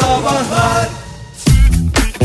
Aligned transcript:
Sabahlar 0.00 0.88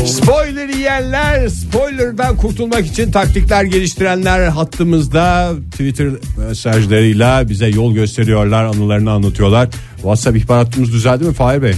Spoiler 0.06 0.68
yiyenler, 0.68 1.48
spoilerdan 1.48 2.36
kurtulmak 2.36 2.86
için 2.86 3.10
taktikler 3.10 3.64
geliştirenler 3.64 4.48
hattımızda 4.48 5.52
Twitter 5.70 6.08
mesajlarıyla 6.48 7.48
bize 7.48 7.66
yol 7.68 7.94
gösteriyorlar, 7.94 8.64
anılarını 8.64 9.10
anlatıyorlar. 9.10 9.68
WhatsApp 9.96 10.36
ihbar 10.36 10.64
hattımız 10.64 10.92
düzeldi 10.92 11.24
mi 11.24 11.34
Fahir 11.34 11.62
Bey? 11.62 11.74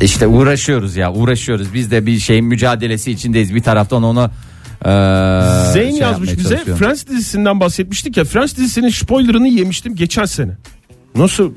İşte 0.00 0.26
uğraşıyoruz 0.26 0.96
ya 0.96 1.12
uğraşıyoruz. 1.12 1.74
Biz 1.74 1.90
de 1.90 2.06
bir 2.06 2.18
şeyin 2.18 2.44
mücadelesi 2.44 3.10
içindeyiz. 3.10 3.54
Bir 3.54 3.62
taraftan 3.62 4.02
onu 4.02 4.30
eee, 4.86 4.90
Zeyn 5.72 5.90
şey 5.90 6.00
yazmış 6.00 6.38
bize. 6.38 6.56
Friends 6.56 7.06
dizisinden 7.06 7.60
bahsetmiştik 7.60 8.16
ya 8.16 8.24
Friends 8.24 8.56
dizisinin 8.56 8.88
spoilerını 8.88 9.48
yemiştim 9.48 9.96
geçen 9.96 10.24
sene. 10.24 10.52
Nasıl? 11.14 11.52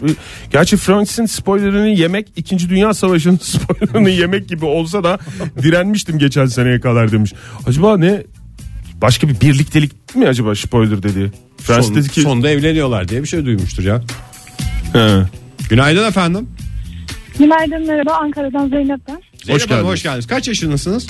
Gerçi 0.52 0.78
Friends'in 0.78 1.26
spoilerını 1.26 1.88
yemek 1.88 2.28
2. 2.36 2.70
Dünya 2.70 2.94
Savaşı'nın 2.94 3.38
spoilerını 3.42 4.10
yemek 4.10 4.50
gibi 4.50 4.66
olsa 4.66 5.04
da 5.04 5.20
direnmiştim 5.64 6.20
geçen 6.20 6.46
seneye 6.46 6.80
kadar 6.80 7.12
demiş. 7.12 7.34
Acaba 7.68 7.98
ne? 7.98 8.24
Başka 9.02 9.30
bir 9.30 9.42
birliktelik 9.42 10.16
mi 10.16 10.28
acaba 10.28 10.56
spoiler 10.56 11.04
dediği? 11.04 11.32
Friends 11.58 11.88
Son, 11.88 11.96
dedi 11.96 12.10
ki... 12.10 12.22
sonunda 12.22 12.50
evleniyorlar 12.50 13.08
diye 13.08 13.24
bir 13.24 13.28
şey 13.28 13.46
duymuştur 13.46 13.84
ya. 13.84 14.02
He. 14.94 15.22
Günaydın 15.70 16.08
efendim. 16.08 16.48
Günaydın 17.40 17.88
merhaba 17.88 18.14
Ankara'dan 18.14 18.70
Zeynep 18.70 19.00
ben. 19.08 19.22
Zeynep 19.44 19.62
Hanım, 19.62 19.70
geldiniz. 19.70 19.92
hoş 19.92 20.04
geldiniz. 20.04 20.28
Kaç 20.28 20.48
yaşındasınız? 20.48 21.08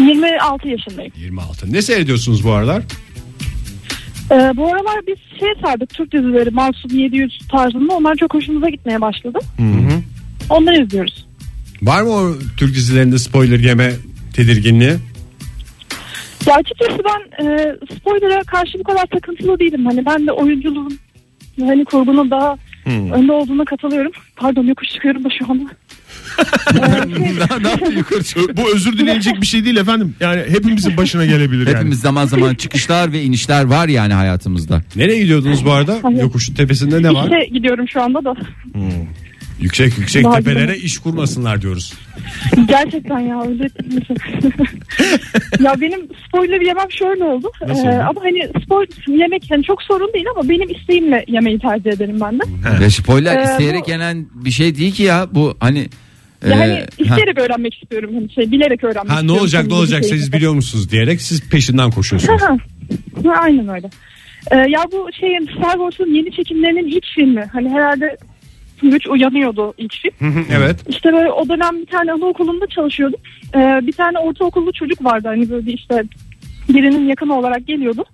26 0.00 0.68
yaşındayım. 0.68 1.12
26. 1.16 1.72
Ne 1.72 1.82
seyrediyorsunuz 1.82 2.44
bu 2.44 2.52
aralar? 2.52 2.82
Ee, 4.30 4.52
bu 4.56 4.66
aralar 4.66 5.00
biz 5.06 5.16
şey 5.40 5.48
sardık 5.64 5.90
Türk 5.90 6.12
dizileri 6.12 6.50
Masum 6.50 6.98
700 6.98 7.38
tarzında 7.50 7.92
onlar 7.94 8.16
çok 8.16 8.34
hoşumuza 8.34 8.68
gitmeye 8.68 9.00
başladı. 9.00 9.38
Onları 10.50 10.82
izliyoruz. 10.82 11.26
Var 11.82 12.02
mı 12.02 12.10
o 12.10 12.32
Türk 12.56 12.74
dizilerinde 12.74 13.18
spoiler 13.18 13.58
yeme 13.58 13.92
tedirginliği? 14.36 14.92
Ya 16.46 16.54
açıkçası 16.54 16.98
ben 17.04 17.44
e, 17.44 17.76
spoiler'a 17.98 18.42
karşı 18.42 18.78
bu 18.78 18.82
kadar 18.82 19.06
takıntılı 19.06 19.58
değilim. 19.58 19.86
Hani 19.86 20.06
ben 20.06 20.26
de 20.26 20.32
oyunculuğun 20.32 20.98
hani 21.60 21.84
kurgunun 21.84 22.30
daha 22.30 22.56
önde 22.86 23.32
olduğuna 23.32 23.64
katılıyorum. 23.64 24.12
Pardon 24.36 24.64
yokuş 24.64 24.88
çıkıyorum 24.88 25.24
da 25.24 25.28
şu 25.38 25.50
anda. 25.52 25.64
Şey- 26.72 27.62
ne 27.62 27.68
yaptı 27.68 27.92
yukarı 27.92 28.22
çıkıyor? 28.24 28.48
Bu 28.56 28.74
özür 28.74 28.98
dilenecek 28.98 29.40
bir 29.40 29.46
şey 29.46 29.64
değil 29.64 29.76
efendim. 29.76 30.14
Yani 30.20 30.42
hepimizin 30.48 30.96
başına 30.96 31.26
gelebilir 31.26 31.66
yani. 31.66 31.76
Hepimiz 31.76 32.00
zaman 32.00 32.26
zaman 32.26 32.54
çıkışlar 32.54 33.12
ve 33.12 33.22
inişler 33.22 33.64
var 33.64 33.88
yani 33.88 34.12
hayatımızda. 34.14 34.82
Nereye 34.96 35.18
gidiyordunuz 35.22 35.64
bu 35.64 35.72
arada? 35.72 35.98
Hayır. 36.02 36.20
Yokuşun 36.20 36.54
tepesinde 36.54 37.02
ne 37.02 37.14
var? 37.14 37.26
İşe 37.30 37.48
gidiyorum 37.54 37.88
şu 37.88 38.02
anda 38.02 38.24
da. 38.24 38.34
Yüksek 39.60 39.98
yüksek 39.98 40.24
Daha 40.24 40.34
tepelere 40.36 40.62
gidelim. 40.66 40.86
iş 40.86 40.98
kurmasınlar 40.98 41.62
diyoruz. 41.62 41.92
Gerçekten 42.68 43.18
ya 43.18 43.42
öyle 43.42 43.68
ya 45.60 45.74
benim 45.80 46.00
spoiler 46.28 46.60
yemem 46.60 46.90
şöyle 46.98 47.24
oldu. 47.24 47.50
Nasıl 47.68 47.84
Ee, 47.84 47.88
oldu? 47.88 48.02
ama 48.08 48.20
hani 48.22 48.62
spoiler 48.64 49.18
yemek 49.22 49.44
hani 49.50 49.64
çok 49.64 49.82
sorun 49.82 50.10
değil 50.14 50.24
ama 50.36 50.48
benim 50.48 50.70
isteğimle 50.70 51.24
yemeği 51.28 51.58
tercih 51.58 51.90
ederim 51.92 52.18
ben 52.20 52.38
de. 52.38 52.42
Ve 52.80 52.90
spoiler 52.90 53.36
Ee, 53.38 53.44
isteyerek 53.44 53.86
bu- 53.86 53.90
yenen 53.90 54.26
bir 54.34 54.50
şey 54.50 54.76
değil 54.76 54.92
ki 54.94 55.02
ya 55.02 55.26
bu 55.32 55.56
hani 55.60 55.88
Yani 56.46 56.72
e, 56.72 56.80
ha, 56.80 56.86
isteyerek 56.98 57.38
öğrenmek 57.38 57.74
istiyorum 57.82 58.10
hani 58.14 58.32
şey 58.32 58.50
bilerek 58.50 58.84
öğrenmek 58.84 59.10
Ha 59.10 59.14
ne 59.14 59.20
istiyorum. 59.20 59.40
olacak 59.42 59.66
ne 59.66 59.74
olacak 59.74 60.04
şey- 60.04 60.18
siz 60.18 60.32
biliyor 60.32 60.54
musunuz 60.54 60.90
diyerek 60.90 61.20
siz 61.20 61.48
peşinden 61.50 61.90
koşuyorsunuz. 61.90 62.42
Ha, 62.42 62.56
ha, 63.26 63.32
Aynen 63.40 63.68
öyle. 63.68 63.90
Ee, 64.50 64.56
ya 64.56 64.84
bu 64.92 65.08
şeyin 65.20 65.44
Star 65.58 65.72
Wars'un 65.72 66.14
yeni 66.14 66.32
çekimlerinin 66.32 66.86
ilk 66.88 67.04
filmi. 67.14 67.44
Hani 67.52 67.68
herhalde 67.70 68.16
Güç 68.82 69.06
uyanıyordu 69.06 69.74
ilk 69.78 69.94
film. 69.94 70.46
evet. 70.52 70.76
İşte 70.88 71.12
böyle 71.12 71.30
o 71.30 71.48
dönem 71.48 71.80
bir 71.80 71.86
tane 71.86 72.12
anaokulunda 72.12 72.66
çalışıyordum. 72.66 73.20
Ee, 73.54 73.58
bir 73.86 73.92
tane 73.92 74.18
ortaokullu 74.18 74.72
çocuk 74.72 75.04
vardı 75.04 75.28
hani 75.28 75.50
böyle 75.50 75.72
işte 75.72 76.02
birinin 76.68 77.08
yakını 77.08 77.38
olarak 77.38 77.66
geliyordu. 77.66 78.04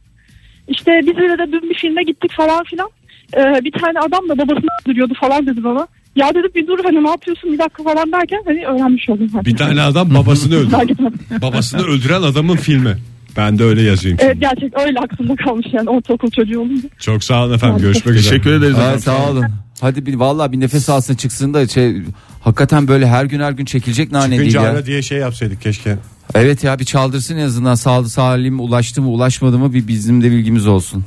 İşte 0.68 1.00
biz 1.06 1.18
öyle 1.18 1.38
de 1.38 1.52
dün 1.52 1.70
bir 1.70 1.74
filme 1.74 2.02
gittik 2.02 2.32
falan 2.32 2.64
filan. 2.64 2.88
Ee, 3.36 3.64
bir 3.64 3.72
tane 3.72 3.98
adam 3.98 4.28
da 4.28 4.38
babasını 4.38 4.66
öldürüyordu 4.86 5.14
falan 5.20 5.46
dedi 5.46 5.64
bana. 5.64 5.86
Ya 6.16 6.30
dedim 6.30 6.50
bir 6.54 6.66
dur 6.66 6.78
hani 6.84 7.04
ne 7.04 7.08
yapıyorsun 7.10 7.52
bir 7.52 7.58
dakika 7.58 7.82
falan 7.82 8.12
derken 8.12 8.42
hani 8.44 8.66
öğrenmiş 8.66 9.08
oldum. 9.10 9.28
Hani. 9.32 9.44
Bir 9.44 9.56
tane 9.56 9.82
adam 9.82 10.14
babasını 10.14 10.54
öldürdü. 10.54 10.96
Babasını 11.42 11.82
öldüren 11.82 12.22
adamın 12.22 12.56
filmi. 12.56 12.96
Ben 13.36 13.58
de 13.58 13.64
öyle 13.64 13.82
yazayım. 13.82 14.18
Evet 14.20 14.40
gerçek 14.40 14.78
öyle 14.86 14.98
aklımda 14.98 15.36
kalmış 15.36 15.66
yani 15.72 15.90
ortaokul 15.90 16.30
çocuğu 16.30 16.60
olunca. 16.60 16.88
Çok 16.98 17.24
sağ 17.24 17.44
olun 17.44 17.54
efendim. 17.54 17.78
Görüşmek 17.82 18.16
üzere. 18.16 18.30
Teşekkür 18.30 18.52
ederiz. 18.52 18.78
Aa, 18.78 18.82
efendim. 18.82 19.00
sağ 19.00 19.30
olun. 19.30 19.44
Hadi 19.80 20.06
bir 20.06 20.14
vallahi 20.14 20.52
bir 20.52 20.60
nefes 20.60 20.88
alsın 20.88 21.14
çıksın 21.14 21.54
da 21.54 21.68
şey 21.68 21.96
hakikaten 22.40 22.88
böyle 22.88 23.06
her 23.06 23.24
gün 23.24 23.40
her 23.40 23.52
gün 23.52 23.64
çekilecek 23.64 24.12
nane 24.12 24.38
değil 24.38 24.50
Çıkınca 24.50 24.68
ya. 24.68 24.74
ara 24.74 24.86
diye 24.86 25.02
şey 25.02 25.18
yapsaydık 25.18 25.62
keşke. 25.62 25.96
Evet 26.34 26.64
ya 26.64 26.78
bir 26.78 26.84
çaldırsın 26.84 27.36
en 27.36 27.46
azından 27.46 27.74
sağlı 27.74 28.08
salim 28.08 28.60
ulaştı 28.60 29.02
mı 29.02 29.08
ulaşmadı 29.08 29.58
mı 29.58 29.74
bir 29.74 29.88
bizim 29.88 30.22
de 30.22 30.30
bilgimiz 30.30 30.66
olsun. 30.66 31.04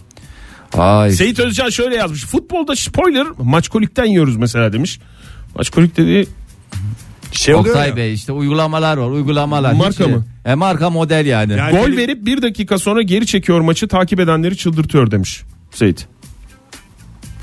Ay. 0.74 1.12
Seyit 1.12 1.40
Özcan 1.40 1.70
şöyle 1.70 1.96
yazmış. 1.96 2.26
Futbolda 2.26 2.76
spoiler 2.76 3.28
maçkolikten 3.40 4.06
yiyoruz 4.06 4.38
mesela 4.38 4.74
demiş. 4.74 5.00
Maçkolik 5.56 5.98
dediği 5.98 6.28
Şey 7.32 7.56
oluyor 7.56 7.76
Oktay 7.76 7.90
ya. 7.90 7.96
Bey 7.96 8.14
işte 8.14 8.32
uygulamalar 8.32 8.98
var 8.98 9.10
uygulamalar. 9.10 9.74
Marka 9.74 10.04
Hiç- 10.06 10.12
mı? 10.12 10.26
E, 10.46 10.56
marka 10.56 10.90
model 10.90 11.26
yani. 11.26 11.54
Yani 11.54 11.72
gol 11.78 11.86
benim- 11.88 11.98
verip 11.98 12.26
bir 12.26 12.42
dakika 12.42 12.78
sonra 12.80 13.02
geri 13.02 13.26
çekiyor 13.26 13.62
maçı 13.62 13.88
takip 13.88 14.20
edenleri 14.20 14.58
çıldırtıyor 14.58 15.12
demiş 15.12 15.42
Seyit. 15.74 16.08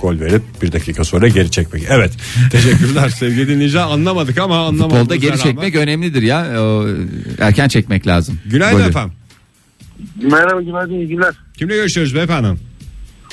Gol 0.01 0.21
verip 0.21 0.43
bir 0.63 0.73
dakika 0.73 1.05
sonra 1.05 1.29
geri 1.29 1.51
çekmek. 1.51 1.83
Evet. 1.89 2.13
Teşekkürler 2.53 3.09
sevgili 3.09 3.49
dinleyiciler. 3.49 3.83
Anlamadık 3.83 4.39
ama 4.39 4.67
anlamadık. 4.67 4.99
Futbolda 4.99 5.17
geri 5.17 5.39
çekmek 5.39 5.75
önemlidir 5.77 6.23
ya. 6.23 6.63
O, 6.63 6.87
erken 7.39 7.69
çekmek 7.69 8.07
lazım. 8.07 8.39
Günaydın 8.47 8.79
Golü. 8.79 8.89
efendim. 8.89 9.13
Merhaba 10.23 10.61
günaydın 10.63 10.95
iyi 10.95 11.09
günler. 11.09 11.35
Kimle 11.59 11.75
görüşüyoruz 11.75 12.15
beyefendi? 12.15 12.49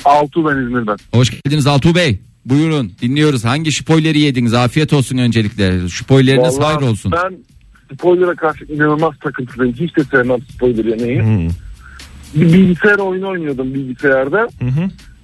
Altu 0.04 0.44
ben 0.46 0.56
İzmir'den. 0.56 0.96
Hoş 1.12 1.30
geldiniz 1.30 1.66
Altuğ 1.66 1.94
Bey. 1.94 2.20
Buyurun 2.44 2.92
dinliyoruz. 3.02 3.44
Hangi 3.44 3.72
spoileri 3.72 4.20
yediniz? 4.20 4.54
Afiyet 4.54 4.92
olsun 4.92 5.18
öncelikle. 5.18 5.88
Spoileriniz 5.88 6.58
Vallahi 6.58 6.74
hayır 6.74 6.90
olsun. 6.90 7.12
Ben 7.12 7.38
spoiler'a 7.94 8.34
karşı 8.34 8.64
inanılmaz 8.64 9.14
takıntılıyım. 9.20 9.74
Hiç 9.74 9.96
de 9.96 10.04
sevmem 10.04 10.38
spoiler 10.54 10.84
yemeği. 10.84 11.48
Bir 12.34 12.52
bilgisayar 12.52 12.98
oyunu 12.98 13.28
oynuyordum 13.28 13.74
bilgisayarda. 13.74 14.48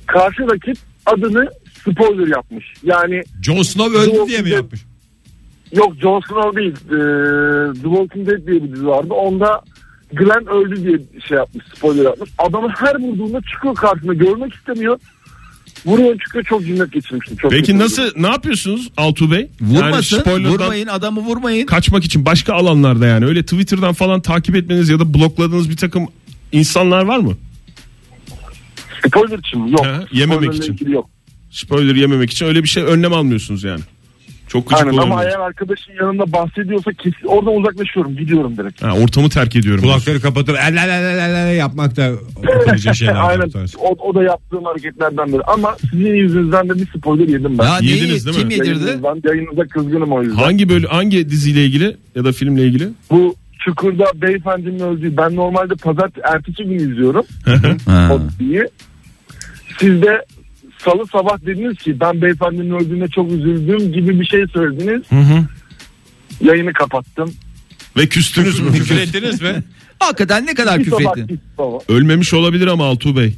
Karşı 0.06 0.42
rakip 0.42 0.76
adını 1.06 1.48
spoiler 1.80 2.26
yapmış. 2.26 2.64
Yani 2.82 3.22
Jon 3.42 3.62
Snow 3.62 3.98
öldü 3.98 4.28
diye 4.28 4.42
mi 4.42 4.50
yapmış? 4.50 4.80
yok 5.72 5.92
Jon 6.02 6.20
Snow 6.28 6.60
değil. 6.60 6.72
Ee, 6.72 7.72
The 7.72 7.82
Walking 7.82 8.28
Dead 8.28 8.46
diye 8.46 8.62
bir 8.62 8.72
dizi 8.72 8.86
vardı. 8.86 9.14
Onda 9.14 9.60
Glenn 10.12 10.46
öldü 10.46 10.82
diye 10.84 10.98
şey 11.28 11.36
yapmış. 11.38 11.64
Spoiler 11.76 12.04
yapmış. 12.04 12.30
Adamı 12.38 12.68
her 12.76 12.94
vurduğunda 13.00 13.40
çıkıyor 13.52 13.74
karşına. 13.74 14.14
Görmek 14.14 14.54
istemiyor. 14.54 14.98
Vuruyor 15.86 16.18
çıkıyor 16.18 16.44
çok 16.44 16.62
cinnet 16.64 16.92
geçirmiştim. 16.92 17.36
Çok 17.36 17.50
Peki 17.50 17.78
nasıl 17.78 18.02
ne 18.16 18.26
yapıyorsunuz 18.26 18.90
Altuğ 18.96 19.30
Bey? 19.30 19.50
Vurmasın, 19.60 20.22
Yani 20.26 20.48
vurmayın 20.48 20.86
adamı 20.86 21.20
vurmayın. 21.20 21.66
kaçmak 21.66 22.04
için 22.04 22.24
başka 22.24 22.54
alanlarda 22.54 23.06
yani 23.06 23.26
öyle 23.26 23.42
Twitter'dan 23.42 23.92
falan 23.92 24.20
takip 24.20 24.56
etmeniz 24.56 24.88
ya 24.88 24.98
da 24.98 25.14
blokladığınız 25.14 25.70
bir 25.70 25.76
takım 25.76 26.06
insanlar 26.52 27.04
var 27.04 27.18
mı? 27.18 27.36
Spoiler 29.06 29.38
için 29.38 29.60
mi? 29.60 29.70
Yok. 29.70 29.86
Ha, 29.86 30.04
yememek 30.12 30.54
Spoilerle 30.54 30.74
için. 30.74 30.90
Yok. 30.92 31.10
Spoiler 31.50 31.94
yememek 31.94 32.30
için 32.30 32.46
öyle 32.46 32.62
bir 32.62 32.68
şey 32.68 32.82
önlem 32.82 33.12
almıyorsunuz 33.12 33.64
yani. 33.64 33.80
Çok 34.48 34.68
gıcık 34.68 34.86
Aynen 34.86 34.98
ama 34.98 35.14
oluyorum. 35.14 35.30
eğer 35.32 35.46
arkadaşın 35.46 35.92
yanında 36.00 36.32
bahsediyorsa 36.32 36.92
kesin 36.92 37.26
oradan 37.26 37.56
uzaklaşıyorum 37.56 38.16
gidiyorum 38.16 38.56
direkt. 38.56 38.82
Ha, 38.82 38.92
ortamı 39.02 39.28
terk 39.28 39.56
ediyorum. 39.56 39.82
Kulakları 39.82 40.20
kapatıp 40.20 40.56
el 40.68 40.76
el 40.76 40.88
el 40.88 41.04
el 41.04 41.18
el 41.18 41.46
el 41.48 41.56
yapmak 41.56 41.96
da 41.96 42.10
akıllıca 42.60 42.94
şeyler. 42.94 43.28
Aynen 43.28 43.50
o, 43.78 43.96
o 44.08 44.14
da 44.14 44.22
yaptığım 44.22 44.64
hareketlerden 44.64 45.28
biri 45.28 45.42
ama 45.42 45.76
sizin 45.90 46.14
yüzünüzden 46.14 46.68
de 46.68 46.74
bir 46.74 46.86
spoiler 46.98 47.28
yedim 47.28 47.58
ben. 47.58 47.64
Ya 47.64 47.78
neyi, 47.80 47.90
Yediniz 47.92 48.26
değil 48.26 48.36
mi? 48.36 48.40
kim 48.42 48.50
yedirdi? 48.50 48.84
Yayınınızdan, 48.84 49.20
yayınınıza 49.24 49.64
kızgınım 49.64 50.12
o 50.12 50.22
yüzden. 50.22 50.36
Hangi 50.42 50.68
bölü 50.68 50.86
hangi 50.86 51.30
diziyle 51.30 51.64
ilgili 51.64 51.96
ya 52.14 52.24
da 52.24 52.32
filmle 52.32 52.62
ilgili? 52.66 52.88
Bu 53.10 53.34
Çukur'da 53.64 54.04
beyefendinin 54.14 54.80
öldüğü 54.80 55.16
ben 55.16 55.36
normalde 55.36 55.74
pazar 55.74 56.10
ertesi 56.34 56.64
gün 56.64 56.78
izliyorum 56.78 57.24
o 58.12 58.20
diziyi. 58.30 58.64
Siz 59.80 60.02
de 60.02 60.24
salı 60.84 61.06
sabah 61.12 61.46
dediniz 61.46 61.78
ki 61.78 62.00
ben 62.00 62.22
beyefendinin 62.22 62.70
öldüğüne 62.70 63.08
çok 63.08 63.32
üzüldüm 63.32 63.92
gibi 63.92 64.20
bir 64.20 64.26
şey 64.26 64.46
söylediniz. 64.46 65.02
Yayını 66.40 66.72
kapattım. 66.72 67.34
Ve 67.96 68.06
küstünüz 68.06 68.60
mü? 68.60 68.72
Küfür 68.72 68.96
ettiniz 68.96 69.42
mi? 69.42 69.62
Hakikaten 69.98 70.46
ne 70.46 70.54
kadar 70.54 70.78
küfür 70.82 71.18
ettin? 71.18 71.40
Ölmemiş 71.88 72.34
olabilir 72.34 72.66
ama 72.66 72.86
Altuğ 72.86 73.16
Bey. 73.16 73.34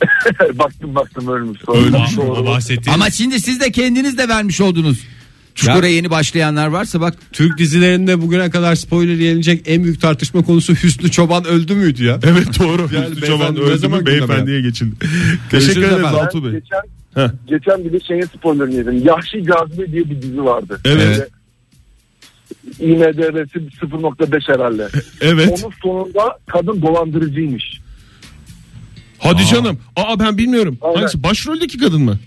baktım 0.54 0.94
baktım 0.94 1.28
ölmüş. 1.28 1.60
Ölmüş. 1.68 2.18
Ama 2.36 2.58
Ama 2.94 3.10
şimdi 3.10 3.40
siz 3.40 3.60
de 3.60 3.72
kendiniz 3.72 4.18
de 4.18 4.28
vermiş 4.28 4.60
oldunuz. 4.60 5.04
Çukura 5.58 5.86
yeni 5.86 6.10
başlayanlar 6.10 6.66
varsa 6.66 7.00
bak 7.00 7.14
Türk 7.32 7.58
dizilerinde 7.58 8.20
bugüne 8.22 8.50
kadar 8.50 8.74
spoiler 8.74 9.14
yenilecek 9.14 9.62
en 9.66 9.84
büyük 9.84 10.00
tartışma 10.00 10.42
konusu 10.42 10.74
Hüsnü 10.74 11.10
Çoban 11.10 11.44
öldü 11.44 11.74
müydü 11.74 12.04
ya? 12.04 12.18
Evet 12.22 12.58
doğru. 12.58 12.88
Yani 12.94 13.10
Hüsnü 13.10 13.26
Çoban 13.26 13.56
öldü 13.56 13.78
zaman 13.78 14.00
mü 14.00 14.06
beyefendiye 14.06 14.60
geçildi. 14.60 14.94
Teşekkür 15.50 15.82
ederiz 15.82 15.98
efendim. 15.98 16.18
Altuğ 16.18 16.44
Bey. 16.44 16.52
Geçen 16.52 16.82
Heh. 17.14 17.28
Geçen 17.46 17.84
bir 17.84 17.92
de 17.92 18.00
şeyin 18.00 18.22
spoilerını 18.22 18.74
yedim. 18.74 19.06
Yahşi 19.06 19.44
Cazibe 19.44 19.92
diye 19.92 20.10
bir 20.10 20.22
dizi 20.22 20.44
vardı. 20.44 20.80
Evet. 20.84 21.30
Böyle 22.80 22.92
IMDB'si 22.92 23.58
0.5 23.58 24.54
herhalde. 24.54 24.88
Evet. 25.20 25.48
Onun 25.48 25.72
sonunda 25.82 26.38
kadın 26.46 26.82
dolandırıcıymış. 26.82 27.64
Hadi 29.18 29.46
canım. 29.46 29.78
Aa 29.96 30.20
ben 30.20 30.38
bilmiyorum. 30.38 30.78
Aynen. 30.82 30.96
Hangisi? 30.96 31.22
Başroldeki 31.22 31.78
kadın 31.78 32.02
mı? 32.02 32.18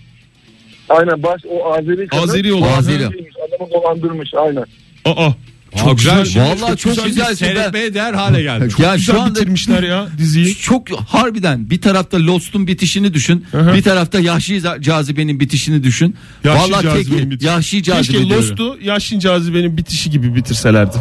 Aynen 0.88 1.22
baş 1.22 1.40
o 1.50 1.72
Azeri 1.74 2.06
kadın. 2.08 2.22
Azeri 2.22 2.52
olan. 2.52 2.62
dolandırıcıymış, 2.70 3.34
Adamı 3.48 3.70
dolandırmış 3.70 4.30
aynen. 4.34 4.64
Aa. 5.04 5.30
Çok 5.76 5.84
Çok 5.88 5.98
güzel. 5.98 6.24
güzel. 6.24 6.48
Vallahi 6.62 6.76
çok 6.76 7.04
güzel. 7.04 7.26
şey. 7.26 7.34
Seyretmeye 7.36 7.94
değer 7.94 8.12
hale 8.14 8.42
geldi. 8.42 8.60
Ya 8.62 8.66
Güzel 8.66 8.98
şu 8.98 9.20
anda 9.22 9.34
bitirmişler 9.34 9.82
ya 9.82 10.06
diziyi. 10.18 10.54
çok 10.54 10.90
harbiden 10.90 11.70
bir 11.70 11.80
tarafta 11.80 12.26
Lost'un 12.26 12.66
bitişini 12.66 13.14
düşün. 13.14 13.44
hı. 13.52 13.74
Bir 13.74 13.82
tarafta 13.82 14.20
Yahşi 14.20 14.62
Cazibe'nin 14.80 15.40
bitişini 15.40 15.84
düşün. 15.84 16.16
Yahşi 16.44 16.72
Vallahi 16.72 16.82
Cazibe'nin 16.82 17.18
tek 17.20 17.30
bitişi. 17.30 17.46
Yahşi 17.48 17.82
Cazibe 17.82 18.18
Keşke. 18.18 18.34
Lost'u 18.36 18.78
Yaşin 18.82 19.18
Cazibe'nin 19.18 19.76
bitişi 19.76 20.10
gibi 20.10 20.34
bitirselerdi. 20.34 20.96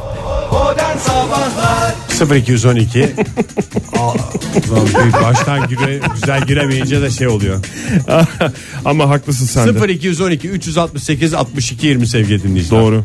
0212 2.37 3.03
Aa, 3.03 3.07
ulan 4.09 4.87
bir 5.07 5.13
baştan 5.13 5.67
gire, 5.67 5.99
güzel 6.13 6.45
giremeyince 6.45 7.01
de 7.01 7.09
şey 7.11 7.27
oluyor. 7.27 7.65
Ama 8.85 9.09
haklısın 9.09 9.45
sen 9.45 9.75
de. 9.75 9.93
0212 9.93 10.49
368 10.49 11.33
62 11.33 11.87
20 11.87 12.07
sevgili 12.07 12.43
dinleyiciler. 12.43 12.81
Doğru. 12.81 13.03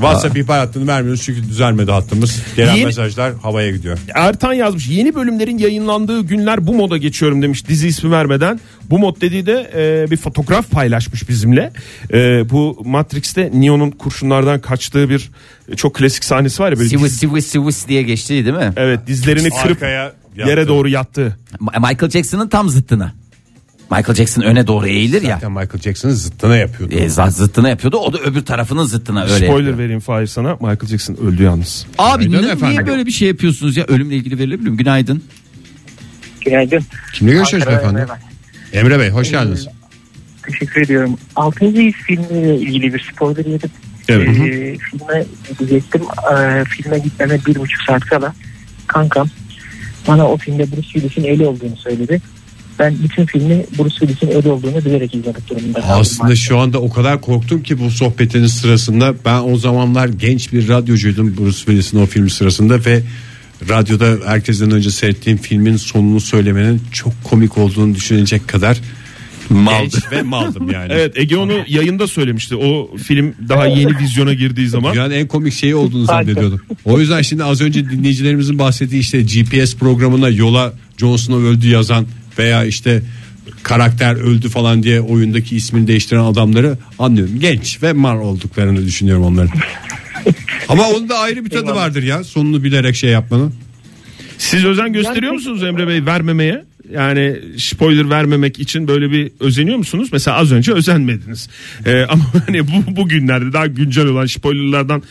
WhatsApp 0.00 0.36
ihbar 0.36 0.58
hattını 0.58 0.86
vermiyoruz 0.86 1.22
çünkü 1.22 1.42
düzelmedi 1.48 1.90
hattımız. 1.90 2.42
Gelen 2.56 2.74
Yeni- 2.74 2.84
mesajlar 2.86 3.32
havaya 3.42 3.70
gidiyor. 3.70 3.98
Ertan 4.14 4.52
yazmış 4.52 4.88
yeni 4.88 5.14
bölümlerin 5.14 5.58
yayınlandığı 5.58 6.20
günler 6.22 6.66
bu 6.66 6.74
moda 6.74 6.96
geçiyorum 6.96 7.42
demiş 7.42 7.68
dizi 7.68 7.88
ismi 7.88 8.10
vermeden. 8.10 8.60
Bu 8.90 8.98
mod 8.98 9.20
dediği 9.20 9.46
de 9.46 9.70
e, 10.06 10.10
bir 10.10 10.16
fotoğraf 10.16 10.70
paylaşmış 10.70 11.28
bizimle. 11.28 11.72
E, 12.12 12.50
bu 12.50 12.82
Matrix'te 12.84 13.50
Neo'nun 13.54 13.90
kurşunlardan 13.90 14.60
kaçtığı 14.60 15.10
bir 15.10 15.30
e, 15.72 15.76
çok 15.76 15.94
klasik 15.94 16.24
sahnesi 16.24 16.62
var 16.62 16.70
ya 16.72 16.78
böyle 16.78 16.88
Sivis 16.88 17.04
diz- 17.04 17.18
sivis 17.18 17.46
sivis 17.46 17.88
diye 17.88 18.02
geçti 18.02 18.44
değil 18.44 18.56
mi? 18.56 18.72
evet 18.76 19.00
dizlerini 19.06 19.48
kırıp 19.50 19.70
Arkaya 19.82 20.12
yere 20.36 20.68
doğru 20.68 20.88
yattı. 20.88 21.38
Ma- 21.60 21.90
Michael 21.90 22.10
Jackson'ın 22.10 22.48
tam 22.48 22.68
zıttına. 22.68 23.12
Michael 23.90 24.14
Jackson 24.14 24.42
öne 24.42 24.66
doğru 24.66 24.86
eğilir 24.86 25.22
ya. 25.22 25.34
Zaten 25.34 25.52
Michael 25.52 25.80
Jackson'ın 25.80 26.12
zıttına 26.12 26.56
yapıyordu. 26.56 26.94
E, 26.94 27.08
zıttına 27.08 27.68
yapıyordu. 27.68 27.96
O 27.96 28.12
da 28.12 28.18
öbür 28.18 28.44
tarafının 28.44 28.84
zıttına 28.84 29.22
öyle. 29.22 29.34
Spoiler 29.46 29.50
yapıyor. 29.58 29.78
vereyim 29.78 30.00
Fahir 30.00 30.26
sana 30.26 30.54
Michael 30.54 30.86
Jackson 30.86 31.16
öldü 31.16 31.42
yalnız. 31.42 31.86
Abi 31.98 32.32
ne- 32.32 32.36
efendim. 32.36 32.68
niye 32.70 32.86
böyle 32.86 33.06
bir 33.06 33.10
şey 33.10 33.28
yapıyorsunuz 33.28 33.76
ya? 33.76 33.84
Ölümle 33.88 34.16
ilgili 34.16 34.38
verilebilir 34.38 34.70
mi? 34.70 34.76
Günaydın. 34.76 35.22
Günaydın. 36.44 36.84
Kimle 37.14 37.32
görüşüyoruz 37.32 37.68
efendim? 37.72 38.06
Emre 38.72 38.98
Bey 38.98 39.10
hoş 39.10 39.30
geldiniz. 39.30 39.68
Teşekkür 40.46 40.82
ediyorum. 40.82 41.18
Altıncı 41.36 41.92
filmiyle 42.06 42.56
ilgili 42.56 42.94
bir 42.94 43.10
spoiler 43.14 43.44
yedim. 43.44 43.70
Evet. 44.08 44.28
Ee, 44.28 44.78
filme 44.78 45.24
gidecektim. 45.58 46.02
Ee, 46.32 46.64
filme 46.64 46.98
gitmeme 46.98 47.38
bir 47.46 47.54
buçuk 47.54 47.82
saat 47.82 48.00
kala 48.04 48.34
kankam 48.86 49.28
bana 50.08 50.28
o 50.28 50.36
filmde 50.36 50.72
Bruce 50.72 50.82
Willis'in 50.88 51.24
eli 51.24 51.46
olduğunu 51.46 51.76
söyledi. 51.76 52.20
Ben 52.80 52.96
bütün 53.02 53.26
filmi 53.26 53.64
Bruce 53.78 53.94
Willis'in 53.94 54.28
eli 54.28 54.48
olduğunu 54.48 54.84
bilerek 54.84 55.14
izlemek 55.14 55.50
durumunda 55.50 55.80
kaldım. 55.80 56.00
Aslında 56.00 56.36
şu 56.36 56.58
anda 56.58 56.80
o 56.80 56.90
kadar 56.90 57.20
korktum 57.20 57.62
ki 57.62 57.78
bu 57.78 57.90
sohbetiniz 57.90 58.52
sırasında 58.52 59.14
ben 59.24 59.40
o 59.42 59.56
zamanlar 59.56 60.08
genç 60.08 60.52
bir 60.52 60.68
radyocuydum 60.68 61.36
Bruce 61.36 61.56
Willis'in 61.56 61.98
o 61.98 62.06
filmi 62.06 62.30
sırasında 62.30 62.84
ve 62.84 63.02
radyoda 63.68 64.16
herkesten 64.26 64.70
önce 64.70 64.90
seyrettiğim 64.90 65.38
filmin 65.38 65.76
sonunu 65.76 66.20
söylemenin 66.20 66.82
çok 66.92 67.12
komik 67.24 67.58
olduğunu 67.58 67.94
düşünecek 67.94 68.48
kadar 68.48 68.80
genç 69.50 70.12
ve 70.12 70.22
maldım 70.22 70.70
yani. 70.70 70.92
Evet 71.00 71.18
Ege 71.18 71.36
onu 71.36 71.52
yayında 71.68 72.06
söylemişti. 72.06 72.56
O 72.56 72.96
film 72.96 73.34
daha 73.48 73.66
yeni 73.66 73.98
vizyona 73.98 74.34
girdiği 74.34 74.68
zaman. 74.68 74.94
Dünyanın 74.94 75.14
en 75.14 75.26
komik 75.26 75.52
şeyi 75.52 75.74
olduğunu 75.74 76.04
zannediyordum. 76.04 76.60
O 76.84 77.00
yüzden 77.00 77.22
şimdi 77.22 77.44
az 77.44 77.60
önce 77.60 77.90
dinleyicilerimizin 77.90 78.58
bahsettiği 78.58 79.00
işte 79.00 79.22
GPS 79.22 79.76
programına 79.76 80.28
yola 80.28 80.72
Jon 80.98 81.16
Snow 81.16 81.48
öldü 81.48 81.68
yazan 81.68 82.06
veya 82.40 82.64
işte 82.64 83.02
karakter 83.62 84.14
öldü 84.14 84.48
falan 84.48 84.82
diye 84.82 85.00
oyundaki 85.00 85.56
ismini 85.56 85.86
değiştiren 85.86 86.24
adamları 86.24 86.78
anlıyorum. 86.98 87.40
Genç 87.40 87.82
ve 87.82 87.92
mar 87.92 88.16
olduklarını 88.16 88.86
düşünüyorum 88.86 89.24
onların. 89.24 89.52
Ama 90.68 90.88
onun 90.88 91.08
da 91.08 91.18
ayrı 91.18 91.44
bir 91.44 91.50
tadı 91.50 91.74
vardır 91.74 92.02
ya 92.02 92.24
sonunu 92.24 92.62
bilerek 92.62 92.96
şey 92.96 93.10
yapmanın. 93.10 93.54
Siz 94.38 94.64
özen 94.64 94.92
gösteriyor 94.92 95.32
musunuz 95.32 95.62
Emre 95.62 95.88
Bey 95.88 96.06
vermemeye? 96.06 96.64
Yani 96.92 97.40
spoiler 97.58 98.10
vermemek 98.10 98.58
için 98.58 98.88
böyle 98.88 99.10
bir 99.10 99.32
özeniyor 99.40 99.76
musunuz? 99.76 100.08
Mesela 100.12 100.36
az 100.36 100.52
önce 100.52 100.72
özenmediniz. 100.72 101.48
Ee, 101.86 102.02
ama 102.08 102.24
hani 102.46 102.68
bu 102.68 102.96
bugünlerde 102.96 103.52
daha 103.52 103.66
güncel 103.66 104.06
olan 104.06 104.26
spoilerlardan 104.26 105.02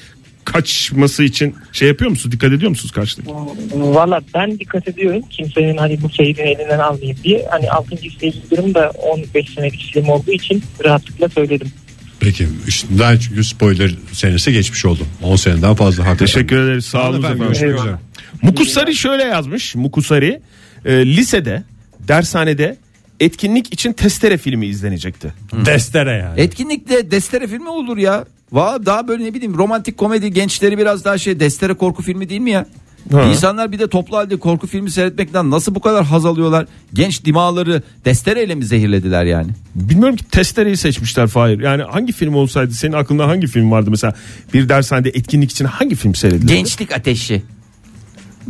kaçması 0.51 1.23
için 1.23 1.55
şey 1.71 1.87
yapıyor 1.87 2.11
musunuz? 2.11 2.31
Dikkat 2.31 2.53
ediyor 2.53 2.69
musunuz 2.69 2.91
karşıdaki? 2.91 3.29
Valla 3.73 4.21
ben 4.35 4.59
dikkat 4.59 4.87
ediyorum. 4.87 5.21
Kimsenin 5.29 5.77
hani 5.77 6.01
bu 6.01 6.09
seyrini 6.09 6.49
elinden 6.49 6.79
almayayım 6.79 7.17
diye. 7.23 7.45
Hani 7.51 7.69
6. 7.71 7.95
izleyicilerim 7.95 8.73
de 8.73 8.87
15 8.89 9.49
senelik 9.55 9.91
film 9.93 10.07
olduğu 10.09 10.31
için 10.31 10.63
rahatlıkla 10.85 11.29
söyledim. 11.29 11.71
Peki 12.19 12.47
üstünden 12.67 13.17
çünkü 13.17 13.43
spoiler 13.43 13.91
senesi 14.13 14.53
geçmiş 14.53 14.85
oldu. 14.85 15.03
10 15.23 15.35
seneden 15.35 15.75
fazla 15.75 16.05
hakikaten. 16.05 16.25
Teşekkür 16.25 16.57
ederiz. 16.63 16.85
Sağ 16.85 17.09
olun 17.09 17.23
efendim. 17.23 17.97
Mukusari 18.41 18.95
şöyle 18.95 19.23
yazmış. 19.23 19.75
Mukusari 19.75 20.41
e, 20.85 21.05
lisede, 21.05 21.63
dershanede 22.07 22.77
etkinlik 23.19 23.73
için 23.73 23.93
testere 23.93 24.37
filmi 24.37 24.65
izlenecekti. 24.65 25.33
Destere 25.65 26.11
yani. 26.11 26.41
Etkinlikte 26.41 27.11
destere 27.11 27.47
filmi 27.47 27.69
olur 27.69 27.97
ya. 27.97 28.25
Va 28.51 28.85
daha 28.85 29.07
böyle 29.07 29.23
ne 29.23 29.33
bileyim 29.33 29.57
romantik 29.57 29.97
komedi 29.97 30.33
gençleri 30.33 30.77
biraz 30.77 31.05
daha 31.05 31.17
şey 31.17 31.39
destere 31.39 31.73
korku 31.73 32.03
filmi 32.03 32.29
değil 32.29 32.41
mi 32.41 32.51
ya? 32.51 32.65
Ha. 33.11 33.23
İnsanlar 33.23 33.71
bir 33.71 33.79
de 33.79 33.87
toplu 33.87 34.17
halde 34.17 34.37
korku 34.37 34.67
filmi 34.67 34.91
seyretmekten 34.91 35.51
nasıl 35.51 35.75
bu 35.75 35.79
kadar 35.79 36.05
haz 36.05 36.25
alıyorlar? 36.25 36.65
Genç 36.93 37.25
dimağları 37.25 37.83
destereyle 38.05 38.55
mi 38.55 38.65
zehirlediler 38.65 39.25
yani? 39.25 39.51
Bilmiyorum 39.75 40.15
ki 40.15 40.23
testereyi 40.31 40.77
seçmişler 40.77 41.27
Fahir. 41.27 41.59
Yani 41.59 41.83
hangi 41.83 42.13
film 42.13 42.33
olsaydı 42.33 42.73
senin 42.73 42.93
aklında 42.93 43.27
hangi 43.27 43.47
film 43.47 43.71
vardı 43.71 43.91
mesela? 43.91 44.13
Bir 44.53 44.69
dershanede 44.69 45.09
etkinlik 45.09 45.51
için 45.51 45.65
hangi 45.65 45.95
film 45.95 46.15
seyredildi? 46.15 46.53
Gençlik 46.53 46.91
ateşi. 46.91 47.43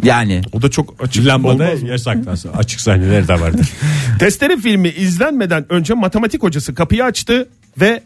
Yani 0.04 0.42
O 0.52 0.62
da 0.62 0.69
çok 0.69 0.95
açık 1.00 1.25
Lambada 1.25 1.66
yasaklansın. 1.66 2.54
Açık 2.54 2.81
sahneleri 2.81 3.28
de 3.28 3.40
vardır. 3.40 3.69
Testere 4.19 4.57
filmi 4.57 4.90
izlenmeden 4.90 5.66
önce 5.69 5.94
matematik 5.94 6.44
hocası 6.44 6.75
kapıyı 6.75 7.04
açtı 7.04 7.50
ve 7.81 8.04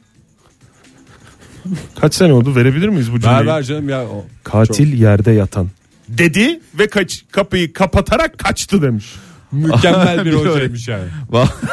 kaç 2.02 2.14
sene 2.16 2.34
oldu 2.34 2.56
verebilir 2.56 2.88
miyiz 2.90 3.12
bu 3.12 3.20
cümleyi? 3.20 3.40
ver 3.40 3.46
ver 3.48 3.64
canım 3.64 3.90
ya. 3.90 4.04
O- 4.04 4.26
Katil 4.44 4.94
yerde 5.02 5.32
yatan 5.32 5.70
dedi 6.10 6.60
ve 6.80 6.88
kaç 6.88 7.24
kapıyı 7.32 7.74
kapatarak 7.74 8.38
kaçtı 8.38 8.82
demiş. 8.82 9.06
Mükemmel 9.52 10.26
bir 10.26 10.34
hocaymış 10.34 10.88
yani. 10.88 11.04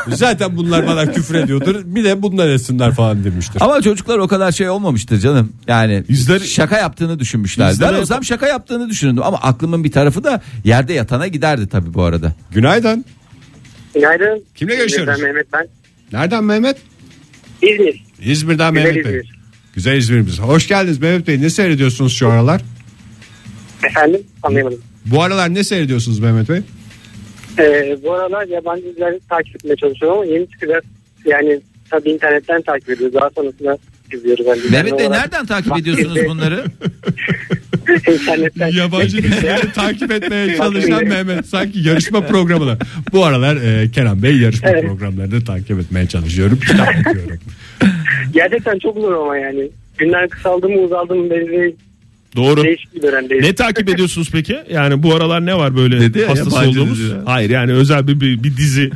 Zaten 0.09 0.57
bunlar 0.57 0.87
bana 0.87 1.13
küfür 1.13 1.35
ediyordur. 1.35 1.75
Bir 1.85 2.05
de 2.05 2.23
bundan 2.23 2.49
etsinler 2.51 2.95
falan 2.95 3.25
demiştir. 3.25 3.63
ama 3.65 3.83
çocuklar 3.83 4.19
o 4.19 4.29
kadar 4.29 4.53
şey 4.53 4.69
olmamıştır 4.69 5.19
canım. 5.19 5.53
Yani 5.69 6.05
Yüzleri- 6.09 6.47
şaka 6.47 6.79
yaptığını 6.79 7.19
düşünmüşler. 7.19 7.71
Yüzleri- 7.71 7.93
Ben 7.95 8.01
olsam 8.01 8.25
şaka 8.25 8.47
yaptığını 8.47 8.89
düşünürdüm 8.89 9.23
ama 9.23 9.37
aklımın 9.39 9.85
bir 9.85 9.93
tarafı 9.93 10.25
da 10.25 10.43
yerde 10.65 10.93
yatana 10.93 11.27
giderdi 11.27 11.69
tabii 11.69 11.95
bu 11.95 12.03
arada. 12.03 12.33
Günaydın. 12.51 13.05
Günaydın. 13.95 14.45
Kimle 14.55 14.77
görüşüyoruz? 14.77 15.21
Mehmet 15.23 15.53
ben. 15.53 15.69
Nereden 16.13 16.45
Mehmet? 16.45 16.77
İzmir. 17.63 18.05
İzmir'den 18.23 18.75
Güzel 18.75 18.87
Mehmet 18.89 19.05
Bey. 19.07 19.23
Güzel 19.75 19.97
İzmir'imiz. 19.97 20.39
Hoş 20.41 20.69
geldiniz 20.69 20.99
Mehmet 20.99 21.27
Bey. 21.27 21.41
Ne 21.43 21.51
seyrediyorsunuz 21.51 22.13
şu 22.17 22.29
aralar? 22.29 22.61
Efendim 23.87 24.21
anlayamadım. 24.43 24.81
Bu 25.07 25.23
aralar 25.23 25.55
ne 25.55 25.65
seyrediyorsunuz 25.65 26.19
Mehmet 26.19 26.49
Bey? 26.49 26.61
Ee, 27.59 27.99
bu 28.05 28.13
aralar 28.15 28.47
yabancı 28.47 28.85
dizileri 28.85 29.21
takip 29.29 29.55
etmeye 29.57 29.77
çalışıyorum 29.77 30.19
ama 30.19 30.27
yeni 30.27 30.51
çıkacak. 30.51 30.85
Yani 31.27 31.61
tabii 31.91 32.11
internetten 32.11 32.63
takip 32.63 32.91
ediyoruz. 32.91 33.15
Daha 33.15 33.31
sonrasında 33.31 33.79
izliyoruz. 34.15 34.47
Yani 34.47 34.61
Mehmet 34.71 34.99
Bey 34.99 35.07
olarak. 35.07 35.23
nereden 35.23 35.47
takip 35.47 35.77
ediyorsunuz 35.79 36.17
bunları? 36.29 36.65
internetten. 38.13 38.69
Yabancı 38.69 39.23
dizileri 39.23 39.73
takip 39.73 40.11
etmeye 40.13 40.57
çalışan 40.57 41.05
Mehmet. 41.05 41.47
Sanki 41.47 41.89
yarışma 41.89 42.21
programına. 42.27 42.79
Bu 43.13 43.25
aralar 43.25 43.57
e, 43.57 43.91
Kenan 43.91 44.23
Bey 44.23 44.37
yarışma 44.37 44.69
Evet. 44.69 44.85
programlarını 44.85 45.45
takip 45.45 45.81
etmeye 45.81 46.07
çalışıyorum. 46.07 46.61
Kitap 46.61 46.89
okuyorum. 47.07 47.39
Gerçekten 48.33 48.79
çok 48.79 48.97
zor 48.97 49.13
ama 49.13 49.37
yani. 49.37 49.69
Günler 49.99 50.29
kısaldı 50.29 50.69
mı 50.69 50.81
uzaldı 50.81 51.15
mı 51.15 51.31
belli 51.31 51.49
değil. 51.49 51.77
Doğru. 52.37 52.65
Değişik 52.65 52.95
bir 52.95 53.03
dönemdeyiz. 53.03 53.45
Ne 53.45 53.55
takip 53.55 53.89
ediyorsunuz 53.89 54.29
peki? 54.33 54.59
Yani 54.71 55.03
bu 55.03 55.15
aralar 55.15 55.47
ne 55.47 55.55
var 55.55 55.77
böyle 55.77 56.01
Dedi 56.01 56.19
ya, 56.19 56.29
hastası 56.29 56.57
yabancı 56.57 56.81
olduğumuz? 56.81 57.11
ya. 57.11 57.17
Hayır 57.25 57.51
yani 57.51 57.73
özel 57.73 58.07
bir, 58.09 58.21
bir, 58.21 58.43
bir 58.43 58.57
dizi. 58.57 58.91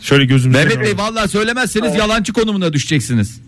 Şöyle 0.00 0.24
gözümüzde. 0.24 0.64
Mehmet 0.64 0.84
Bey 0.86 0.98
vallahi 0.98 1.28
söylemezseniz 1.28 1.94
yalancı 1.96 2.32
konumuna 2.32 2.72
düşeceksiniz. 2.72 3.40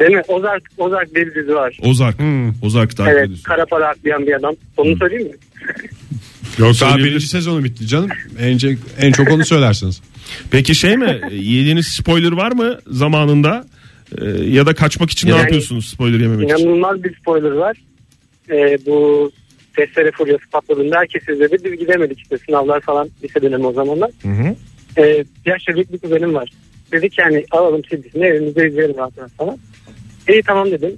Değil 0.00 0.10
mi? 0.10 0.22
Ozark, 0.28 0.62
Ozark 0.78 1.14
diye 1.14 1.26
bir 1.26 1.34
dizi 1.34 1.54
var. 1.54 1.78
Ozark. 1.82 2.16
Ozark 2.62 2.96
takip 2.96 3.12
Evet. 3.12 3.24
ediyorsun. 3.24 3.42
Kara 3.44 3.66
para 3.66 3.88
aklayan 3.88 4.26
bir 4.26 4.32
adam. 4.32 4.54
Onu 4.76 4.96
söyleyeyim 4.96 5.26
mi? 5.26 5.32
Yok 6.58 6.74
daha 6.80 6.98
birinci 6.98 7.28
sezonu 7.28 7.64
bitti 7.64 7.86
canım. 7.86 8.08
En, 8.40 8.58
en 8.98 9.12
çok 9.12 9.30
onu 9.30 9.44
söylersiniz. 9.44 10.00
Peki 10.50 10.74
şey 10.74 10.96
mi 10.96 11.20
yediğiniz 11.32 11.86
spoiler 11.86 12.32
var 12.32 12.52
mı 12.52 12.78
zamanında? 12.90 13.64
Ee, 14.20 14.24
ya 14.28 14.66
da 14.66 14.74
kaçmak 14.74 15.10
için 15.10 15.28
ne 15.28 15.32
Yani- 15.32 15.40
yapıyorsunuz 15.40 15.88
spoiler 15.88 16.20
yememek 16.20 16.50
için? 16.50 16.64
İnanılmaz 16.66 17.04
bir 17.04 17.16
spoiler 17.16 17.50
var. 17.50 17.76
Ee, 18.50 18.78
bu 18.86 19.30
testere 19.76 20.10
furyası 20.10 20.50
patladığında 20.52 20.96
herkes 20.98 21.28
izledi. 21.28 21.56
Biz 21.64 21.78
gidemedik 21.78 22.18
işte 22.18 22.38
sınavlar 22.38 22.80
falan 22.80 23.10
lise 23.22 23.42
dönemi 23.42 23.66
o 23.66 23.72
zamanlar. 23.72 24.10
Hı 24.22 24.28
hı. 24.28 24.54
Ee, 24.98 25.24
yaşça 25.46 25.74
büyük 25.74 25.92
bir 25.92 25.98
kuzenim 25.98 26.34
var. 26.34 26.50
Dedik 26.92 27.18
yani 27.18 27.44
alalım 27.50 27.82
CD'sini 27.82 28.24
evimizde 28.24 28.68
izleyelim 28.68 28.96
rahat 28.96 29.18
rahat 29.18 29.30
falan. 29.30 29.58
İyi 30.28 30.42
tamam 30.42 30.70
dedim. 30.70 30.96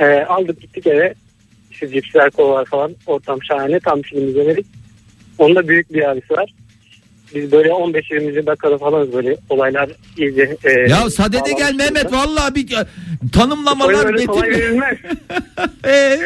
Ee, 0.00 0.04
aldık 0.04 0.60
gittik 0.60 0.86
eve. 0.86 1.14
İşte 1.70 1.88
cipsler 1.88 2.30
kovalar 2.30 2.64
falan 2.64 2.94
ortam 3.06 3.42
şahane 3.42 3.80
tam 3.80 4.02
film 4.02 4.28
izlemedik. 4.28 4.66
Onda 5.38 5.68
büyük 5.68 5.92
bir 5.92 6.10
abisi 6.10 6.34
var. 6.34 6.54
Biz 7.34 7.52
böyle 7.52 7.68
15-20 7.68 8.46
dakikada 8.46 8.78
falan 8.78 9.12
böyle 9.12 9.36
olaylar 9.48 9.88
iyice... 10.18 10.56
e, 10.64 10.70
Ya 10.90 11.10
sadede 11.10 11.52
gel 11.58 11.74
Mehmet 11.74 12.12
vallahi 12.12 12.54
bir 12.54 12.68
tanımlamalar 13.32 14.14
getirme. 14.14 14.98
Ee, 15.86 16.18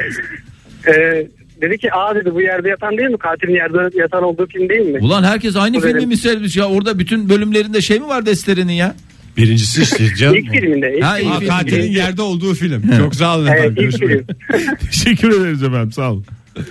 Ee, 0.89 1.27
dedi 1.61 1.79
ki 1.79 1.93
aa 1.93 2.15
dedi 2.15 2.35
bu 2.35 2.43
yerde 2.43 2.69
yatan 2.69 2.99
değil 2.99 3.09
mi? 3.11 3.19
Katilin 3.19 3.55
yerde 3.55 3.99
yatan 3.99 4.23
olduğu 4.23 4.47
film 4.47 4.69
değil 4.69 4.81
mi? 4.87 4.99
Ulan 5.03 5.23
herkes 5.25 5.57
aynı 5.57 5.77
Bu 5.77 5.81
filmi 5.81 5.95
benim. 5.97 6.09
mi 6.09 6.17
seyretmiş 6.17 6.57
ya? 6.57 6.69
Orada 6.69 6.99
bütün 6.99 7.29
bölümlerinde 7.29 7.81
şey 7.81 7.99
mi 7.99 8.09
var 8.09 8.27
Destere'nin 8.27 8.73
ya? 8.73 8.95
Birincisi 9.37 9.83
işte 9.83 10.15
canım. 10.19 10.37
İlk 10.37 10.51
filminde. 10.51 10.95
Ilk 10.97 11.05
Ha, 11.05 11.19
ilk 11.19 11.25
filminde. 11.25 11.39
film. 11.41 11.49
katilin 11.59 11.93
yerde 11.93 12.23
olduğu 12.23 12.55
film. 12.55 12.83
Çok 12.99 13.15
sağ 13.15 13.37
olun 13.37 13.47
Evet, 13.47 13.59
efendim. 13.61 13.75
ilk 13.85 14.01
Görüşmek 14.01 14.11
film. 14.11 14.77
Teşekkür 14.91 15.41
ederiz 15.41 15.63
efendim 15.63 15.93
sağ 15.93 16.13
olun. 16.13 16.25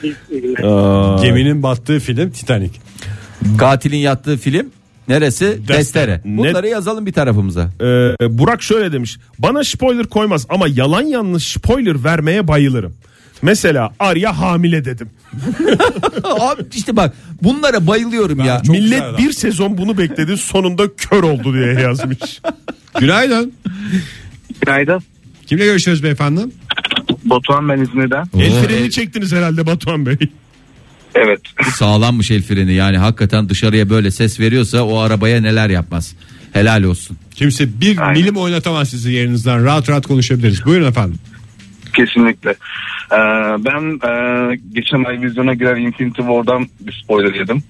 İlk 0.04 0.58
Geminin 1.24 1.64
battığı 1.64 2.00
film 2.00 2.32
Titanic. 2.32 2.72
Katilin 3.58 3.98
yattığı 3.98 4.38
film 4.38 4.70
neresi? 5.08 5.60
Destere. 5.68 6.12
Net- 6.26 6.38
Bunları 6.38 6.68
yazalım 6.68 7.06
bir 7.06 7.14
tarafımıza. 7.14 7.70
Ee, 7.82 8.38
Burak 8.38 8.64
şöyle 8.64 8.92
demiş. 8.92 9.18
Bana 9.40 9.64
spoiler 9.64 10.06
koymaz 10.06 10.46
ama 10.50 10.68
yalan 10.68 11.02
yanlış 11.02 11.44
spoiler 11.52 12.04
vermeye 12.04 12.48
bayılırım. 12.48 12.94
Mesela 13.42 13.94
Arya 14.00 14.40
hamile 14.40 14.86
dedim. 14.86 15.10
Abi 16.24 16.62
işte 16.76 16.96
bak 16.96 17.14
bunlara 17.42 17.88
bayılıyorum 17.88 18.40
ya. 18.40 18.62
Çok 18.64 18.76
güzel 18.76 18.90
Millet 19.02 19.18
bir 19.18 19.32
sezon 19.34 19.78
bunu 19.78 19.98
bekledi 19.98 20.38
sonunda 20.38 20.96
kör 20.96 21.24
oldu 21.24 21.54
diye 21.54 21.74
yazmış. 21.74 22.42
Günaydın. 23.00 23.54
Günaydın. 24.62 25.02
Kimle 25.48 25.66
görüşüyoruz 25.66 26.04
beyefendi? 26.04 26.42
Batuhan 27.26 27.70
ben 27.70 27.82
İzmir'den. 27.82 28.26
El 28.40 28.52
Oo, 28.52 28.62
freni 28.64 28.80
el- 28.86 28.90
çektiniz 28.90 29.34
herhalde 29.34 29.66
Batuhan 29.68 30.06
Bey. 30.06 30.18
Evet. 31.16 31.40
Sağlammış 31.76 32.32
el 32.32 32.42
freni 32.44 32.74
yani 32.74 32.98
hakikaten 32.98 33.50
dışarıya 33.50 33.90
böyle 33.90 34.12
ses 34.12 34.40
veriyorsa 34.40 34.82
o 34.84 34.98
arabaya 35.00 35.42
neler 35.42 35.70
yapmaz. 35.70 36.16
Helal 36.54 36.84
olsun. 36.84 37.18
Kimse 37.36 37.82
bir 37.82 37.98
Aynen. 37.98 38.14
milim 38.22 38.38
oynatamaz 38.38 38.90
sizi 38.90 39.12
yerinizden. 39.12 39.66
Rahat 39.66 39.90
rahat 39.90 40.08
konuşabiliriz. 40.08 40.66
Buyurun 40.66 40.88
efendim. 40.90 41.18
Kesinlikle. 41.96 42.50
Ee, 42.50 43.16
ben 43.66 44.08
e, 44.10 44.56
geçen 44.74 45.04
ay 45.04 45.22
vizyona 45.22 45.54
giren 45.54 45.76
Infinity 45.82 46.22
War'dan 46.22 46.68
bir 46.80 47.02
spoiler 47.04 47.34
yedim. 47.34 47.64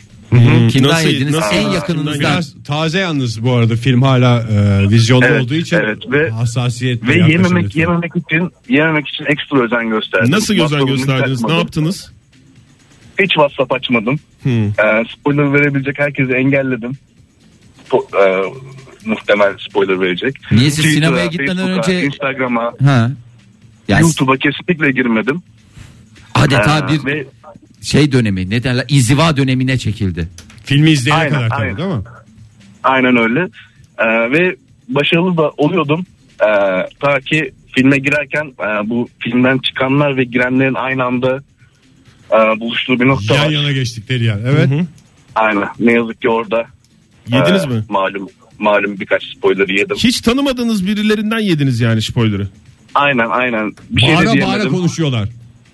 Kimden 0.69 0.89
Nasıl- 0.89 1.09
yediniz? 1.09 1.35
nasıl- 1.35 1.55
en 1.55 1.69
yakınınızdan. 1.69 2.19
Biraz 2.19 2.55
taze 2.67 2.99
yalnız 2.99 3.43
bu 3.43 3.53
arada 3.53 3.75
film 3.75 4.01
hala 4.01 4.39
e, 4.41 4.89
vizyonda 4.89 5.27
Evet, 5.27 5.41
olduğu 5.43 5.53
için 5.53 5.77
evet 5.77 5.97
ve- 6.11 6.29
hassasiyetli 6.29 7.07
Ve 7.07 7.13
yememek 7.31 7.63
lütfen. 7.63 7.79
yememek 7.79 8.11
için 8.15 8.51
yememek 8.69 9.07
için 9.07 9.25
ekstra 9.25 9.63
özen 9.63 9.89
gösterdim. 9.89 10.31
Nasıl 10.31 10.53
özen 10.59 10.85
gösterdiniz? 10.85 11.43
Ne 11.43 11.53
yaptınız? 11.57 12.11
Hiç 13.21 13.29
WhatsApp 13.33 13.71
açmadım. 13.73 14.19
Hmm. 14.43 14.69
Spoiler 15.09 15.53
verebilecek 15.53 15.99
herkesi 15.99 16.31
engelledim. 16.33 16.91
Po- 17.89 18.17
e, 18.25 18.53
muhtemel 19.05 19.53
spoiler 19.69 19.99
verecek. 20.01 20.35
Niye 20.51 20.71
siz 20.71 20.75
Twitter'a, 20.79 20.93
sinemaya 21.05 21.25
gitmeden 21.25 21.55
Facebook'a, 21.57 21.91
önce- 21.91 22.05
Instagram'a, 22.05 22.73
Ha. 22.85 23.11
Yani 23.87 24.01
YouTube'a 24.01 24.37
kesinlikle 24.37 24.91
girmedim. 24.91 25.41
adeta 26.35 26.87
Ee, 26.89 26.93
bir 26.93 27.05
ve 27.05 27.25
şey 27.81 28.11
dönemi 28.11 28.49
ne 28.49 28.63
derler 28.63 28.85
inziva 28.89 29.37
dönemine 29.37 29.77
çekildi. 29.77 30.27
Filmi 30.63 30.91
izleyene 30.91 31.19
Aynen, 31.21 31.33
kadar 31.33 31.49
tabii 31.49 31.61
aynen. 31.61 31.77
değil 31.77 31.89
mi? 31.89 32.01
Aynen 32.83 33.17
öyle. 33.17 33.47
Ee, 33.99 34.31
ve 34.31 34.55
başarılı 34.87 35.37
da 35.37 35.49
oluyordum. 35.49 36.05
Ee, 36.41 36.45
ta 36.99 37.19
ki 37.19 37.51
filme 37.75 37.97
girerken 37.97 38.45
e, 38.45 38.89
bu 38.89 39.09
filmden 39.19 39.57
çıkanlar 39.57 40.17
ve 40.17 40.23
girenlerin 40.23 40.73
aynı 40.73 41.03
anda 41.03 41.43
buluştuğu 42.59 42.99
bir 42.99 43.07
nokta 43.07 43.35
Yan 43.35 43.45
var. 43.45 43.49
yana 43.51 43.71
geçtikleri 43.71 44.23
yer. 44.23 44.37
Evet. 44.45 44.69
Hı 44.69 44.75
hı. 44.75 44.85
Aynen. 45.35 45.67
Ne 45.79 45.91
yazık 45.91 46.21
ki 46.21 46.29
orada 46.29 46.65
Yediniz 47.27 47.63
e, 47.63 47.67
mi? 47.67 47.83
Malum 47.89 48.27
malum 48.59 48.99
birkaç 48.99 49.23
spoiler 49.37 49.67
yedim. 49.67 49.95
Hiç 49.97 50.21
tanımadığınız 50.21 50.87
birilerinden 50.87 51.39
yediniz 51.39 51.79
yani 51.79 52.01
spoiler'ı. 52.01 52.47
Aynen 52.95 53.29
aynen. 53.29 53.73
Bir 53.89 54.01
şey 54.01 54.09
de 54.09 54.15
Bağıra 54.15 54.25
bağıra 54.27 54.33
diyemedim. 54.33 54.71
konuşuyorlar. 54.71 55.29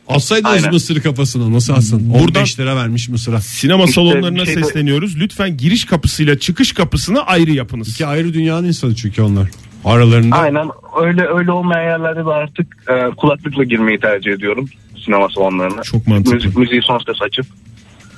Assaydınız 0.08 0.54
Aynen. 0.54 0.74
mısırı 0.74 1.02
kafasına 1.02 1.54
nasıl 1.54 1.74
alsın? 1.74 2.14
Buradan- 2.14 2.42
15 2.42 2.60
lira 2.60 2.76
vermiş 2.76 3.10
mısıra. 3.10 3.42
Sinema 3.42 3.84
İşte 3.84 3.94
salonlarına 3.94 4.36
bir 4.36 4.46
şey 4.46 4.56
de- 4.56 4.64
sesleniyoruz. 4.64 5.20
Lütfen 5.20 5.58
giriş 5.58 5.86
kapısıyla 5.86 6.40
çıkış 6.40 6.74
kapısını 6.74 7.22
ayrı 7.22 7.52
yapınız. 7.52 7.90
İki 7.90 8.06
ayrı 8.06 8.34
dünyanın 8.34 8.68
insanı 8.68 8.96
çünkü 8.96 9.22
onlar. 9.22 9.50
Aralarında 9.86 10.36
Aynen 10.36 10.68
öyle 11.04 11.28
öyle 11.28 11.52
olmayan 11.52 11.84
yerlerde 11.84 12.26
de 12.26 12.30
artık 12.30 12.78
e, 12.90 13.16
kulaklıkla 13.18 13.64
girmeyi 13.64 14.00
tercih 14.00 14.32
ediyorum 14.32 14.70
sinema 15.08 15.28
salonlarına. 15.36 15.82
Çok 15.84 16.08
mantıklı. 16.08 16.36
Müzik, 16.36 16.58
müziği 16.58 16.82
son 16.88 16.98
ses 17.00 17.22
açıp 17.22 17.46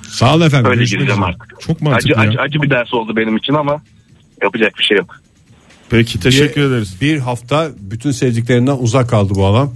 sağ 0.10 0.36
olun 0.36 0.46
efendim. 0.46 0.72
öyle 0.72 0.84
gireceğim 0.84 1.24
artık. 1.24 1.56
Çok 1.60 1.82
mantıklı 1.82 2.12
Acı, 2.20 2.26
ya. 2.26 2.30
acı, 2.30 2.42
acı 2.42 2.62
bir 2.62 2.70
ders 2.70 2.94
oldu 2.94 3.16
benim 3.16 3.38
için 3.38 3.54
ama 3.54 3.82
yapacak 4.44 4.74
bir 4.80 4.84
şey 4.84 4.98
yok. 4.98 5.16
Peki 5.90 6.20
teşekkür 6.20 6.62
Bir- 6.62 6.68
ederiz. 6.68 6.96
Bir 7.02 7.18
hafta 7.20 7.68
bütün 7.80 8.12
sevdiklerinden 8.12 8.78
uzak 8.80 9.10
kaldı 9.10 9.34
bu 9.36 9.46
adam. 9.46 9.74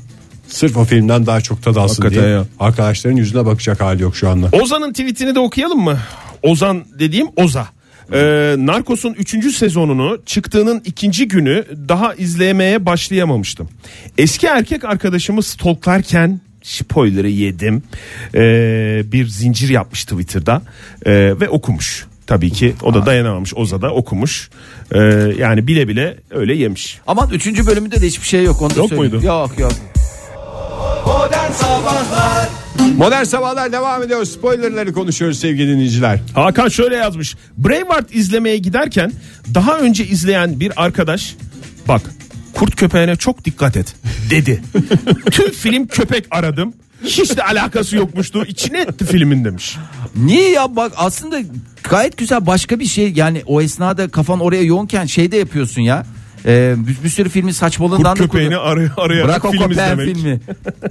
Sırf 0.47 0.77
o 0.77 0.83
filmden 0.85 1.25
daha 1.25 1.41
çok 1.41 1.63
tad 1.63 1.75
alsın 1.75 2.03
Hakikaten 2.03 2.27
diye. 2.29 2.37
ya. 2.37 2.45
Arkadaşların 2.59 3.17
yüzüne 3.17 3.45
bakacak 3.45 3.81
hali 3.81 4.01
yok 4.01 4.15
şu 4.15 4.29
anda. 4.29 4.49
Ozan'ın 4.61 4.91
tweetini 4.93 5.35
de 5.35 5.39
okuyalım 5.39 5.79
mı? 5.79 5.97
Ozan 6.43 6.85
dediğim 6.99 7.27
Oza. 7.35 7.67
Ee, 8.13 8.55
Narcos'un 8.57 9.13
3. 9.13 9.51
sezonunu 9.55 10.17
çıktığının 10.25 10.81
ikinci 10.85 11.27
günü 11.27 11.65
daha 11.89 12.13
izlemeye 12.13 12.85
başlayamamıştım. 12.85 13.69
Eski 14.17 14.47
erkek 14.47 14.85
arkadaşımı 14.85 15.43
stalklarken 15.43 16.41
spoiler'ı 16.63 17.29
yedim. 17.29 17.83
Ee, 18.35 19.01
bir 19.11 19.27
zincir 19.27 19.69
yapmış 19.69 20.03
Twitter'da 20.05 20.61
Ee, 21.05 21.11
ve 21.39 21.49
okumuş. 21.49 22.05
Tabii 22.27 22.49
ki 22.51 22.73
o 22.83 22.93
da 22.93 23.05
dayanamamış 23.05 23.53
Oza 23.55 23.81
da 23.81 23.89
okumuş. 23.93 24.49
Ee, 24.91 24.99
yani 25.39 25.67
bile 25.67 25.87
bile 25.87 26.17
öyle 26.31 26.53
yemiş. 26.55 26.99
Aman 27.07 27.29
3. 27.29 27.65
bölümünde 27.65 28.01
de 28.01 28.07
hiçbir 28.07 28.27
şey 28.27 28.43
yok 28.43 28.61
onu 28.61 28.69
da 28.69 28.79
Yok 28.79 28.89
söyleyeyim. 28.89 29.11
muydu? 29.13 29.25
Yok 29.25 29.59
yok. 29.59 29.71
Modern 32.97 33.23
Sabahlar 33.23 33.71
devam 33.71 34.03
ediyor. 34.03 34.25
Spoilerları 34.25 34.93
konuşuyoruz 34.93 35.39
sevgili 35.39 35.67
dinleyiciler. 35.67 36.19
Hakan 36.33 36.67
şöyle 36.69 36.95
yazmış. 36.95 37.35
Braveheart 37.57 38.15
izlemeye 38.15 38.57
giderken 38.57 39.11
daha 39.53 39.79
önce 39.79 40.05
izleyen 40.07 40.59
bir 40.59 40.83
arkadaş 40.83 41.35
bak 41.87 42.01
kurt 42.53 42.75
köpeğine 42.75 43.15
çok 43.15 43.45
dikkat 43.45 43.77
et 43.77 43.95
dedi. 44.29 44.61
Tüm 45.31 45.51
film 45.51 45.87
köpek 45.87 46.25
aradım. 46.31 46.73
Hiç 47.03 47.37
de 47.37 47.43
alakası 47.43 47.95
yokmuştu. 47.95 48.45
İçine 48.47 48.79
etti 48.81 49.05
filmin 49.05 49.45
demiş. 49.45 49.77
Niye 50.15 50.49
ya 50.49 50.75
bak 50.75 50.91
aslında 50.95 51.39
gayet 51.89 52.17
güzel 52.17 52.45
başka 52.45 52.79
bir 52.79 52.85
şey 52.85 53.11
yani 53.15 53.43
o 53.45 53.61
esnada 53.61 54.07
kafan 54.07 54.39
oraya 54.39 54.63
yoğunken 54.63 55.05
şey 55.05 55.31
de 55.31 55.37
yapıyorsun 55.37 55.81
ya. 55.81 56.05
Ee, 56.45 56.75
bir, 56.77 57.03
bir 57.03 57.09
sürü 57.09 57.29
filmin 57.29 57.51
saçmalığından 57.51 58.15
Kurt 58.15 58.19
da 58.19 58.31
köpeğini 58.31 58.57
aray 58.57 58.87
arayarak 58.97 59.27
Bırak 59.29 59.45
o 59.45 59.51
film 59.51 59.61
köpeğin 59.61 59.71
izlemek. 59.97 60.15
filmi. 60.15 60.39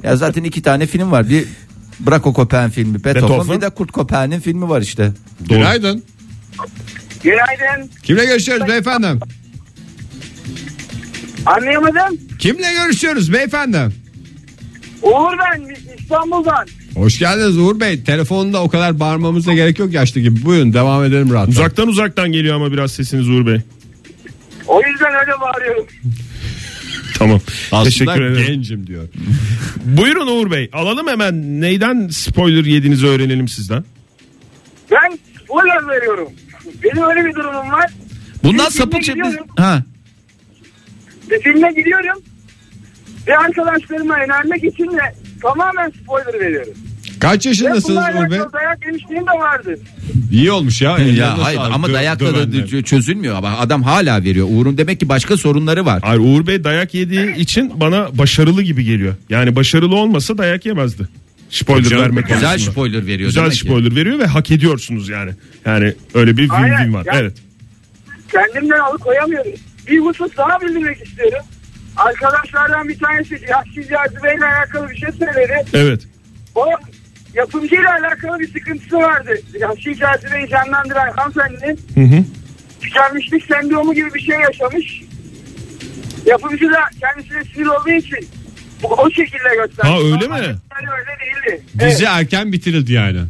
ya 0.02 0.16
zaten 0.16 0.44
iki 0.44 0.62
tane 0.62 0.86
film 0.86 1.10
var. 1.10 1.28
Bir 1.28 1.44
Bırak 2.00 2.26
o 2.26 2.34
köpeğin 2.34 2.68
filmi 2.68 3.04
Beethoven, 3.04 3.28
Beethoven. 3.38 3.56
bir 3.56 3.60
de 3.62 3.70
Kurt 3.70 3.92
Köpeğinin 3.92 4.40
filmi 4.40 4.68
var 4.68 4.80
işte. 4.82 5.12
Günaydın. 5.40 6.02
Günaydın. 7.22 7.90
Kimle 8.02 8.24
görüşüyoruz 8.24 8.68
beyefendi? 8.68 9.06
Anlayamadım. 11.46 12.18
Kimle 12.42 12.72
görüşüyoruz 12.82 13.32
beyefendi? 13.32 13.78
Uğur 15.02 15.38
ben 15.38 15.74
İstanbul'dan. 15.98 16.66
Hoş 16.94 17.18
geldiniz 17.18 17.58
Uğur 17.58 17.80
Bey. 17.80 18.04
Telefonda 18.04 18.62
o 18.62 18.68
kadar 18.68 19.00
bağırmamıza 19.00 19.54
gerek 19.54 19.78
yok 19.78 19.92
yaşlı 19.92 20.20
gibi. 20.20 20.44
Buyurun 20.44 20.72
devam 20.72 21.04
edelim 21.04 21.32
rahat. 21.32 21.48
Uzaktan 21.48 21.88
uzaktan 21.88 22.32
geliyor 22.32 22.56
ama 22.56 22.72
biraz 22.72 22.92
sesiniz 22.92 23.28
Uğur 23.28 23.46
Bey. 23.46 23.60
O 24.66 24.80
yüzden 24.86 25.14
öyle 25.20 25.40
bağırıyorum. 25.40 25.86
Tamam. 27.18 27.40
Aslında 27.72 27.84
Teşekkür 27.84 28.22
ederim. 28.22 28.46
gencim 28.46 28.86
diyor. 28.86 29.08
Buyurun 29.84 30.26
Uğur 30.26 30.50
Bey. 30.50 30.70
Alalım 30.72 31.08
hemen 31.08 31.60
neyden 31.60 32.08
spoiler 32.08 32.64
yediğinizi 32.64 33.06
öğrenelim 33.06 33.48
sizden. 33.48 33.84
Ben 34.90 35.18
spoiler 35.44 35.88
veriyorum. 35.88 36.28
Benim 36.84 37.02
öyle 37.02 37.24
bir 37.24 37.34
durumum 37.34 37.72
var. 37.72 37.90
Bundan 38.44 38.66
biz... 38.66 39.06
gidiyorum. 39.08 39.46
Ha. 39.56 39.82
Ve 41.30 41.40
filme 41.40 41.72
gidiyorum. 41.72 42.22
Ve 43.28 43.36
arkadaşlarıma 43.38 44.14
önermek 44.14 44.64
için 44.64 44.84
de 44.86 45.14
tamamen 45.42 45.92
spoiler 46.02 46.40
veriyorum. 46.40 46.72
Kaç 47.20 47.46
yaşındasınız 47.46 47.96
Uğur 47.98 48.30
Bey? 48.30 48.38
dayak 48.52 48.86
yemişliğim 48.86 49.22
de 49.26 49.30
vardır. 49.30 49.78
İyi 50.32 50.50
olmuş 50.52 50.82
ya. 50.82 50.98
Ya 50.98 51.44
hayır 51.44 51.58
sağlık. 51.58 51.74
ama 51.74 51.86
Dö- 51.86 51.92
dayakla 51.92 52.26
da 52.34 52.52
dövenler. 52.52 52.82
çözülmüyor 52.82 53.34
ama 53.36 53.58
adam 53.58 53.82
hala 53.82 54.24
veriyor. 54.24 54.46
Uğur'un 54.50 54.78
demek 54.78 55.00
ki 55.00 55.08
başka 55.08 55.36
sorunları 55.36 55.84
var. 55.86 56.00
Hayır 56.04 56.20
Uğur 56.20 56.46
Bey 56.46 56.64
dayak 56.64 56.94
yediği 56.94 57.34
için 57.36 57.80
bana 57.80 58.18
başarılı 58.18 58.62
gibi 58.62 58.84
geliyor. 58.84 59.14
Yani 59.30 59.56
başarılı 59.56 59.96
olmasa 59.96 60.38
dayak 60.38 60.66
yemezdi. 60.66 61.08
Spoiler 61.50 61.84
Canım, 61.90 62.02
vermek 62.04 62.26
Güzel 62.28 62.40
konusunda. 62.50 62.72
spoiler 62.72 63.06
veriyor 63.06 63.28
Güzel 63.28 63.40
demek 63.42 63.52
ki. 63.52 63.58
spoiler 63.58 63.96
veriyor 63.96 64.18
ve 64.18 64.26
hak 64.26 64.50
ediyorsunuz 64.50 65.08
yani. 65.08 65.30
Yani 65.66 65.94
öyle 66.14 66.36
bir 66.36 66.48
win-win 66.48 66.74
Aynen. 66.76 66.94
var. 66.94 67.04
Ya- 67.06 67.12
Evet. 67.16 67.32
kendimden 68.32 68.78
alıkoyamıyorum. 68.78 69.52
Bir 69.88 69.98
husus 70.00 70.36
daha 70.36 70.60
bildirmek 70.60 71.06
istiyorum. 71.06 71.38
Arkadaşlardan 72.06 72.88
bir 72.88 72.98
tanesi 72.98 73.40
Yahşi 73.50 73.88
Cazibe 73.88 74.34
ile 74.34 74.44
alakalı 74.46 74.90
bir 74.90 74.96
şey 74.96 75.12
söyledi. 75.12 75.64
Evet. 75.74 76.00
O 76.54 76.66
yapımcıyla 77.34 77.90
alakalı 77.92 78.38
bir 78.40 78.52
sıkıntısı 78.52 78.96
vardı. 78.96 79.30
Yahşi 79.58 79.96
Cazibe'yi 79.96 80.48
canlandıran 80.48 81.12
hanımefendinin 81.16 81.80
Hı 81.94 82.16
hı. 82.16 82.24
tükenmişlik 82.80 83.44
sendromu 83.44 83.94
gibi 83.94 84.14
bir 84.14 84.20
şey 84.20 84.36
yaşamış. 84.40 85.02
Yapımcı 86.26 86.70
da 86.70 86.80
kendisine 87.00 87.44
sinir 87.44 87.66
olduğu 87.66 87.90
için 87.90 88.28
o 88.82 89.10
şekilde 89.10 89.56
gösterdi. 89.56 89.88
Ha, 89.88 89.98
öyle 89.98 90.28
mi? 90.28 90.56
Yani 90.74 90.88
öyle 90.98 91.16
değildi. 91.20 91.62
Dizi 91.74 91.84
Evet, 92.04 92.14
erken 92.16 92.52
bitirildi 92.52 92.92
yani. 92.92 93.20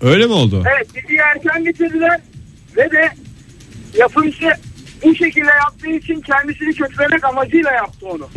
Öyle 0.00 0.26
mi 0.26 0.32
oldu? 0.32 0.64
evet 0.76 0.94
diziyi 0.94 1.18
erken 1.18 1.66
bitirdiler 1.66 2.20
ve 2.76 2.90
de 2.90 3.10
yapımcı 3.98 4.52
bu 5.04 5.14
şekilde 5.14 5.50
yaptığı 5.64 5.88
için 5.88 6.20
kendisini 6.20 6.74
kötülemek 6.74 7.24
amacıyla 7.24 7.72
yaptı 7.72 8.06
onu. 8.06 8.28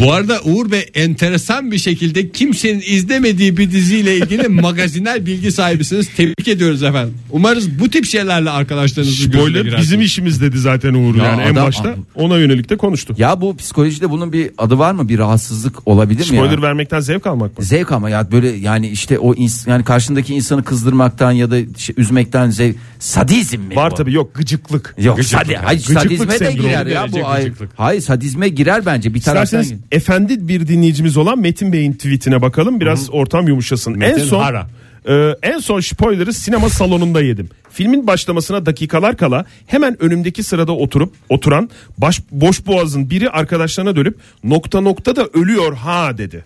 Bu 0.00 0.12
arada 0.12 0.40
Uğur 0.44 0.70
Bey 0.70 0.86
enteresan 0.94 1.72
bir 1.72 1.78
şekilde 1.78 2.30
kimsenin 2.30 2.82
izlemediği 2.86 3.56
bir 3.56 3.70
diziyle 3.70 4.16
ilgili 4.16 4.48
magazinel 4.48 5.26
bilgi 5.26 5.52
sahibisiniz. 5.52 6.08
Tebrik 6.16 6.48
ediyoruz 6.48 6.82
efendim. 6.82 7.14
Umarız 7.30 7.80
bu 7.80 7.90
tip 7.90 8.04
şeylerle 8.06 8.50
arkadaşlarınızın 8.50 9.30
gözüne 9.30 9.58
Spoiler 9.58 9.78
bizim 9.80 10.00
işimiz 10.00 10.40
dedi 10.40 10.58
zaten 10.58 10.94
Uğur 10.94 11.14
Ya 11.16 11.24
yani 11.24 11.42
en 11.42 11.52
adam- 11.52 11.66
başta 11.66 11.94
ona 12.14 12.38
yönelik 12.38 12.70
de 12.70 12.76
konuştu. 12.76 13.14
Ya 13.18 13.40
bu 13.40 13.56
psikolojide 13.56 14.10
bunun 14.10 14.32
bir 14.32 14.50
adı 14.58 14.78
var 14.78 14.92
mı? 14.92 15.08
Bir 15.08 15.18
rahatsızlık 15.18 15.88
olabilir 15.88 16.18
mi 16.20 16.24
Spoiler 16.36 16.56
ya? 16.56 16.62
vermekten 16.62 17.00
zevk 17.00 17.26
almak 17.26 17.58
mı? 17.58 17.64
Zevk 17.64 17.92
ama 17.92 18.10
ya 18.10 18.32
böyle 18.32 18.48
yani 18.48 18.88
işte 18.88 19.18
o 19.18 19.34
ins- 19.34 19.70
yani 19.70 19.84
karşındaki 19.84 20.34
insanı 20.34 20.64
kızdırmaktan 20.64 21.32
ya 21.32 21.50
da 21.50 21.56
şey, 21.78 21.94
üzmekten 21.98 22.50
zevk 22.50 22.76
sadizm 22.98 23.60
mi 23.60 23.76
Var 23.76 23.90
bu? 23.90 23.94
tabii 23.94 24.12
yok 24.12 24.34
gıcıklık. 24.34 24.94
Yok 24.98 25.16
Gıcıklık 25.16 25.40
sadi, 25.40 25.52
yani. 25.52 25.64
hayır, 25.64 25.78
Gıcıklık 25.80 26.02
sadizme 26.32 26.40
de 26.40 26.52
girer 26.52 26.86
ya 26.86 27.06
bu. 27.12 27.28
Hayır, 27.28 27.44
gıcıklık. 27.48 27.70
hayır 27.76 28.00
sadizme 28.00 28.48
girer 28.48 28.86
bence 28.86 29.14
bir 29.14 29.20
taraftan. 29.20 29.60
İsterseniz 29.60 29.80
efendi 29.92 30.48
bir 30.48 30.68
dinleyicimiz 30.68 31.16
olan 31.16 31.38
Metin 31.38 31.72
Bey'in 31.72 31.92
tweetine 31.92 32.42
bakalım. 32.42 32.80
Biraz 32.80 33.10
ortam 33.10 33.48
yumuşasın. 33.48 33.98
Metin 33.98 34.20
en 34.20 34.24
son 34.26 34.40
Hara. 34.42 34.66
e, 35.08 35.34
en 35.42 35.58
son 35.58 35.80
spoiler'ı 35.80 36.32
sinema 36.32 36.68
salonunda 36.68 37.22
yedim. 37.22 37.48
Filmin 37.70 38.06
başlamasına 38.06 38.66
dakikalar 38.66 39.16
kala 39.16 39.44
hemen 39.66 40.02
önümdeki 40.02 40.42
sırada 40.42 40.72
oturup 40.72 41.14
oturan 41.28 41.70
baş, 41.98 42.20
boş 42.32 42.66
boğazın 42.66 43.10
biri 43.10 43.30
arkadaşlarına 43.30 43.96
dönüp 43.96 44.18
nokta 44.44 44.80
nokta 44.80 45.16
da 45.16 45.26
ölüyor 45.34 45.76
ha 45.76 46.18
dedi. 46.18 46.44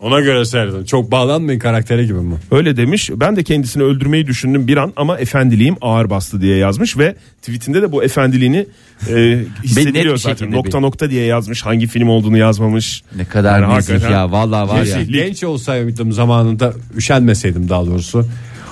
Ona 0.00 0.20
göre 0.20 0.44
seyredin. 0.44 0.84
Çok 0.84 1.10
bağlanmayın 1.10 1.58
karaktere 1.58 2.02
gibi 2.04 2.12
mi? 2.18 2.34
Öyle 2.50 2.76
demiş. 2.76 3.10
Ben 3.14 3.36
de 3.36 3.42
kendisini 3.42 3.82
öldürmeyi 3.82 4.26
düşündüm 4.26 4.68
bir 4.68 4.76
an 4.76 4.92
ama 4.96 5.18
efendiliğim 5.18 5.76
ağır 5.80 6.10
bastı 6.10 6.40
diye 6.40 6.56
yazmış 6.56 6.98
ve 6.98 7.16
tweetinde 7.42 7.82
de 7.82 7.92
bu 7.92 8.04
efendiliğini 8.04 8.66
e, 9.10 9.38
hissediliyor 9.64 10.16
zaten. 10.16 10.52
Nokta 10.52 10.78
bir- 10.78 10.82
nokta 10.82 11.10
diye 11.10 11.24
yazmış. 11.24 11.62
Hangi 11.66 11.86
film 11.86 12.08
olduğunu 12.08 12.38
yazmamış. 12.38 13.02
Ne 13.16 13.24
kadar 13.24 13.60
Yani 13.62 13.74
nezih 13.74 14.10
ya 14.10 14.32
vallahi 14.32 14.68
var 14.68 14.84
ya. 14.84 15.02
Genç, 15.02 15.44
olsaydım 15.44 16.12
zamanında 16.12 16.72
üşenmeseydim 16.96 17.68
daha 17.68 17.86
doğrusu. 17.86 18.26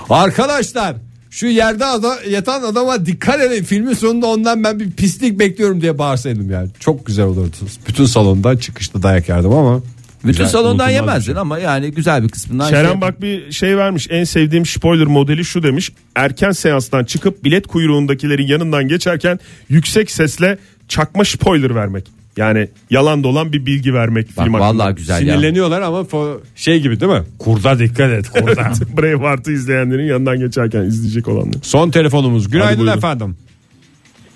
Arkadaşlar 0.09 0.95
şu 1.29 1.47
yerde 1.47 1.85
ada, 1.85 2.15
yatan 2.29 2.63
adama 2.63 3.05
dikkat 3.05 3.41
edin. 3.41 3.63
Filmin 3.63 3.93
sonunda 3.93 4.27
ondan 4.27 4.63
ben 4.63 4.79
bir 4.79 4.91
pislik 4.91 5.39
bekliyorum 5.39 5.81
diye 5.81 5.97
bağırsaydım 5.97 6.51
yani. 6.51 6.69
Çok 6.79 7.05
güzel 7.05 7.25
olurdu. 7.25 7.55
Bütün 7.87 8.05
salondan 8.05 8.57
çıkışta 8.57 9.03
dayak 9.03 9.29
yerdim 9.29 9.51
ama. 9.51 9.81
Bütün 10.27 10.43
Güzel, 10.43 10.47
salondan 10.47 10.89
yemezdin 10.89 11.33
şey. 11.33 11.41
ama 11.41 11.59
yani 11.59 11.91
güzel 11.91 12.23
bir 12.23 12.29
kısmından. 12.29 12.69
şey 12.69 12.77
Şeren 12.77 12.89
yap- 12.89 13.01
bak 13.01 13.21
bir 13.21 13.51
şey 13.51 13.77
vermiş. 13.77 14.07
En 14.09 14.23
sevdiğim 14.23 14.65
spoiler 14.65 15.05
modeli 15.07 15.45
şu 15.45 15.63
demiş. 15.63 15.91
Erken 16.15 16.51
seanstan 16.51 17.03
çıkıp 17.03 17.43
bilet 17.43 17.67
kuyruğundakilerin 17.67 18.47
yanından 18.47 18.87
geçerken 18.87 19.39
yüksek 19.69 20.11
sesle 20.11 20.57
çakma 20.87 21.25
spoiler 21.25 21.75
vermek. 21.75 22.05
Yani 22.37 22.67
yalan 22.89 23.23
dolan 23.23 23.53
bir 23.53 23.65
bilgi 23.65 23.93
vermek 23.93 24.37
Bak 24.37 24.45
film 24.45 24.53
hakkında. 24.53 24.83
vallahi 24.83 24.95
güzel 24.95 25.13
ya. 25.27 25.33
Sinirleniyorlar 25.33 25.81
ama 25.81 25.99
fo- 25.99 26.39
şey 26.55 26.79
gibi 26.81 26.99
değil 26.99 27.11
mi? 27.11 27.23
Kurda 27.39 27.79
dikkat 27.79 28.11
et 28.11 28.29
kurda. 28.29 28.71
Braveheart'ı 28.97 29.51
izleyenlerin 29.51 30.05
yanından 30.05 30.39
geçerken 30.39 30.81
izleyecek 30.81 31.27
olanlar. 31.27 31.55
Son 31.63 31.89
telefonumuz. 31.91 32.49
Günaydın 32.49 32.87
efendim. 32.87 33.37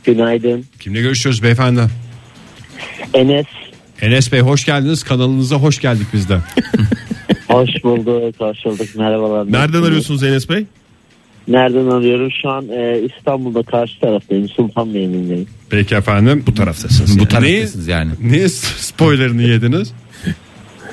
Günaydın. 0.04 0.66
Kimle 0.80 1.02
görüşüyoruz 1.02 1.44
beyefendi? 1.44 1.82
Enes 3.14 3.46
Enes 4.02 4.32
Bey 4.32 4.40
hoş 4.40 4.66
geldiniz. 4.66 5.04
Kanalınıza 5.04 5.56
hoş 5.56 5.82
geldik 5.82 6.08
biz 6.14 6.30
de. 6.30 6.38
hoş 7.48 7.70
bulduk, 7.84 8.36
hoş 8.40 8.66
bulduk. 8.66 8.96
Merhabalar. 8.96 9.52
Nereden 9.52 9.84
arıyorsunuz 9.84 10.24
Enes 10.24 10.50
Bey? 10.50 10.66
Nereden 11.48 11.88
arıyorum? 11.88 12.32
Şu 12.42 12.50
an 12.50 12.70
e, 12.70 13.02
İstanbul'da 13.02 13.64
karşı 13.64 14.00
taraftayım. 14.00 14.50
Sultanbeyli'ndeyim. 14.50 15.48
Peki 15.70 15.96
efendim. 15.96 16.44
Bu 16.48 16.54
taraftasınız. 16.54 17.16
Bu 17.16 17.20
yani. 17.20 17.30
taraftasınız 17.30 17.88
yani. 17.88 18.12
Niye 18.22 18.50
spoilerını 18.50 19.44
yediniz? 19.44 19.94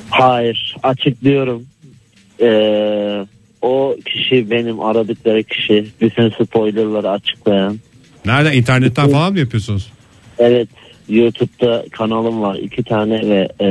Hayır, 0.09 0.75
açıklıyorum. 0.83 1.63
E, 2.41 2.49
o 3.61 3.95
kişi 4.05 4.51
benim 4.51 4.79
aradıkları 4.79 5.43
kişi. 5.43 5.87
Bütün 6.01 6.29
spoilerları 6.29 7.09
açıklayan. 7.09 7.79
Nereden 8.25 8.53
internetten 8.53 9.09
falan 9.09 9.33
mı 9.33 9.39
yapıyorsunuz? 9.39 9.91
Evet, 10.39 10.69
YouTube'da 11.09 11.85
kanalım 11.91 12.41
var. 12.41 12.55
iki 12.55 12.83
tane 12.83 13.29
ve 13.29 13.49
e, 13.61 13.67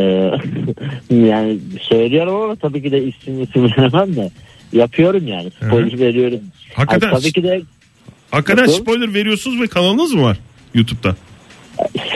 yani 1.16 1.58
söylüyorum 1.80 2.34
ama 2.34 2.56
tabii 2.56 2.82
ki 2.82 2.92
de 2.92 3.04
isim 3.04 3.42
isim 3.42 3.64
veremem 3.64 4.16
de. 4.16 4.30
Yapıyorum 4.72 5.28
yani. 5.28 5.50
Spoiler 5.50 5.98
veriyorum. 5.98 6.40
Hakikaten, 6.74 7.10
tabii 7.10 7.32
ki 7.32 7.42
de 7.42 7.62
hakikaten 8.30 8.66
spoiler 8.66 9.14
veriyorsunuz 9.14 9.60
ve 9.60 9.66
kanalınız 9.66 10.14
mı 10.14 10.22
var 10.22 10.38
YouTube'da? 10.74 11.16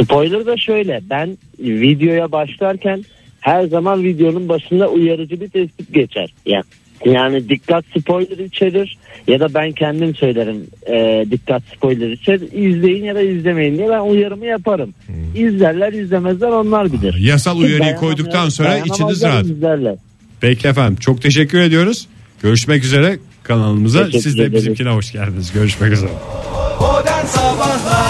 Spoiler 0.03 0.47
da 0.47 0.57
şöyle. 0.57 1.01
Ben 1.11 1.39
videoya 1.59 2.33
başlarken 2.33 3.05
her 3.41 3.65
zaman 3.65 4.05
videonun 4.05 4.49
başında 4.49 4.89
uyarıcı 4.89 5.41
bir 5.41 5.49
tespit 5.49 5.95
geçer. 5.95 6.35
Ya 6.47 6.63
yani 7.05 7.49
dikkat 7.49 7.85
spoiler 7.99 8.39
içerir 8.39 8.99
ya 9.29 9.41
da 9.41 9.55
ben 9.55 9.73
kendim 9.73 10.15
söylerim 10.15 10.67
e, 10.87 11.25
dikkat 11.31 11.63
spoiler 11.77 12.11
içerir. 12.11 12.49
İzleyin 12.53 13.05
ya 13.05 13.15
da 13.15 13.21
izlemeyin 13.23 13.79
diye 13.79 13.89
ben 13.89 14.01
uyarımı 14.01 14.47
yaparım. 14.47 14.95
İzlerler 15.37 15.93
izlemezler 15.93 16.49
onlar 16.49 16.93
bilir. 16.93 17.15
Yasal 17.21 17.59
uyarıyı 17.59 17.97
koyduktan 17.97 18.49
sonra 18.49 18.79
içiniz 18.79 19.23
rahat. 19.23 19.45
izlerler. 19.45 19.95
Peki 20.41 20.69
efendim 20.69 20.97
çok 21.01 21.23
teşekkür 21.23 21.61
ediyoruz. 21.61 22.09
Görüşmek 22.43 22.85
üzere 22.85 23.19
kanalımıza. 23.43 23.99
Teşekkür 23.99 24.23
Siz 24.23 24.37
de 24.39 24.43
ederim. 24.43 24.55
bizimkine 24.55 24.89
hoş 24.91 25.13
geldiniz. 25.13 25.53
Görüşmek 25.53 25.93
üzere. 25.93 26.11
Virgin 26.81 27.13
Radio'da 27.37 28.10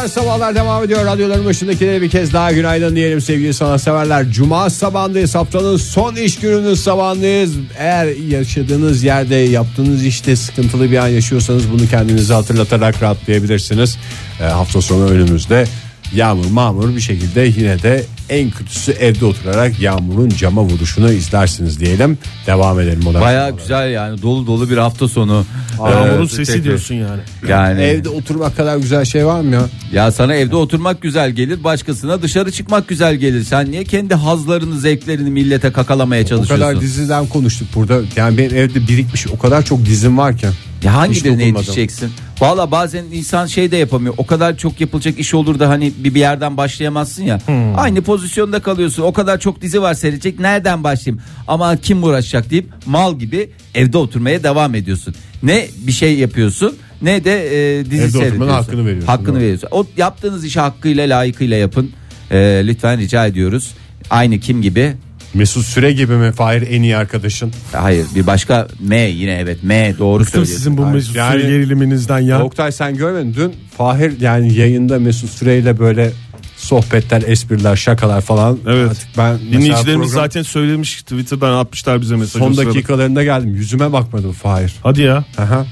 modern 0.00 0.12
sabahlar 0.12 0.54
devam 0.54 0.84
ediyor. 0.84 1.04
Radyoların 1.04 1.44
başındakilere 1.44 2.02
bir 2.02 2.10
kez 2.10 2.32
daha 2.32 2.52
günaydın 2.52 2.96
diyelim 2.96 3.20
sevgili 3.20 3.54
sanatseverler. 3.54 4.30
Cuma 4.30 4.70
sabahındayız. 4.70 5.34
Haftanın 5.34 5.76
son 5.76 6.16
iş 6.16 6.38
gününün 6.38 6.74
sabahındayız. 6.74 7.52
Eğer 7.78 8.06
yaşadığınız 8.06 9.02
yerde 9.02 9.34
yaptığınız 9.34 10.04
işte 10.04 10.36
sıkıntılı 10.36 10.90
bir 10.90 10.96
an 10.96 11.08
yaşıyorsanız 11.08 11.72
bunu 11.72 11.88
kendinize 11.88 12.34
hatırlatarak 12.34 13.02
rahatlayabilirsiniz. 13.02 13.98
E, 14.40 14.44
hafta 14.44 14.80
sonu 14.80 15.06
önümüzde. 15.10 15.66
Yağmur 16.14 16.46
mağmur 16.46 16.96
bir 16.96 17.00
şekilde 17.00 17.40
yine 17.40 17.82
de 17.82 18.04
en 18.30 18.50
kötüsü 18.50 18.92
evde 18.92 19.24
oturarak 19.24 19.80
yağmurun 19.80 20.28
cama 20.28 20.62
vuruşunu 20.62 21.12
izlersiniz 21.12 21.80
diyelim. 21.80 22.18
Devam 22.46 22.80
edelim 22.80 23.00
modern 23.04 23.20
Baya 23.22 23.50
güzel 23.50 23.90
yani 23.92 24.22
dolu 24.22 24.46
dolu 24.46 24.70
bir 24.70 24.76
hafta 24.76 25.08
sonu. 25.08 25.44
Yağmurun 25.78 26.24
Ee, 26.26 26.28
sesi 26.28 26.52
tek- 26.52 26.64
diyorsun 26.64 26.94
yani. 26.94 27.20
Yani 27.48 27.80
Evde 27.82 28.08
oturmak 28.08 28.56
kadar 28.56 28.76
güzel 28.76 29.04
şey 29.04 29.26
var 29.26 29.40
mı 29.40 29.54
ya? 29.54 29.62
ya 29.92 30.12
sana 30.12 30.34
evde 30.34 30.56
oturmak 30.56 31.02
güzel 31.02 31.30
gelir, 31.30 31.64
başkasına 31.64 32.22
dışarı 32.22 32.52
çıkmak 32.52 32.88
güzel 32.88 33.14
gelir. 33.16 33.44
Sen 33.44 33.70
niye 33.70 33.84
kendi 33.84 34.14
hazlarını, 34.14 34.78
zevklerini 34.80 35.30
millete 35.30 35.72
kakalamaya 35.72 36.22
O 36.22 36.26
çalışıyorsun? 36.26 36.66
kadar 36.66 36.80
diziden 36.80 37.26
konuştuk 37.26 37.68
burada. 37.74 38.00
Yani 38.16 38.38
benim 38.38 38.56
evde 38.56 38.88
birikmiş 38.88 39.26
o 39.26 39.38
kadar 39.38 39.62
çok 39.64 39.86
dizim 39.86 40.18
var 40.18 40.36
ki. 40.38 40.46
Ya 40.84 40.94
hangi 40.94 41.14
birine 41.14 41.24
dokunmadım. 41.38 41.56
yetişeceksin? 41.56 42.10
Valla 42.40 42.70
bazen 42.70 43.04
insan 43.12 43.46
şey 43.46 43.70
de 43.70 43.76
yapamıyor. 43.76 44.14
O 44.18 44.26
kadar 44.26 44.56
çok 44.56 44.80
yapılacak 44.80 45.18
iş 45.18 45.34
olur 45.34 45.58
da 45.58 45.68
hani 45.68 45.92
bir, 45.98 46.14
bir 46.14 46.20
yerden 46.20 46.56
başlayamazsın 46.56 47.22
ya. 47.22 47.40
Hmm. 47.46 47.78
Aynı 47.78 48.02
pozisyonda 48.02 48.60
kalıyorsun. 48.62 49.02
O 49.02 49.12
kadar 49.12 49.40
çok 49.40 49.60
dizi 49.62 49.82
var 49.82 49.94
seyredecek. 49.94 50.40
Nereden 50.40 50.84
başlayayım? 50.84 51.22
Ama 51.48 51.76
kim 51.76 52.04
uğraşacak 52.04 52.50
deyip 52.50 52.68
mal 52.86 53.18
gibi 53.18 53.50
evde 53.74 53.98
oturmaya 53.98 54.42
devam 54.42 54.74
ediyorsun. 54.74 55.14
Ne 55.42 55.66
bir 55.86 55.92
şey 55.92 56.18
yapıyorsun 56.18 56.76
ne 57.02 57.24
de 57.24 57.46
e, 57.78 57.84
dizi 57.90 58.02
Evde 58.02 58.10
seyrediyorsun. 58.10 58.48
hakkını 58.48 58.86
veriyorsun, 58.86 59.06
Hakkını 59.06 59.28
doğru. 59.28 59.36
veriyorsun. 59.36 59.68
O 59.70 59.86
yaptığınız 59.96 60.44
işi 60.44 60.60
hakkıyla 60.60 61.04
layıkıyla 61.18 61.56
yapın. 61.56 61.90
E, 62.30 62.62
lütfen 62.66 62.98
rica 62.98 63.26
ediyoruz. 63.26 63.70
Aynı 64.10 64.38
kim 64.40 64.62
gibi? 64.62 64.92
Mesut 65.34 65.64
Süre 65.66 65.92
gibi 65.92 66.12
mi 66.16 66.32
Fahir 66.32 66.62
en 66.70 66.82
iyi 66.82 66.96
arkadaşın? 66.96 67.52
Hayır 67.72 68.06
bir 68.14 68.26
başka 68.26 68.68
M 68.80 68.96
yine 68.96 69.32
evet 69.32 69.58
M 69.62 69.94
doğru 69.98 70.20
Bıktım 70.20 70.32
söylüyorsun. 70.32 70.56
sizin 70.56 70.76
bu 70.78 70.86
Mesut 70.86 71.16
Yani- 71.16 71.32
Süre 71.42 71.50
geriliminizden 71.50 72.18
ya. 72.18 72.42
Oktay 72.42 72.72
sen 72.72 72.96
görmedin 72.96 73.34
dün 73.34 73.54
Fahir 73.76 74.20
yani 74.20 74.54
yayında 74.54 74.98
Mesut 74.98 75.30
Süre 75.30 75.58
ile 75.58 75.78
böyle 75.78 76.12
sohbetler, 76.56 77.22
espriler, 77.26 77.76
şakalar 77.76 78.20
falan. 78.20 78.58
Evet. 78.66 78.90
Artık 78.90 79.08
ben 79.18 79.32
mesela 79.32 79.52
Dinleyicilerimiz 79.52 80.08
program 80.08 80.24
zaten 80.24 80.42
söylemiş 80.42 81.02
Twitter'dan 81.02 81.52
atmışlar 81.52 82.00
bize 82.00 82.16
mesaj. 82.16 82.42
o 82.42 82.44
son 82.44 82.52
sırada. 82.52 82.68
dakikalarında 82.70 83.24
geldim. 83.24 83.54
Yüzüme 83.54 83.92
bakmadım 83.92 84.32
Fahir. 84.32 84.74
Hadi 84.82 85.02
ya. 85.02 85.24
Aha. 85.38 85.66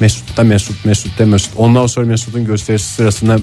Mesut 0.00 0.36
da 0.36 0.44
Mesut, 0.44 0.84
Mesut 0.84 1.18
da 1.18 1.26
Mesut. 1.26 1.52
Ondan 1.56 1.86
sonra 1.86 2.06
Mesut'un 2.06 2.44
gösterisi 2.44 2.92
sırasında 2.94 3.38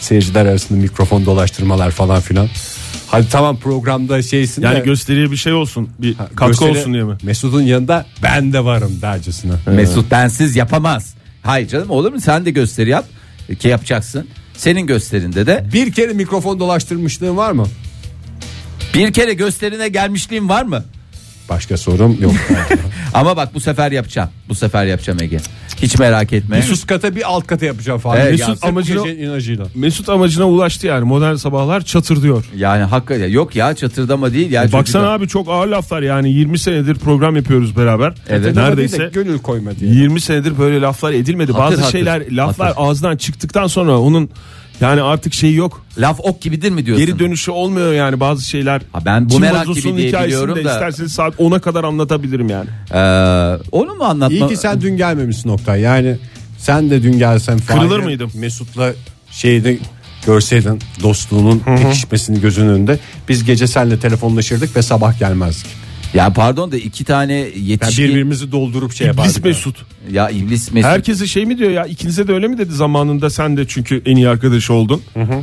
seyirciler 0.00 0.46
arasında 0.46 0.78
mikrofon 0.80 1.26
dolaştırmalar 1.26 1.90
falan 1.90 2.20
filan. 2.20 2.48
Hadi 3.06 3.28
tamam 3.28 3.56
programda 3.56 4.22
şeysin 4.22 4.62
Yani 4.62 4.78
de 4.80 4.84
gösteriye 4.84 5.30
bir 5.30 5.36
şey 5.36 5.52
olsun. 5.52 5.88
Bir 5.98 6.14
Ha, 6.14 6.28
katkı 6.36 6.46
gösteri- 6.46 6.70
olsun 6.70 6.92
diye 6.92 7.02
mi? 7.04 7.14
Mesut'un 7.22 7.62
yanında 7.62 8.06
ben 8.22 8.52
de 8.52 8.64
varım 8.64 8.98
dercesine. 9.02 9.52
Mesut 9.66 10.10
bensiz 10.10 10.56
yapamaz. 10.56 11.14
Hayır 11.42 11.68
canım 11.68 11.90
olur 11.90 12.12
mu 12.12 12.20
sen 12.20 12.44
de 12.44 12.50
gösteri 12.50 12.90
yap 12.90 13.04
ki 13.58 13.68
yapacaksın. 13.68 14.28
Senin 14.56 14.86
gösterinde 14.86 15.46
de 15.46 15.64
Bir 15.72 15.92
kere 15.92 16.12
mikrofon 16.12 16.60
dolaştırmışlığın 16.60 17.36
var 17.36 17.52
mı? 17.52 17.66
bir 18.94 19.12
kere 19.12 19.32
gösterine 19.34 19.88
gelmişliğim 19.88 20.48
var 20.48 20.62
mı? 20.62 20.84
Başka 21.48 21.76
sorum 21.76 22.16
yok. 22.22 22.32
Ama 23.14 23.36
bak 23.36 23.54
bu 23.54 23.60
sefer 23.60 23.92
yapacağım. 23.92 24.28
Bu 24.48 24.54
sefer 24.54 24.86
yapacağım 24.86 25.18
Ege. 25.22 25.40
Hiç 25.82 25.98
merak 25.98 26.32
etme. 26.32 26.62
üst 26.72 26.86
kata 26.86 27.16
bir 27.16 27.28
alt 27.30 27.46
kata 27.46 27.66
yapacağım 27.66 27.98
falan. 27.98 28.20
Evet, 28.20 28.30
Mesut 28.30 28.48
Mesut 28.48 28.64
amacıyla 28.64 29.02
amacına-. 29.02 29.66
Mesut 29.74 30.08
amacına 30.08 30.44
ulaştı 30.44 30.86
yani. 30.86 31.04
Modern 31.04 31.34
sabahlar 31.34 31.80
çatır 31.80 32.22
diyor. 32.22 32.44
Yani 32.56 32.82
hakikaten 32.84 33.28
yok 33.28 33.56
ya 33.56 33.74
çatırdama 33.74 34.32
değil 34.32 34.50
ya. 34.50 34.62
Baksana 34.62 34.82
çocuklar. 34.82 35.14
abi 35.14 35.28
çok 35.28 35.48
ağır 35.48 35.66
laflar 35.66 36.02
yani 36.02 36.32
20 36.32 36.58
senedir 36.58 36.94
program 36.94 37.36
yapıyoruz 37.36 37.76
beraber. 37.76 38.14
Evet. 38.28 38.56
Neredeyse 38.56 38.98
de 38.98 39.10
gönül 39.14 39.38
koyma 39.38 39.76
diye. 39.76 39.90
20 39.92 40.20
senedir 40.20 40.58
böyle 40.58 40.80
laflar 40.80 41.12
edilmedi. 41.12 41.52
Hatır 41.52 41.64
Bazı 41.64 41.76
hatır. 41.82 41.92
şeyler 41.92 42.22
laflar 42.30 42.68
Hatır. 42.68 42.80
ağızdan 42.82 43.16
çıktıktan 43.16 43.66
sonra 43.66 43.98
onun 44.00 44.30
yani 44.80 45.02
artık 45.02 45.34
şeyi 45.34 45.54
yok. 45.54 45.86
Laf 45.98 46.20
ok 46.22 46.40
gibidir 46.40 46.70
mi 46.70 46.86
diyorsun? 46.86 47.06
Geri 47.06 47.18
dönüşü 47.18 47.50
olmuyor 47.50 47.92
yani 47.92 48.20
bazı 48.20 48.44
şeyler. 48.44 48.82
Ha 48.92 49.04
ben 49.04 49.24
bu 49.26 49.30
Çin 49.30 49.40
merak 49.40 49.74
gibi 49.74 49.96
diye 49.96 50.24
biliyorum 50.24 50.64
da. 50.64 50.72
isterseniz 50.72 51.12
saat 51.12 51.34
10'a 51.34 51.58
kadar 51.58 51.84
anlatabilirim 51.84 52.48
yani. 52.48 52.68
Ee, 52.92 52.98
onu 53.72 53.94
mu 53.94 54.04
anlatma? 54.04 54.36
İyi 54.36 54.48
ki 54.48 54.56
sen 54.56 54.80
dün 54.80 54.96
gelmemişsin 54.96 55.48
Oktay. 55.48 55.80
Yani 55.80 56.16
sen 56.58 56.90
de 56.90 57.02
dün 57.02 57.18
gelsen 57.18 57.58
Kırılır 57.58 57.88
Fahir, 57.88 58.02
mıydım? 58.02 58.30
Mesut'la 58.34 58.92
şeyde 59.30 59.78
görseydin 60.26 60.80
dostluğunun 61.02 61.58
pekişmesini 61.58 62.40
gözünün 62.40 62.68
önünde. 62.68 62.98
Biz 63.28 63.44
gece 63.44 63.66
senle 63.66 63.98
telefonlaşırdık 63.98 64.76
ve 64.76 64.82
sabah 64.82 65.18
gelmezdik. 65.18 65.85
Ya 66.14 66.32
pardon 66.32 66.72
da 66.72 66.76
iki 66.76 67.04
tane 67.04 67.32
Yani 67.34 67.52
yetişkin. 67.64 68.04
birbirimizi 68.08 68.52
doldurup 68.52 68.92
şey 68.92 69.06
yapardık. 69.06 69.36
Biz 69.36 69.44
Mesut. 69.44 69.76
Ya 70.10 70.30
iblis 70.30 70.72
Mesut. 70.72 70.90
Herkese 70.90 71.26
şey 71.26 71.46
mi 71.46 71.58
diyor 71.58 71.70
ya 71.70 71.84
ikinize 71.86 72.28
de 72.28 72.32
öyle 72.32 72.48
mi 72.48 72.58
dedi 72.58 72.72
zamanında 72.74 73.30
sen 73.30 73.56
de 73.56 73.64
çünkü 73.68 74.02
en 74.06 74.16
iyi 74.16 74.28
arkadaşı 74.28 74.72
oldun 74.74 75.02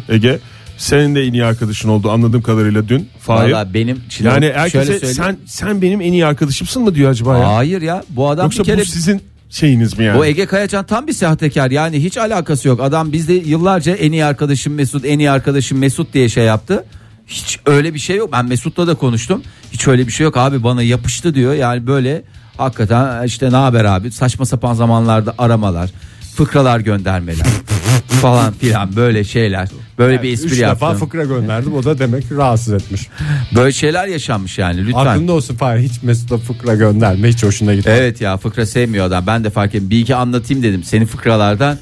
Ege. 0.10 0.40
Senin 0.78 1.16
de 1.16 1.22
en 1.24 1.34
iyi 1.34 1.46
arkadaşın 1.46 1.90
oldu 1.90 2.12
anladığım 2.12 2.42
kadarıyla 2.42 2.88
dün 2.90 3.10
Fahir. 3.20 3.52
Valla 3.52 3.74
benim 3.74 4.02
şimdi 4.10 4.28
Yani 4.28 4.40
şöyle 4.46 4.54
herkese 4.60 4.86
söyleyeyim. 4.86 5.16
sen 5.16 5.38
sen 5.46 5.82
benim 5.82 6.02
en 6.02 6.14
iyi 6.14 6.26
arkadaşımsın 6.26 6.84
mı 6.84 6.96
diyor 6.96 7.12
acaba 7.12 7.38
ya? 7.38 7.56
Hayır 7.56 7.82
ya 7.82 8.04
bu 8.10 8.30
adam 8.30 8.46
Yoksa 8.46 8.60
bir 8.60 8.66
kere 8.66 8.82
bu 8.82 8.86
sizin 8.86 9.22
şeyiniz 9.50 9.98
mi 9.98 10.06
yani? 10.06 10.18
Bu 10.20 10.26
Ege 10.26 10.46
Kayacan 10.46 10.86
tam 10.86 11.08
bir 11.08 11.14
sahtekar 11.14 11.72
yani 11.72 12.04
hiç 12.04 12.18
alakası 12.18 12.68
yok. 12.68 12.82
Adam 12.82 13.12
bizde 13.14 13.34
yıllarca 13.34 13.96
en 13.96 14.12
iyi 14.12 14.26
arkadaşım 14.26 14.74
Mesut, 14.74 15.06
en 15.06 15.20
iyi 15.20 15.32
arkadaşım 15.32 15.78
Mesut 15.78 16.14
diye 16.14 16.30
şey 16.30 16.44
yaptı. 16.46 16.86
Hiç 17.28 17.60
öyle 17.66 17.94
bir 17.94 18.00
şey 18.00 18.16
yok. 18.18 18.30
Ben 18.32 18.46
Mesut'la 18.46 18.88
da 18.88 18.96
konuştum. 18.96 19.42
Hiç 19.72 19.88
öyle 19.88 20.08
bir 20.08 20.12
şey 20.12 20.24
yok 20.24 20.38
abi 20.38 20.64
bana 20.64 20.82
yapıştı 20.84 21.36
diyor. 21.36 21.54
Yani 21.54 21.88
böyle 21.88 22.24
hakikaten 22.58 23.24
işte 23.26 23.52
ne 23.52 23.56
haber 23.56 23.86
abi 23.86 24.12
saçma 24.12 24.46
sapan 24.46 24.74
zamanlarda 24.74 25.34
aramalar, 25.38 25.90
fıkralar 26.36 26.80
göndermeler 26.80 27.48
falan 28.08 28.54
filan 28.54 28.96
böyle 28.96 29.24
şeyler. 29.24 29.70
Böyle 29.98 30.24
bir 30.24 30.30
Üç 30.30 30.34
espri 30.40 30.52
defa 30.60 30.68
yaptım. 30.68 30.96
fıkra 30.96 31.24
gönderdim 31.24 31.74
o 31.74 31.84
da 31.84 32.00
demek 32.00 32.30
ki 32.30 32.36
rahatsız 32.36 32.74
etmiş. 32.74 33.08
Böyle 33.56 33.72
şeyler 33.72 34.08
yaşanmış 34.08 34.58
yani 34.58 34.86
lütfen. 34.86 35.06
Aklında 35.06 35.32
olsun 35.34 35.56
Fahir 35.56 35.80
hiç 35.90 36.04
Mesut'a 36.04 36.38
fıkra 36.38 36.76
gönderme 36.76 37.30
hiç 37.30 37.44
hoşuna 37.44 37.76
gitmez. 37.76 38.00
Evet 38.00 38.22
ya 38.22 38.38
fıkra 38.38 38.66
sevmiyor 38.66 39.06
adam. 39.06 39.28
Ben 39.28 39.44
de 39.44 39.50
fark 39.50 39.76
ettim. 39.76 39.90
Bir 39.90 40.00
iki 40.00 40.16
anlatayım 40.16 40.64
dedim. 40.64 40.84
Senin 40.84 41.06
fıkralardan 41.06 41.78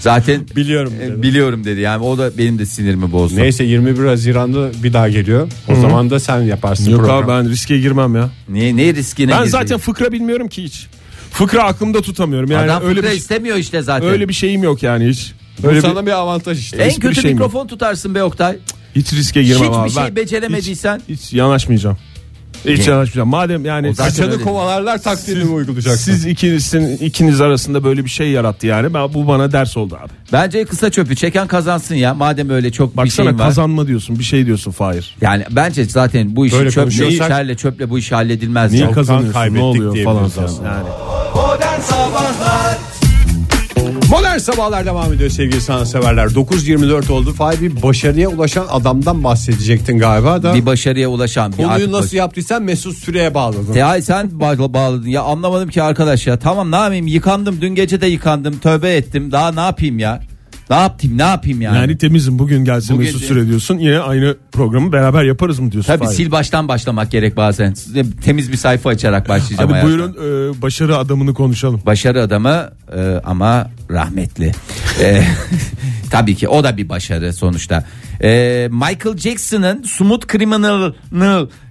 zaten 0.00 0.46
Biliyorum. 0.56 0.92
e, 1.00 1.04
dedim. 1.06 1.22
biliyorum 1.22 1.64
dedi. 1.64 1.80
Yani 1.80 2.04
o 2.04 2.18
da 2.18 2.38
benim 2.38 2.58
de 2.58 2.66
sinirimi 2.66 3.12
bozdu. 3.12 3.36
Neyse 3.36 3.64
21 3.64 4.04
Haziran'da 4.04 4.70
bir 4.82 4.92
daha 4.92 5.08
geliyor. 5.08 5.48
O 5.68 5.74
zaman 5.74 6.10
da 6.10 6.20
sen 6.20 6.40
yaparsın 6.40 6.90
Yok 6.90 7.00
program. 7.00 7.18
abi 7.18 7.28
ben 7.28 7.50
riske 7.50 7.78
girmem 7.78 8.14
ya. 8.16 8.30
Niye 8.48 8.76
ne 8.76 8.94
riskine 8.94 9.30
Ben 9.32 9.38
girdin? 9.38 9.50
zaten 9.50 9.78
fıkra 9.78 10.12
bilmiyorum 10.12 10.48
ki 10.48 10.62
hiç. 10.64 10.86
Fıkra 11.30 11.62
aklımda 11.62 12.02
tutamıyorum. 12.02 12.50
Yani 12.50 12.70
adam 12.70 12.82
öyle 12.88 13.00
fıkra 13.00 13.12
bir 13.12 13.16
istemiyor 13.16 13.56
işte 13.56 13.82
zaten. 13.82 14.08
öyle 14.08 14.28
bir 14.28 14.34
şeyim 14.34 14.62
yok 14.62 14.82
yani 14.82 15.08
hiç. 15.08 15.32
Bu 15.62 15.68
Öyle 15.68 15.80
sana 15.80 16.02
bir, 16.02 16.06
bir 16.06 16.12
avantaj 16.12 16.58
işte. 16.60 16.76
en 16.76 16.90
hiçbir 16.90 17.00
kötü 17.02 17.20
şeyim 17.22 17.38
yok. 17.38 17.46
mikrofon 17.46 17.66
tutarsın 17.66 18.14
be 18.14 18.22
Oktay. 18.22 18.56
hiç 18.96 19.12
riske 19.12 19.42
girmem 19.42 19.62
Hiçbir 19.68 19.78
abi. 19.78 19.90
şey 19.90 20.02
Ben 20.04 20.14
beceremediysen- 20.24 21.00
hiç, 21.08 21.20
hiç 21.22 21.32
yanaşmayacağım. 21.32 21.98
Hiç 22.66 22.88
yanaşmayacağım. 22.88 23.28
Madem 23.28 23.64
yani. 23.64 23.94
Saçını 23.94 24.40
kovalarlar 24.40 25.02
taktiğini 25.02 25.44
mi 25.44 25.50
uygulayacaksın? 25.50 26.12
siz 26.12 26.26
ikinizin 26.26 26.96
ikiniz 26.96 27.40
arasında 27.40 27.84
böyle 27.84 28.04
bir 28.04 28.10
şey 28.10 28.30
yarattı 28.30 28.66
yani. 28.66 28.94
Ben, 28.94 29.14
bu 29.14 29.26
bana 29.28 29.52
ders 29.52 29.76
oldu 29.76 29.98
abi. 30.02 30.12
Bence 30.32 30.64
kısa 30.64 30.90
çöpü 30.90 31.16
çeken 31.16 31.46
kazansın 31.46 31.94
ya. 31.94 32.14
Madem 32.14 32.50
öyle 32.50 32.72
çok 32.72 32.92
bir 32.92 32.96
Baksana 32.96 33.26
şeyin 33.26 33.38
var. 33.38 33.46
kazanma 33.46 33.86
diyorsun 33.86 34.18
bir 34.18 34.24
şey 34.24 34.46
diyorsun 34.46 34.70
Fahir. 34.70 35.16
Yani 35.20 35.44
bence 35.50 35.84
zaten 35.84 36.36
bu 36.36 36.46
işi 36.46 36.56
Böyle 36.56 36.70
çöple, 36.70 36.82
konuşuyorsak- 36.82 37.58
çöple 37.58 37.90
bu 37.90 37.98
iş 37.98 38.12
halledilmez. 38.12 38.72
Niye 38.72 38.84
ya. 38.84 38.92
kazanıyorsun 38.92 39.28
ne 39.30 39.32
kaybettik 39.42 39.62
oluyor 39.64 40.04
falan 40.04 40.28
filan. 40.28 40.46
aslında. 40.46 40.68
Yani. 40.68 40.84
Modern 41.34 41.80
Sabahlar 41.80 42.76
devam 44.84 45.12
ediyor 45.12 45.30
sevgili 45.30 45.60
sanatseverler. 45.60 46.26
9.24 46.26 47.12
oldu. 47.12 47.32
Fahir 47.32 47.60
bir 47.60 47.82
başarıya 47.82 48.28
ulaşan 48.28 48.66
adamdan 48.70 49.24
bahsedecektin 49.24 49.98
galiba 49.98 50.42
da. 50.42 50.54
Bir 50.54 50.66
başarıya 50.66 51.08
ulaşan. 51.08 51.52
bir 51.52 51.56
Konuyu 51.56 51.70
artık 51.72 51.90
nasıl 51.90 52.06
baş- 52.06 52.12
yaptıysan 52.12 52.62
Mesut 52.62 52.96
Süre'ye 52.98 53.34
bağladın. 53.34 53.72
Ya 53.72 54.02
sen 54.02 54.40
bağ- 54.40 54.74
bağladın 54.74 55.08
ya 55.08 55.22
anlamadım 55.22 55.68
ki 55.68 55.82
arkadaş 55.82 56.26
ya. 56.26 56.38
Tamam 56.38 56.70
ne 56.70 56.76
yapayım 56.76 57.06
yıkandım 57.06 57.60
dün 57.60 57.74
gece 57.74 58.00
de 58.00 58.06
yıkandım 58.06 58.58
tövbe 58.58 58.94
ettim 58.96 59.32
daha 59.32 59.52
ne 59.52 59.60
yapayım 59.60 59.98
ya. 59.98 60.22
Ne 60.70 60.76
yapayım 60.76 61.18
ne 61.18 61.22
yapayım 61.22 61.60
yani. 61.60 61.76
Yani 61.76 61.98
temizim 61.98 62.38
bugün 62.38 62.64
gelse 62.64 62.94
Bugün 62.94 63.06
Mesut 63.06 63.22
Süre 63.22 63.46
diyorsun. 63.46 63.78
Yine 63.78 63.98
aynı 63.98 64.36
programı 64.52 64.92
beraber 64.92 65.24
yaparız 65.24 65.58
mı 65.58 65.72
diyorsun? 65.72 65.92
Tabii 65.92 66.04
Fahir? 66.04 66.16
sil 66.16 66.28
baştan 66.30 66.68
başlamak 66.68 67.10
gerek 67.10 67.36
bazen. 67.36 67.74
Temiz 68.24 68.52
bir 68.52 68.56
sayfa 68.56 68.90
açarak 68.90 69.28
başlayacağım. 69.28 69.70
Hadi 69.72 69.86
buyurun 69.86 70.12
e, 70.12 70.62
başarı 70.62 70.96
adamını 70.96 71.34
konuşalım. 71.34 71.80
Başarı 71.86 72.22
adamı 72.22 72.70
e, 72.96 73.20
ama 73.24 73.70
rahmetli. 73.90 74.52
E, 75.00 75.22
tabii 76.10 76.34
ki 76.34 76.48
o 76.48 76.64
da 76.64 76.76
bir 76.76 76.88
başarı 76.88 77.32
sonuçta. 77.32 77.84
E, 78.22 78.68
Michael 78.72 79.16
Jackson'ın 79.16 79.82
Smooth 79.82 80.32
Criminal 80.32 80.92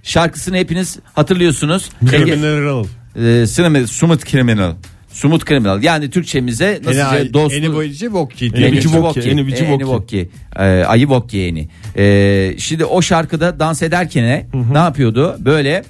şarkısını 0.02 0.56
hepiniz 0.56 0.98
hatırlıyorsunuz. 1.14 1.90
Criminal. 2.10 2.84
E, 3.16 3.86
Smooth 3.86 4.26
Criminal. 4.26 4.72
Smooth 5.16 5.44
Criminal 5.44 5.82
yani 5.82 6.10
Türkçemize 6.10 6.80
nasıl 6.84 7.16
Eni, 7.16 7.34
dostluk 7.34 7.52
eni 7.52 7.74
boyacı 7.74 8.12
Vokki 8.12 8.46
Eni 8.46 9.02
Vokki, 9.02 9.64
Eni 9.64 9.86
Vokki. 9.86 10.28
Ee, 10.56 10.62
Ayı 10.62 11.08
Vokki 11.08 11.40
Eni. 11.40 11.68
Ee, 11.96 12.54
şimdi 12.58 12.84
o 12.84 13.02
şarkıda 13.02 13.60
dans 13.60 13.82
ederken 13.82 14.46
ne 14.72 14.78
yapıyordu? 14.78 15.36
Böyle 15.38 15.84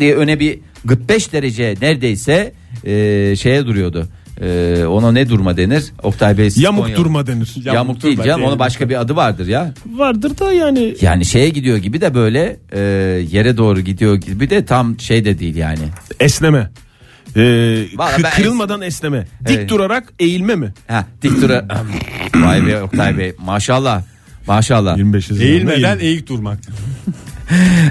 diye 0.00 0.14
öne 0.14 0.40
bir 0.40 0.58
45 0.88 1.32
derece 1.32 1.74
neredeyse 1.82 2.52
e, 2.84 3.36
şeye 3.36 3.66
duruyordu. 3.66 4.08
E, 4.42 4.84
ona 4.84 5.12
ne 5.12 5.28
durma 5.28 5.56
denir? 5.56 5.84
Oktay 6.02 6.38
Bey 6.38 6.50
Yamuk 6.56 6.82
Konyalı. 6.82 6.98
durma 7.04 7.26
denir. 7.26 7.54
Yamuk, 7.64 8.02
değil 8.02 8.22
canım. 8.22 8.44
Onun 8.44 8.58
başka 8.58 8.88
bir 8.88 9.00
adı 9.00 9.16
vardır 9.16 9.46
ya. 9.46 9.74
Vardır 9.96 10.38
da 10.38 10.52
yani 10.52 10.94
Yani 11.00 11.24
şeye 11.24 11.48
gidiyor 11.48 11.76
gibi 11.76 12.00
de 12.00 12.14
böyle 12.14 12.56
e, 12.72 12.80
yere 13.30 13.56
doğru 13.56 13.80
gidiyor 13.80 14.14
gibi 14.16 14.50
de 14.50 14.64
tam 14.64 15.00
şey 15.00 15.24
de 15.24 15.38
değil 15.38 15.56
yani. 15.56 15.82
esneme. 16.20 16.70
Ee, 17.36 17.40
Vallahi 17.96 18.20
kı- 18.20 18.22
ben- 18.22 18.30
kırılmadan 18.30 18.82
esneme. 18.82 19.26
Dik 19.46 19.56
Evet. 19.56 19.70
durarak 19.70 20.12
eğilme 20.18 20.54
mi? 20.54 20.72
Ha, 20.88 21.04
dik 21.22 21.42
dura. 21.42 21.64
Vay 22.36 22.66
be 22.66 22.82
Oktay 22.82 23.18
Bey. 23.18 23.34
Maşallah. 23.38 24.02
Maşallah. 24.46 24.96
25 24.96 25.30
Haziran'da 25.30 25.50
Eğilmeden 25.52 25.98
eğil. 25.98 26.08
eğik 26.12 26.28
durmak. 26.28 26.58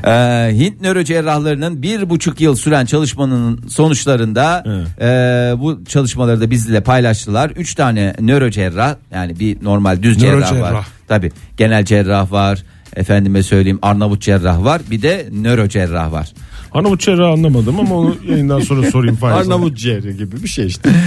Ee, 0.06 0.50
Hint 0.54 0.82
nörocerrahlarının 0.82 1.82
bir 1.82 2.10
buçuk 2.10 2.41
yıl 2.41 2.56
süren 2.56 2.86
çalışmanın 2.86 3.67
sonuçlarında 3.67 4.63
e, 5.02 5.06
bu 5.62 5.86
çalışmaları 5.86 6.41
da 6.41 6.52
bizle 6.52 6.82
paylaştılar. 6.82 7.50
Üç 7.50 7.76
tane 7.76 8.15
nörocerrah 8.19 8.95
yani 9.13 9.39
bir 9.39 9.63
normal 9.63 10.04
düz 10.04 10.17
cerrah 10.19 10.34
Nörocerrah. 10.34 10.73
var. 10.73 10.86
Tabi 11.08 11.32
genel 11.58 11.86
cerrah 11.86 12.32
var. 12.32 12.63
Efendime 12.98 13.44
söyleyeyim 13.44 13.80
Arnavut 13.82 14.22
cerrah 14.22 14.64
var. 14.64 14.82
Bir 14.92 15.02
de 15.02 15.30
nöro 15.32 15.68
cerrah 15.68 16.12
var. 16.12 16.34
Arnavut 16.72 17.02
cerrahı 17.02 17.32
anlamadım 17.32 17.80
ama 17.80 17.96
onu 17.96 18.16
yayından 18.30 18.60
sonra 18.60 18.92
sorayım 18.92 19.16
Fahir. 19.16 19.42
Arnavut 19.42 19.78
ciğeri 19.78 20.18
gibi 20.18 20.44
bir 20.44 20.48
şey 20.48 20.66
işte. 20.68 20.90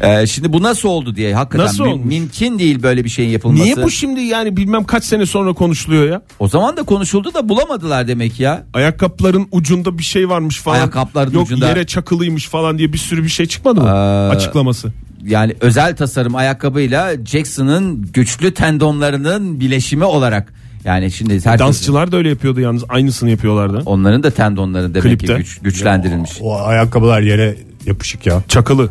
Ee, 0.00 0.26
şimdi 0.26 0.52
bu 0.52 0.62
nasıl 0.62 0.88
oldu 0.88 1.16
diye 1.16 1.34
hakikaten 1.34 1.66
Nasıl 1.66 1.84
mü- 1.84 1.90
olmuş? 1.90 2.06
mümkün 2.06 2.58
değil 2.58 2.82
böyle 2.82 3.04
bir 3.04 3.08
şeyin 3.08 3.30
yapılması. 3.30 3.64
Niye 3.64 3.76
bu 3.76 3.90
şimdi 3.90 4.20
yani 4.20 4.56
bilmem 4.56 4.84
kaç 4.84 5.04
sene 5.04 5.26
sonra 5.26 5.52
konuşuluyor 5.52 6.08
ya? 6.08 6.22
O 6.38 6.48
zaman 6.48 6.76
da 6.76 6.82
konuşuldu 6.82 7.34
da 7.34 7.48
bulamadılar 7.48 8.08
demek 8.08 8.40
ya. 8.40 8.64
Ayakkabıların 8.74 9.48
ucunda 9.52 9.98
bir 9.98 10.02
şey 10.02 10.28
varmış 10.28 10.58
falan. 10.60 10.76
Ayakkabıların 10.76 11.32
Yok 11.32 11.42
ucunda. 11.46 11.68
yere 11.68 11.86
çakılıymış 11.86 12.48
falan 12.48 12.78
diye 12.78 12.92
bir 12.92 12.98
sürü 12.98 13.24
bir 13.24 13.28
şey 13.28 13.46
çıkmadı 13.46 13.80
mı? 13.80 13.88
Ee, 13.88 14.34
Açıklaması. 14.36 14.92
Yani 15.24 15.54
özel 15.60 15.96
tasarım 15.96 16.34
ayakkabıyla 16.34 17.12
Jackson'ın 17.26 18.02
güçlü 18.12 18.54
tendonlarının 18.54 19.60
bileşimi 19.60 20.04
olarak 20.04 20.52
yani 20.84 21.10
şimdi 21.10 21.32
herkes, 21.34 21.58
Dansçılar 21.66 22.12
da 22.12 22.16
öyle 22.16 22.28
yapıyordu 22.28 22.60
yalnız 22.60 22.84
aynısını 22.88 23.30
yapıyorlardı. 23.30 23.82
onların 23.86 24.22
da 24.22 24.30
tendonları 24.30 24.94
demek 24.94 25.02
Klipte. 25.02 25.26
ki 25.26 25.34
güç, 25.38 25.58
güçlendirilmiş. 25.58 26.30
O 26.40 26.56
ayakkabılar 26.62 27.20
yere 27.20 27.56
yapışık 27.86 28.26
ya. 28.26 28.42
Çakılı. 28.48 28.88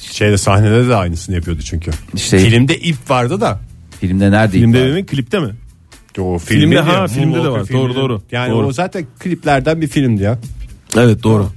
Şeyde 0.00 0.38
sahnede 0.38 0.88
de 0.88 0.96
aynısını 0.96 1.34
yapıyordu 1.36 1.62
çünkü. 1.64 1.90
İşte- 2.14 2.38
Filmde 2.38 2.78
ip 2.78 3.10
vardı 3.10 3.40
da. 3.40 3.60
Filmde 4.00 4.30
nerede 4.30 4.52
Filmde 4.52 4.78
ip 4.78 4.84
var? 4.84 4.92
dedin 4.92 5.06
klipte 5.06 5.40
mi? 5.40 5.50
O 6.18 6.38
Filmde, 6.38 6.80
ha, 6.80 6.92
ya, 6.92 7.06
filmde 7.06 7.44
de 7.44 7.48
var. 7.48 7.64
filminde. 7.64 7.84
Doğru, 7.84 7.94
doğru. 7.94 8.22
Yani 8.32 8.50
Doğru. 8.50 8.66
o 8.66 8.72
zaten 8.72 9.06
kliplerden 9.18 9.80
bir 9.80 9.88
filmdi 9.88 10.22
ya. 10.22 10.38
Evet 10.96 11.22
doğru. 11.22 11.48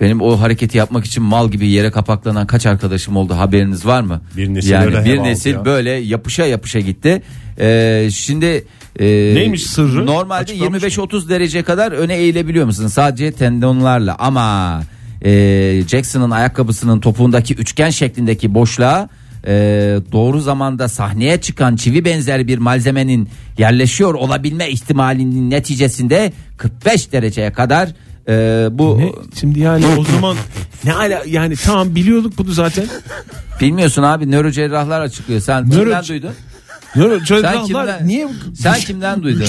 Benim 0.00 0.20
o 0.20 0.40
hareketi 0.40 0.78
yapmak 0.78 1.04
için 1.04 1.22
mal 1.22 1.50
gibi 1.50 1.68
yere 1.68 1.90
kapaklanan 1.90 2.46
kaç 2.46 2.66
arkadaşım 2.66 3.16
oldu 3.16 3.34
haberiniz 3.34 3.86
var 3.86 4.00
mı? 4.00 4.20
Bir 4.36 4.54
nesil 4.54 4.70
yani 4.70 4.84
öyle 4.86 5.04
bir 5.04 5.18
nesil 5.22 5.52
ya. 5.54 5.64
böyle 5.64 5.90
yapışa 5.90 6.44
yapışa 6.46 6.80
gitti. 6.80 7.22
Ee, 7.58 8.08
şimdi 8.12 8.64
e, 9.00 9.06
Neymiş 9.34 9.62
sırrı? 9.62 10.06
Normalde 10.06 10.42
Açıklamış 10.42 10.82
25-30 10.82 11.28
derece 11.28 11.62
kadar 11.62 11.92
öne 11.92 12.16
eğilebiliyor 12.16 12.66
musun? 12.66 12.86
Sadece 12.86 13.32
tendonlarla 13.32 14.16
ama 14.18 14.82
e, 15.24 15.82
Jackson'ın 15.88 16.30
ayakkabısının 16.30 17.00
topuğundaki 17.00 17.54
üçgen 17.54 17.90
şeklindeki 17.90 18.54
boşluğa 18.54 19.08
e, 19.46 19.52
doğru 20.12 20.40
zamanda 20.40 20.88
sahneye 20.88 21.40
çıkan 21.40 21.76
çivi 21.76 22.04
benzer 22.04 22.46
bir 22.46 22.58
malzemenin 22.58 23.28
yerleşiyor 23.58 24.14
olabilme 24.14 24.68
ihtimalinin 24.70 25.50
neticesinde 25.50 26.32
45 26.56 27.12
dereceye 27.12 27.52
kadar 27.52 27.88
e, 28.28 28.68
bu 28.78 28.98
Ne? 28.98 29.12
Şimdi 29.40 29.60
yani 29.60 29.84
o 29.98 30.04
zaman 30.04 30.36
ne 30.84 30.92
ala 30.92 31.22
yani 31.26 31.56
tamam 31.56 31.94
biliyorduk 31.94 32.38
bunu 32.38 32.52
zaten. 32.52 32.84
Bilmiyorsun 33.60 34.02
abi 34.02 34.30
nörocerrahlar 34.30 35.00
açıklıyor. 35.00 35.40
Sen 35.40 35.62
Nöro- 35.64 36.08
duydun? 36.08 36.30
Nöro- 36.96 37.40
Sen 37.42 37.64
kimden? 37.64 38.06
niye 38.08 38.28
Sen 38.54 38.74
kimden 38.74 39.22
duydun? 39.22 39.44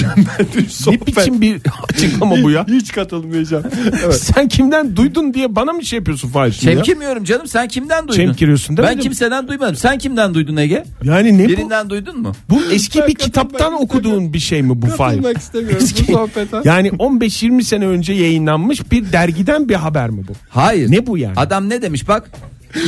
ne 0.87 1.05
biçim 1.07 1.41
bir 1.41 1.61
açıklama 1.93 2.43
bu 2.43 2.51
ya? 2.51 2.65
Hiç 2.67 2.91
katılmayacağım. 2.91 3.63
Sen 4.11 4.47
kimden 4.47 4.95
duydun 4.95 5.33
diye 5.33 5.55
bana 5.55 5.73
mı 5.73 5.85
şey 5.85 5.99
yapıyorsun 5.99 6.29
Fahir? 6.29 6.51
Çemkirmiyorum 6.53 7.23
canım. 7.23 7.47
Sen 7.47 7.67
kimden 7.67 8.07
duydun? 8.07 8.15
Çemkiriyorsun 8.23 8.77
Ben 8.77 8.83
demedim. 8.85 9.01
kimseden 9.03 9.47
duymadım. 9.47 9.75
Sen 9.75 9.97
kimden 9.97 10.33
duydun 10.33 10.57
Ege? 10.57 10.83
Yani 11.03 11.37
ne 11.37 11.45
bu? 11.45 11.49
Birinden 11.49 11.89
duydun 11.89 12.21
mu? 12.21 12.31
Bu 12.49 12.61
eski 12.71 12.99
bir 13.07 13.15
kitaptan 13.15 13.73
okuduğun 13.73 14.33
bir 14.33 14.39
şey 14.39 14.61
mi 14.61 14.81
bu 14.81 14.87
Fahir? 14.87 15.17
Katılmak 15.17 15.37
istemiyorum 15.41 15.79
Eski- 15.83 16.07
bu 16.07 16.11
sohbete. 16.11 16.57
Yani 16.63 16.87
15-20 16.89 17.63
sene 17.63 17.87
önce 17.87 18.13
yayınlanmış 18.13 18.91
bir 18.91 19.11
dergiden 19.11 19.69
bir 19.69 19.75
haber 19.75 20.09
mi 20.09 20.21
bu? 20.27 20.31
Hayır. 20.49 20.91
Ne 20.91 21.07
bu 21.07 21.17
yani? 21.17 21.33
Adam 21.35 21.69
ne 21.69 21.81
demiş 21.81 22.07
bak. 22.07 22.29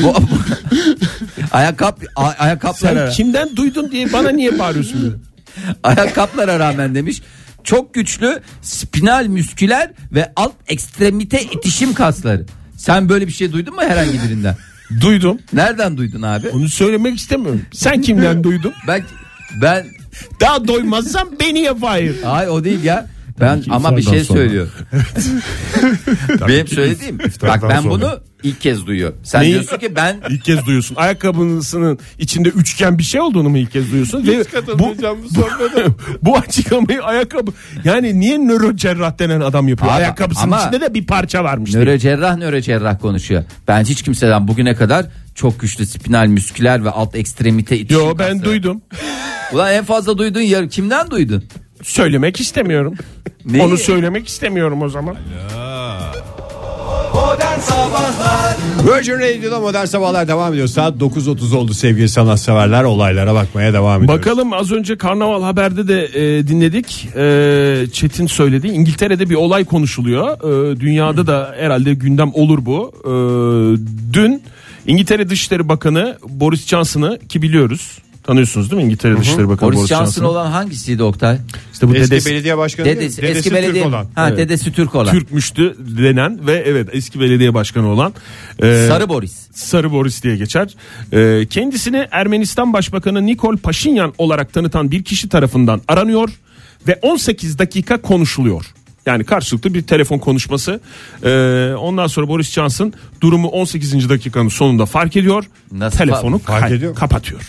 Bu, 0.04 0.14
ayakkabı 1.54 2.06
a- 2.16 2.24
ayakkabılara 2.40 3.08
Sen 3.12 3.16
kimden 3.24 3.56
duydun 3.56 3.92
diye 3.92 4.14
bana 4.14 4.30
niye 4.30 4.60
bağırıyorsun 4.60 5.24
ayakkabılara 5.84 6.60
rağmen 6.60 6.96
demiş. 6.96 7.22
Çok 7.64 7.94
güçlü 7.94 8.40
spinal 8.62 9.26
müsküler 9.28 9.92
ve 10.12 10.32
alt 10.36 10.54
ekstremite 10.68 11.42
itişim 11.44 11.94
kasları. 11.94 12.46
Sen 12.78 13.10
böyle 13.10 13.28
bir 13.28 13.32
şey 13.32 13.52
duydun 13.52 13.76
mu 13.76 13.82
herhangi 13.82 14.14
birinden? 14.24 14.56
Duydum. 15.02 15.40
Nereden 15.54 15.98
duydun 15.98 16.22
abi? 16.22 16.50
Onu 16.50 16.70
söylemek 16.70 17.18
istemiyorum. 17.18 17.62
Sen 17.74 18.02
kimden 18.02 18.44
duydun? 18.44 18.74
Ben 18.88 19.04
ben 19.62 19.86
Daha 20.40 20.68
doymazsan 20.68 21.40
beni 21.40 21.60
ye 21.60 21.76
Fahir. 21.76 22.16
Ay 22.26 22.50
o 22.50 22.64
değil 22.64 22.84
ya. 22.84 23.08
Ben 23.40 23.64
ama 23.70 23.98
bir 23.98 24.02
şey 24.02 24.24
sonra. 24.24 24.40
söylüyor. 24.40 24.68
Benim 26.48 26.68
söylediğim. 26.68 27.20
Bak 27.42 27.64
ben 27.70 27.82
sonra. 27.82 27.92
bunu 27.92 28.20
ilk 28.44 28.62
kez 28.62 28.86
duyuyor. 28.88 29.14
Sen 29.24 29.42
Neyi? 29.42 29.54
diyorsun 29.54 29.78
ki 29.78 29.96
ben 29.96 30.18
İlk 30.30 30.44
kez 30.46 30.66
duyuyorsun. 30.66 30.96
Ayakkabısının 30.96 32.00
içinde 32.20 32.50
üçgen 32.50 32.98
bir 32.98 33.04
şey 33.04 33.22
olduğunu 33.22 33.50
mu 33.50 33.58
ilk 33.58 33.72
kez 33.72 33.92
duyuyorsun? 33.92 34.28
Ve 34.28 34.44
bu, 34.80 34.80
bu 34.80 34.96
bu 36.22 36.38
açıklamayı 36.38 37.04
ayakkabı 37.04 37.52
yani 37.84 38.20
niye 38.20 38.38
nörocerrah 38.38 39.20
denen 39.20 39.42
adam 39.42 39.68
yapıyor? 39.68 39.92
Abi, 39.92 39.98
Ayakkabısının 39.98 40.44
ama- 40.52 40.62
içinde 40.62 40.82
de 40.82 40.94
bir 40.94 41.06
parça 41.08 41.44
varmış. 41.44 41.74
diye. 41.74 41.84
nörocerrah 41.84 42.38
nörocerrah 42.38 43.00
konuşuyor. 43.00 43.44
Ben 43.68 43.84
hiç 43.84 44.02
kimseden 44.02 44.48
bugüne 44.48 44.76
kadar 44.76 45.06
çok 45.36 45.60
güçlü 45.60 45.86
spinal 45.86 46.28
müsküler 46.28 46.86
ve 46.86 46.90
alt 46.90 47.16
ekstremite 47.16 47.78
itişim 47.78 48.04
Yo 48.04 48.10
ben 48.10 48.18
kasları. 48.18 48.46
duydum. 48.46 48.82
Ulan 49.54 49.74
en 49.74 49.84
fazla 49.86 50.18
duyduğun 50.18 50.42
yer 50.42 50.70
kimden 50.70 51.12
duydun? 51.12 51.44
Söylemek 51.84 52.40
istemiyorum. 52.40 52.94
Neyi? 53.46 53.64
Onu 53.64 53.78
söylemek 53.78 54.28
istemiyorum 54.28 54.82
o 54.82 54.90
zaman. 54.90 55.16
Virgin 58.84 59.14
Radio'da 59.14 59.60
modern 59.60 59.86
sabahlar 59.86 60.28
devam 60.28 60.54
ediyor. 60.54 60.68
Saat 60.68 60.96
9.30 60.96 61.56
oldu 61.56 61.74
sevgili 61.74 62.10
sanatseverler. 62.10 62.84
Olaylara 62.84 63.34
bakmaya 63.34 63.74
devam 63.74 64.04
ediyoruz. 64.04 64.26
Bakalım 64.26 64.54
az 64.54 64.72
önce 64.72 64.98
Karnaval 64.98 65.44
Haber'de 65.44 65.88
de 65.88 66.06
e, 66.06 66.48
dinledik. 66.48 67.08
E, 67.16 67.86
Çetin 67.94 68.28
söyledi. 68.28 68.68
İngiltere'de 68.68 69.30
bir 69.30 69.36
olay 69.36 69.66
konuşuluyor. 69.66 70.28
E, 70.74 70.80
dünyada 70.80 71.28
da 71.28 71.56
herhalde 71.60 71.94
gündem 71.94 72.32
olur 72.34 72.66
bu. 72.66 72.92
E, 73.04 73.14
dün 74.14 74.44
İngiltere 74.88 75.30
Dışişleri 75.30 75.70
Bakanı 75.70 76.18
Boris 76.30 76.68
Johnson'ı 76.68 77.20
ki 77.30 77.42
biliyoruz. 77.42 77.98
Tanıyorsunuz 78.24 78.72
değil 78.72 78.82
mi 78.82 78.86
İngiltere 78.86 79.18
Dışişleri 79.18 79.50
Bakanı 79.50 79.70
Boris 79.76 79.88
Johnson 79.90 80.24
olan 80.26 80.52
hangisiydi 80.52 81.04
Oktay? 81.04 81.38
İşte 81.74 81.88
bu 81.90 81.96
Eski 81.96 82.12
dedesi 82.12 82.30
belediye 82.32 82.58
başkanı 82.58 82.86
Dedesi, 82.86 83.22
değil 83.22 83.34
mi? 83.34 83.38
eski 83.38 83.50
Dedesi 83.50 83.50
Türk 83.50 83.54
belediye 83.64 83.86
olan. 83.86 84.08
Ha 84.16 84.28
Evet. 84.30 84.38
dedesi 84.38 84.72
Türk 84.72 84.96
olan. 84.96 85.12
Türkmüştü 85.12 85.76
denen 85.80 86.48
ve 86.48 86.64
evet 86.68 86.90
eski 86.92 87.20
belediye 87.20 87.54
başkanı 87.54 87.88
olan 87.88 88.14
e, 88.60 88.88
Sarı 88.88 89.10
Boris. 89.10 89.48
Sarı 89.54 89.92
Boris 89.92 90.24
diye 90.24 90.36
geçer. 90.38 90.76
Ee, 91.14 91.46
kendisini 91.50 92.08
Ermenistan 92.12 92.74
Başbakanı 92.74 93.26
Nikol 93.26 93.58
Paşinyan 93.58 94.14
olarak 94.18 94.54
tanıtan 94.54 94.92
bir 94.92 95.04
kişi 95.04 95.30
tarafından 95.30 95.82
aranıyor 95.88 96.30
ve 96.88 97.00
18 97.02 97.60
dakika 97.60 98.02
konuşuluyor. 98.02 98.66
Yani 99.06 99.24
karşılıklı 99.24 99.74
bir 99.74 99.82
telefon 99.82 100.18
konuşması. 100.20 100.80
Ee, 101.24 101.74
ondan 101.80 102.08
sonra 102.08 102.28
Boris 102.28 102.52
Johnson 102.52 102.94
durumu 103.22 103.48
18. 103.48 104.10
dakikanın 104.10 104.50
sonunda 104.50 104.86
fark 104.86 105.16
ediyor. 105.16 105.44
Nasıl 105.72 105.98
telefonu 105.98 106.36
fa- 106.36 106.40
fark 106.40 106.62
kay- 106.68 106.74
ediyor 106.78 106.96
kapatıyor. 106.96 107.42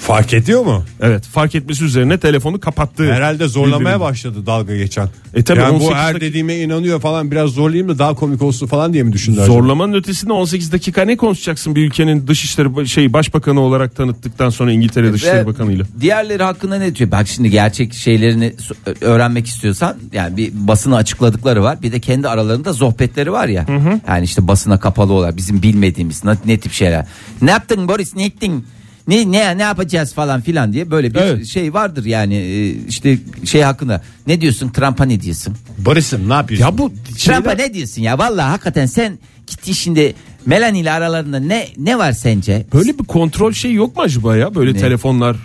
Fark 0.00 0.32
ediyor 0.34 0.64
mu? 0.64 0.84
Evet 1.00 1.24
fark 1.24 1.54
etmesi 1.54 1.84
üzerine 1.84 2.18
telefonu 2.18 2.60
kapattı. 2.60 3.12
Herhalde 3.12 3.48
zorlamaya 3.48 3.80
Birbirine. 3.80 4.00
başladı 4.00 4.46
dalga 4.46 4.76
geçen. 4.76 5.08
E 5.34 5.42
tabii 5.42 5.58
yani 5.58 5.70
18 5.74 5.88
bu 5.90 5.94
her 5.94 6.14
dakika- 6.14 6.20
dediğime 6.20 6.56
inanıyor 6.56 7.00
falan 7.00 7.30
biraz 7.30 7.50
zorlayayım 7.50 7.88
da 7.88 7.98
daha 7.98 8.14
komik 8.14 8.42
olsun 8.42 8.66
falan 8.66 8.92
diye 8.92 9.02
mi 9.02 9.12
düşündü 9.12 9.40
acaba? 9.40 9.54
Zorlamanın 9.54 9.92
ötesinde 9.94 10.32
18 10.32 10.72
dakika 10.72 11.02
ne 11.04 11.16
konuşacaksın 11.16 11.74
bir 11.76 11.86
ülkenin 11.86 12.26
dışişleri 12.26 12.88
şey 12.88 13.12
başbakanı 13.12 13.60
olarak 13.60 13.96
tanıttıktan 13.96 14.50
sonra 14.50 14.72
İngiltere 14.72 15.12
Dışişleri 15.12 15.36
Ve 15.38 15.46
Bakanı'yla. 15.46 15.84
Diğerleri 16.00 16.42
hakkında 16.42 16.78
ne 16.78 16.94
diyor? 16.94 17.10
Bak 17.10 17.28
şimdi 17.28 17.50
gerçek 17.50 17.94
şeylerini 17.94 18.46
so- 18.58 19.04
öğrenmek 19.04 19.46
istiyorsan 19.46 19.96
yani 20.12 20.36
bir 20.36 20.50
basını 20.54 20.96
açıkladıkları 20.96 21.62
var. 21.62 21.82
Bir 21.82 21.92
de 21.92 22.00
kendi 22.00 22.28
aralarında 22.28 22.74
sohbetleri 22.74 23.32
var 23.32 23.48
ya. 23.48 23.66
Yani 24.08 24.24
işte 24.24 24.48
basına 24.48 24.80
kapalı 24.80 25.12
olarak 25.12 25.36
bizim 25.36 25.62
bilmediğimiz 25.62 26.24
ne, 26.24 26.34
ne 26.46 26.58
tip 26.58 26.72
şeyler. 26.72 27.06
Ne 27.42 27.50
yaptın 27.50 27.88
Boris 27.88 28.16
ne 28.16 28.24
ettin? 28.24 28.66
Ne 29.08 29.32
ne 29.32 29.58
ne 29.58 29.62
yapacağız 29.62 30.14
falan 30.14 30.40
filan 30.40 30.72
diye 30.72 30.90
böyle 30.90 31.14
bir 31.14 31.18
Evet. 31.20 31.46
şey 31.46 31.74
vardır 31.74 32.04
yani 32.04 32.34
e, 32.34 32.70
işte 32.88 33.18
şey 33.44 33.62
hakkında. 33.62 34.02
Ne 34.26 34.40
diyorsun 34.40 34.68
Trump'a 34.68 35.04
ne 35.04 35.20
diyorsun? 35.20 35.54
Barış'ım 35.78 36.28
ne 36.28 36.32
yapıyorsun? 36.34 36.66
Ya 36.66 36.78
bu 36.78 36.92
Trump'a 37.18 37.50
şeyler- 37.50 37.58
ne 37.58 37.74
diyorsun 37.74 38.02
ya? 38.02 38.18
Vallahi 38.18 38.48
hakikaten 38.50 38.86
sen 38.86 39.18
gitti 39.46 39.74
şimdi 39.74 40.14
Melanie 40.46 40.80
ile 40.82 40.92
aralarında 40.92 41.38
ne 41.40 41.68
ne 41.76 41.98
var 41.98 42.12
sence? 42.12 42.66
Böyle 42.74 42.98
bir 42.98 43.04
kontrol 43.04 43.52
şey 43.52 43.72
yok 43.72 43.96
mu 43.96 44.02
acaba 44.02 44.36
ya 44.36 44.54
böyle 44.54 44.72
Ne? 44.74 44.78
telefonlar 44.78 45.36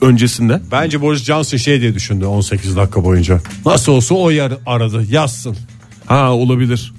öncesinde? 0.00 0.60
Bence 0.72 1.00
Boris 1.00 1.24
Johnson 1.24 1.56
şey 1.58 1.80
diye 1.80 1.94
düşündü 1.94 2.24
18 2.24 2.76
dakika 2.76 3.04
boyunca. 3.04 3.40
Nasıl 3.66 3.92
olsa 3.92 4.14
o 4.14 4.30
yer 4.30 4.52
aradı 4.66 5.04
yazsın. 5.10 5.56
Ha 6.06 6.32
olabilir. 6.32 6.92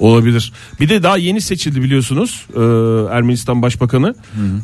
Olabilir. 0.00 0.52
Bir 0.80 0.88
de 0.88 1.02
daha 1.02 1.16
yeni 1.16 1.40
seçildi 1.40 1.82
biliyorsunuz 1.82 2.46
e, 2.54 2.60
Ermenistan 3.16 3.62
Başbakanı. 3.62 4.14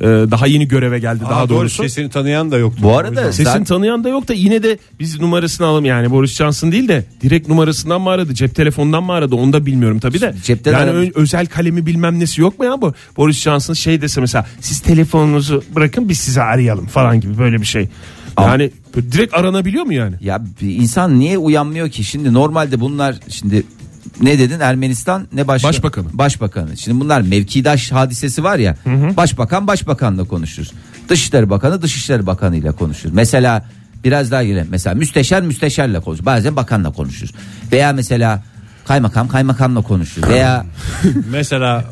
E, 0.00 0.04
daha 0.04 0.46
yeni 0.46 0.68
göreve 0.68 0.98
geldi 0.98 1.24
daha 1.30 1.48
doğrusu. 1.48 1.82
sesini 1.82 2.10
tanıyan 2.10 2.50
da 2.50 2.58
yoktu. 2.58 2.80
Bu 2.82 2.98
arada. 2.98 3.24
Sesini 3.24 3.44
Zaten- 3.44 3.64
tanıyan 3.64 4.04
da 4.04 4.08
yok 4.08 4.28
da 4.28 4.32
yine 4.34 4.62
de 4.62 4.78
biz 5.00 5.20
numarasını 5.20 5.66
alalım 5.66 5.84
yani 5.84 6.10
Boris 6.10 6.36
Johnson 6.36 6.72
değil 6.72 6.88
de 6.88 7.04
direkt 7.22 7.48
numarasından 7.48 8.00
mı 8.00 8.10
aradı 8.10 8.34
cep 8.34 8.54
telefonundan 8.54 9.04
mı 9.04 9.12
aradı 9.12 9.34
onu 9.34 9.52
da 9.52 9.66
bilmiyorum 9.66 9.98
tabi 9.98 10.20
de. 10.20 10.34
Cepten 10.44 10.72
yani 10.72 10.90
ö- 10.90 11.10
özel 11.14 11.46
kalemi 11.46 11.86
bilmem 11.86 12.20
nesi 12.20 12.40
yok 12.40 12.58
mu 12.58 12.64
ya 12.64 12.80
bu 12.82 12.94
Boris 13.16 13.40
Johnson 13.42 13.74
şey 13.74 14.02
dese 14.02 14.20
mesela 14.20 14.46
siz 14.60 14.80
telefonunuzu 14.80 15.62
bırakın 15.76 16.08
biz 16.08 16.18
sizi 16.18 16.42
arayalım 16.42 16.86
falan 16.86 17.20
gibi 17.20 17.38
böyle 17.38 17.60
bir 17.60 17.66
şey. 17.66 17.88
Yani 18.38 18.70
direkt 19.12 19.34
aranabiliyor 19.34 19.84
mu 19.84 19.94
yani? 19.94 20.14
Ya 20.20 20.42
bir 20.62 20.74
insan 20.76 21.18
niye 21.18 21.38
uyanmıyor 21.38 21.88
ki? 21.90 22.04
Şimdi 22.04 22.32
normalde 22.34 22.80
bunlar 22.80 23.16
şimdi 23.28 23.62
ne 24.20 24.38
dedin 24.38 24.60
Ermenistan 24.60 25.28
ne 25.32 25.48
başka? 25.48 25.68
Başbakanı. 25.68 26.06
Başbakanı. 26.12 26.76
Şimdi 26.76 27.00
bunlar 27.00 27.20
mevkidaş 27.20 27.92
hadisesi 27.92 28.44
var 28.44 28.58
ya. 28.58 28.76
Başbakan 29.16 29.66
başbakanla 29.66 30.24
konuşur. 30.24 30.66
Dışişleri 31.08 31.50
Bakanı 31.50 31.82
Dışişleri 31.82 32.26
Bakanı 32.26 32.56
ile 32.56 32.72
konuşur. 32.72 33.10
Mesela 33.12 33.64
biraz 34.04 34.30
daha 34.30 34.44
girelim. 34.44 34.66
Mesela 34.70 34.94
müsteşar 34.94 35.42
müsteşarla 35.42 36.00
konuşur. 36.00 36.26
Bazen 36.26 36.56
bakanla 36.56 36.92
konuşur. 36.92 37.28
Veya 37.72 37.92
mesela 37.92 38.42
kaymakam 38.86 39.28
kaymakamla 39.28 39.82
konuşur. 39.82 40.28
Veya 40.28 40.66
Mesela 41.30 41.84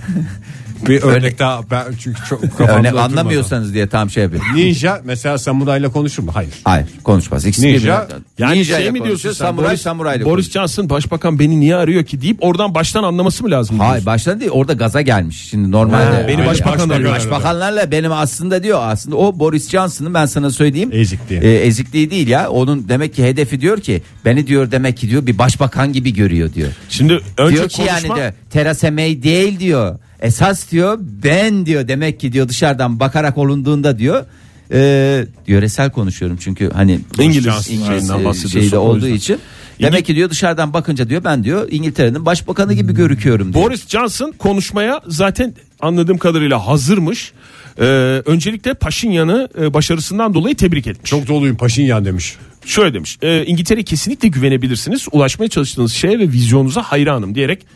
bir 0.88 1.02
örnek 1.02 1.38
daha 1.38 1.70
ben 1.70 1.84
çünkü 2.00 2.20
çok 2.28 2.42
kafamda 2.58 2.72
örnek 2.72 2.92
oturmadı. 2.94 3.00
anlamıyorsanız 3.20 3.74
diye 3.74 3.86
tam 3.86 4.10
şey 4.10 4.22
yapıyorum. 4.22 4.48
Ninja 4.56 5.00
mesela 5.04 5.38
samurayla 5.38 5.88
konuşur 5.92 6.22
mu? 6.22 6.30
Hayır. 6.34 6.50
Hayır 6.64 6.86
konuşmaz. 7.04 7.46
İkisi 7.46 7.66
Ninja, 7.66 7.78
birbirinden- 7.78 8.24
Yani 8.38 8.58
Ninja 8.58 8.74
şey 8.74 8.82
ile 8.84 8.90
mi 8.90 8.98
konuşuyor, 8.98 9.20
diyorsun 9.22 9.38
sen? 9.38 9.46
Samuray 9.46 9.68
Boris, 9.70 9.82
samurayla 9.82 10.26
Boris 10.26 10.44
konuşuyor. 10.46 10.62
Johnson 10.68 10.90
başbakan 10.90 11.38
beni 11.38 11.60
niye 11.60 11.76
arıyor 11.76 12.04
ki 12.04 12.20
deyip 12.22 12.36
oradan 12.40 12.74
baştan 12.74 13.02
anlaması 13.02 13.42
mı 13.44 13.50
lazım? 13.50 13.78
Hayır 13.78 13.90
diyorsun? 13.92 14.06
baştan 14.06 14.40
değil 14.40 14.50
orada 14.50 14.72
gaza 14.72 15.00
gelmiş. 15.00 15.48
Şimdi 15.50 15.70
normalde 15.70 16.04
Ha, 16.22 16.24
beni 16.28 16.36
Hayır, 16.36 16.48
başbakan 16.50 16.88
arıyor. 16.88 17.12
Başbakanlarla 17.12 17.90
benim 17.90 18.12
aslında 18.12 18.62
diyor 18.62 18.78
aslında 18.82 19.16
o 19.16 19.38
Boris 19.38 19.70
Johnson'ın 19.70 20.14
ben 20.14 20.26
sana 20.26 20.50
söyleyeyim. 20.50 20.90
Ezikliği. 20.92 21.40
E, 21.40 21.50
ezikliği 21.54 22.10
değil 22.10 22.28
ya. 22.28 22.48
Onun 22.50 22.88
demek 22.88 23.14
ki 23.14 23.24
hedefi 23.24 23.60
diyor 23.60 23.80
ki 23.80 24.02
beni 24.24 24.46
diyor 24.46 24.70
demek 24.70 24.96
ki 24.96 25.10
diyor 25.10 25.26
bir 25.26 25.38
başbakan 25.38 25.92
gibi 25.92 26.14
görüyor 26.14 26.52
diyor. 26.52 26.68
Şimdi 26.88 27.20
önce 27.38 27.56
diyor 27.56 27.68
ki 27.68 27.76
konuşma 27.76 28.08
yani 28.08 28.20
de 28.20 28.34
Theresa 28.50 28.90
May 28.90 29.22
değil 29.22 29.60
diyor. 29.60 29.98
Esas 30.22 30.70
diyor 30.70 30.98
ben 31.00 31.66
diyor 31.66 31.88
demek 31.88 32.20
ki 32.20 32.32
diyor 32.32 32.48
dışarıdan 32.48 33.00
bakarak 33.00 33.38
olunduğunda 33.38 33.98
diyor 33.98 34.24
e, 34.72 35.24
yöresel 35.46 35.90
konuşuyorum 35.90 36.38
çünkü 36.40 36.70
hani 36.70 37.00
İngiliz 37.18 38.52
şeyde 38.52 38.78
olduğu 38.78 39.08
için 39.08 39.38
demek 39.80 40.06
ki 40.06 40.16
diyor 40.16 40.30
dışarıdan 40.30 40.72
bakınca 40.72 41.08
diyor 41.08 41.24
ben 41.24 41.44
diyor 41.44 41.68
İngiltere'nin 41.70 42.26
başbakanı 42.26 42.72
gibi 42.74 42.94
görüküyorum 42.94 43.52
diyor. 43.52 43.64
Boris 43.64 43.88
Johnson 43.88 44.34
konuşmaya 44.38 45.00
zaten 45.06 45.54
anladığım 45.80 46.18
kadarıyla 46.18 46.66
hazırmış. 46.66 47.32
Ee, 47.78 47.84
öncelikle 48.26 48.74
Paşinyan'ı 48.74 49.48
e, 49.60 49.74
başarısından 49.74 50.34
dolayı 50.34 50.54
tebrik 50.54 50.86
etmiş. 50.86 51.10
Çok 51.10 51.28
doluyum 51.28 51.56
Paşinyan 51.56 52.04
demiş. 52.04 52.36
Şöyle 52.66 52.94
demiş. 52.94 53.18
E, 53.22 53.44
İngiltere'ye 53.46 53.84
kesinlikle 53.84 54.28
güvenebilirsiniz. 54.28 55.06
Ulaşmaya 55.12 55.48
çalıştığınız 55.48 55.92
şeye 55.92 56.18
ve 56.18 56.28
vizyonunuza 56.28 56.82
hayranım 56.82 57.34
diyerek 57.34 57.66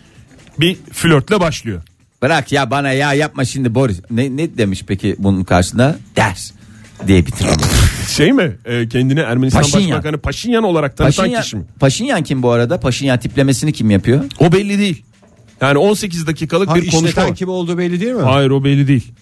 bir 0.58 0.76
flörtle 0.92 1.40
başlıyor. 1.40 1.82
Bırak 2.22 2.52
ya 2.52 2.70
bana 2.70 2.92
ya 2.92 3.12
yapma 3.14 3.44
şimdi 3.44 3.74
Boris. 3.74 4.00
Ne, 4.10 4.36
ne 4.36 4.58
demiş 4.58 4.84
peki 4.86 5.16
bunun 5.18 5.44
karşısında? 5.44 5.96
Ders 6.16 6.50
diye 7.06 7.26
bitirmiş. 7.26 7.56
Şey 8.16 8.32
mi? 8.32 8.56
E, 8.64 8.88
kendini 8.88 9.20
Ermenistan 9.20 9.62
Paşinyan. 9.62 9.90
Başbakanı 9.90 10.18
Paşinyan 10.18 10.64
olarak 10.64 10.96
tanıtan 10.96 11.22
Paşinyan, 11.22 11.42
kişi 11.42 11.56
mi? 11.56 11.64
Paşinyan 11.80 12.22
kim 12.22 12.42
bu 12.42 12.50
arada? 12.50 12.80
Paşinyan 12.80 13.18
tiplemesini 13.18 13.72
kim 13.72 13.90
yapıyor? 13.90 14.24
O 14.38 14.52
belli 14.52 14.78
değil. 14.78 15.02
Yani 15.60 15.78
18 15.78 16.26
dakikalık 16.26 16.68
Ha, 16.68 16.74
bir 16.74 16.90
konuşma 16.90 17.24
var. 17.24 17.34
kim 17.34 17.48
olduğu 17.48 17.78
belli 17.78 18.00
değil 18.00 18.12
mi? 18.12 18.22
Hayır 18.22 18.50
o 18.50 18.64
belli 18.64 18.88
değil. 18.88 19.12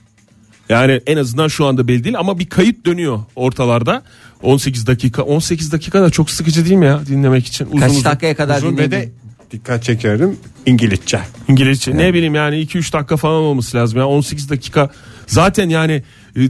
Yani 0.68 1.00
en 1.07 1.16
azından 1.16 1.48
şu 1.48 1.66
anda 1.66 1.88
belli 1.88 2.04
değil 2.04 2.18
ama 2.18 2.38
bir 2.38 2.46
kayıt 2.48 2.87
dönüyor 2.87 3.18
ortalarda. 3.37 4.02
18 4.42 4.87
dakika 4.87 5.22
18 5.22 5.72
dakika 5.72 6.02
da 6.02 6.11
çok 6.11 6.30
sıkıcı 6.30 6.64
değil 6.64 6.76
mi 6.76 6.87
ya 6.87 7.07
dinlemek 7.07 7.46
için? 7.46 7.66
Uzun 7.66 7.78
Kaç 7.78 7.90
uzun. 7.90 8.04
dakikaya 8.04 8.37
kadar 8.37 8.59
Uzun 8.59 8.76
ve 8.78 8.90
de 8.90 8.90
dinledin? 8.90 9.14
Dikkat 9.55 9.83
çekerim 9.83 10.37
İngilizce. 10.67 11.21
İngilizce 11.49 11.97
ne 11.97 12.14
bileyim 12.14 12.35
yani 12.35 12.57
2-3 12.57 12.93
dakika 12.93 13.17
falan 13.17 13.43
olması 13.43 13.77
lazım 13.77 13.99
ya 13.99 14.07
18 14.07 14.51
dakika 14.51 14.90
zaten 15.27 15.69
yani 15.69 16.03
e, 16.37 16.40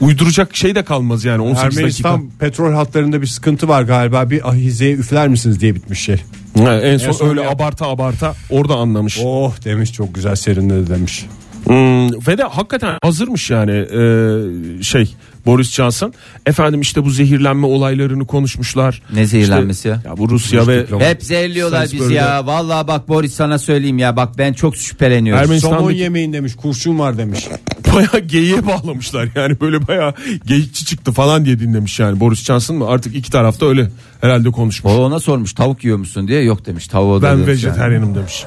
uyduracak 0.00 0.56
şey 0.56 0.74
de 0.74 0.82
kalmaz 0.84 1.24
yani 1.24 1.42
18 1.42 1.78
Ermenistan 1.78 2.20
dakika. 2.20 2.38
petrol 2.38 2.72
hatlarında 2.74 3.22
bir 3.22 3.26
sıkıntı 3.26 3.68
var 3.68 3.82
galiba. 3.82 4.30
Bir 4.30 4.48
ahizeye 4.48 4.92
üfler 4.94 5.28
misiniz 5.28 5.60
diye 5.60 5.74
bitmiş 5.74 6.00
şey. 6.00 6.16
Ha, 6.58 6.74
en 6.80 6.98
son, 6.98 7.08
En 7.08 7.12
son 7.12 7.28
öyle 7.28 7.40
ya- 7.42 7.50
abarta 7.50 7.86
abarta 7.86 8.34
orada 8.50 8.74
anlamış. 8.74 9.18
Oh 9.24 9.54
demiş 9.64 9.92
çok 9.92 10.14
güzel 10.14 10.34
serinledi 10.36 10.90
demiş. 10.90 11.26
Hmm, 11.64 12.08
ve 12.26 12.38
de 12.38 12.42
hakikaten 12.42 12.98
hazırmış 13.02 13.50
yani 13.50 13.70
e, 13.72 14.82
şey 14.82 15.14
Boris 15.46 15.70
Johnson. 15.72 16.12
Efendim 16.46 16.80
işte 16.80 17.04
bu 17.04 17.10
zehirlenme 17.10 17.66
olaylarını 17.66 18.26
konuşmuşlar. 18.26 19.02
Ne 19.12 19.26
zehirlenmesi 19.26 19.88
ya? 19.88 20.02
Ya 20.04 20.16
bu 20.16 20.28
Rusya 20.28 20.66
ve 20.66 20.86
Hep 20.98 21.22
zehirliyorlar 21.22 21.88
bizi 21.92 22.14
ya. 22.14 22.46
Vallahi 22.46 22.86
bak 22.88 23.08
Boris 23.08 23.34
sana 23.34 23.58
söyleyeyim 23.58 23.98
ya. 23.98 24.16
Bak 24.16 24.38
ben 24.38 24.52
çok 24.52 24.76
şüpheleniyorum. 24.76 25.42
Ermenistan'daki- 25.44 25.78
Somon 25.78 25.90
yemeyin 25.92 26.32
demiş 26.32 26.56
kurşun 26.56 26.98
var 26.98 27.18
demiş. 27.18 27.48
bayağı 27.94 28.18
geyiğe 28.26 28.66
bağlamışlar 28.66 29.28
yani 29.34 29.60
böyle 29.60 29.86
bayağı 29.86 30.14
geyikçi 30.46 30.84
çıktı 30.84 31.12
falan 31.12 31.44
diye 31.44 31.58
dinlemiş 31.60 31.98
yani 32.00 32.20
Boris 32.20 32.44
Johnson 32.44 32.76
mı 32.76 32.86
artık 32.88 33.14
iki 33.16 33.30
tarafta 33.30 33.66
öyle 33.66 33.90
herhalde 34.20 34.50
konuşmuş. 34.50 34.92
O 34.92 34.96
ona 35.04 35.20
sormuş 35.20 35.52
tavuk 35.52 35.84
yiyor 35.84 35.96
musun 35.98 36.28
diye. 36.28 36.42
Yok 36.42 36.66
demiş 36.66 36.88
tavuğu 36.88 37.22
da 37.22 37.26
Ben 37.26 37.46
vejeteryanım 37.46 38.14
demiş. 38.14 38.44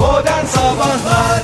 Modern 0.00 0.46
Sabahlar 0.46 1.41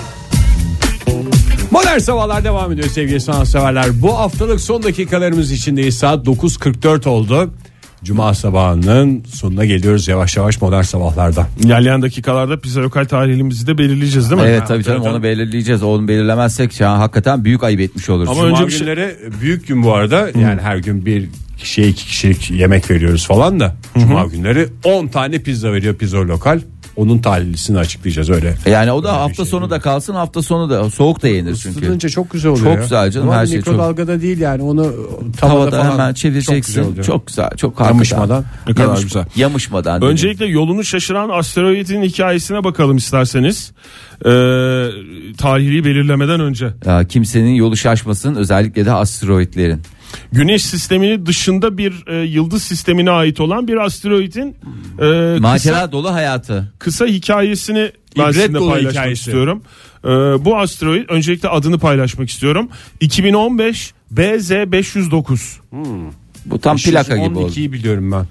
devam 2.44 2.72
ediyor 2.72 2.88
sevgili 2.88 3.20
sanatseverler. 3.20 4.02
Bu 4.02 4.18
haftalık 4.18 4.60
son 4.60 4.82
dakikalarımız 4.82 5.52
içindeyiz. 5.52 5.98
Saat 5.98 6.26
9.44 6.26 7.08
oldu. 7.08 7.50
Cuma 8.04 8.34
sabahının 8.34 9.24
sonuna 9.34 9.64
geliyoruz 9.64 10.08
yavaş 10.08 10.36
yavaş 10.36 10.62
Modern 10.62 10.82
Sabahlar'da. 10.82 11.46
İlerleyen 11.60 12.02
dakikalarda 12.02 12.60
pizza 12.60 12.80
lokal 12.80 13.04
tarihimizi 13.04 13.66
de 13.66 13.78
belirleyeceğiz 13.78 14.30
değil 14.30 14.42
mi? 14.42 14.48
Evet 14.48 14.62
tabii 14.68 14.84
canım 14.84 15.02
onu 15.02 15.22
belirleyeceğiz. 15.22 15.82
Onu 15.82 16.08
belirlemezsek 16.08 16.80
ya 16.80 16.98
hakikaten 16.98 17.44
büyük 17.44 17.62
ayıp 17.62 17.80
etmiş 17.80 18.10
oluruz. 18.10 18.28
Ama 18.28 18.40
Cuma 18.40 18.50
önce 18.52 18.66
bir 18.66 18.70
şey- 18.70 18.80
günleri 18.80 19.16
büyük 19.40 19.68
gün 19.68 19.82
bu 19.82 19.94
arada. 19.94 20.28
Yani 20.40 20.60
her 20.60 20.76
gün 20.76 21.06
bir 21.06 21.28
kişiye 21.58 21.88
iki 21.88 22.06
kişilik 22.06 22.50
yemek 22.50 22.90
veriyoruz 22.90 23.26
falan 23.26 23.60
da. 23.60 23.76
Cuma 23.98 24.24
günleri 24.24 24.68
10 24.84 25.06
tane 25.06 25.38
pizza 25.38 25.72
veriyor 25.72 25.94
pizza 25.94 26.18
lokal. 26.18 26.60
Onun 26.98 27.18
talihlisini 27.18 27.78
açıklayacağız 27.78 28.30
öyle. 28.30 28.54
Yani 28.66 28.92
o 28.92 29.02
da 29.04 29.08
Öyle 29.08 29.18
hafta 29.18 29.34
şey 29.34 29.44
sonu 29.44 29.70
da 29.70 29.80
kalsın 29.80 30.14
hafta 30.14 30.42
sonu 30.42 30.70
da 30.70 30.90
soğuk 30.90 31.22
da 31.22 31.28
yenir 31.28 31.56
çünkü. 31.56 31.78
Isıtınca 31.80 32.08
çok 32.08 32.30
güzel 32.30 32.52
oluyor 32.52 32.74
Çok 32.74 32.82
güzel 32.82 33.10
canım, 33.10 33.28
Ama 33.28 33.38
her 33.38 33.46
şey 33.46 33.56
çok- 33.60 33.66
mikrodalgada 33.66 34.20
değil 34.20 34.40
yani 34.40 34.62
onu 34.62 34.82
tavada, 35.40 35.54
Havada 35.54 35.70
falan 35.70 35.92
hemen 35.92 36.14
çok 36.14 36.14
güzel 36.14 36.14
çevireceksin. 36.14 37.02
Çok 37.02 37.26
güzel. 37.26 37.50
Çok. 37.56 37.80
Yamışmadan. 37.80 38.44
Ne 38.68 38.74
kadar 38.74 38.86
Yamış- 38.86 39.02
güzel. 39.02 39.24
Yamışmadan. 39.36 40.02
Öncelikle 40.02 40.46
yolunu 40.46 40.84
şaşıran 40.84 41.28
asteroidin 41.28 42.02
hikayesine 42.02 42.64
bakalım 42.64 42.96
isterseniz. 42.96 43.72
Ee, 44.24 44.28
tarihi 45.38 45.84
belirlemeden 45.84 46.40
önce. 46.40 46.70
Ya, 46.86 47.04
kimsenin 47.04 47.54
yolu 47.54 47.76
şaşmasın 47.76 48.34
özellikle 48.34 48.84
de 48.86 48.92
asteroidlerin. 48.92 49.82
Güneş 50.32 50.62
sisteminin 50.64 51.26
dışında 51.26 51.78
bir 51.78 52.06
e, 52.06 52.24
yıldız 52.24 52.62
sistemine 52.62 53.10
ait 53.10 53.40
olan 53.40 53.68
bir 53.68 53.76
asteroidin 53.76 54.48
e, 54.48 54.96
kısa, 54.98 55.36
Macera 55.40 55.92
dolu 55.92 56.12
hayatı. 56.12 56.72
kısa 56.78 57.06
hikayesini 57.06 57.92
ben 58.18 58.30
sizinle 58.30 58.58
paylaşmak 58.58 58.92
hikayesi. 58.92 59.20
istiyorum. 59.20 59.62
E, 60.04 60.08
bu 60.44 60.58
asteroid 60.58 61.08
öncelikle 61.08 61.48
adını 61.48 61.78
paylaşmak 61.78 62.30
istiyorum. 62.30 62.68
2015 63.00 63.92
BZ 64.10 64.50
509. 64.50 65.60
Bu 66.46 66.58
tam 66.58 66.76
plaka 66.76 67.16
gibi 67.16 67.38
oldu. 67.38 67.48
512'yi 67.48 67.72
biliyorum 67.72 68.12
ben. 68.12 68.26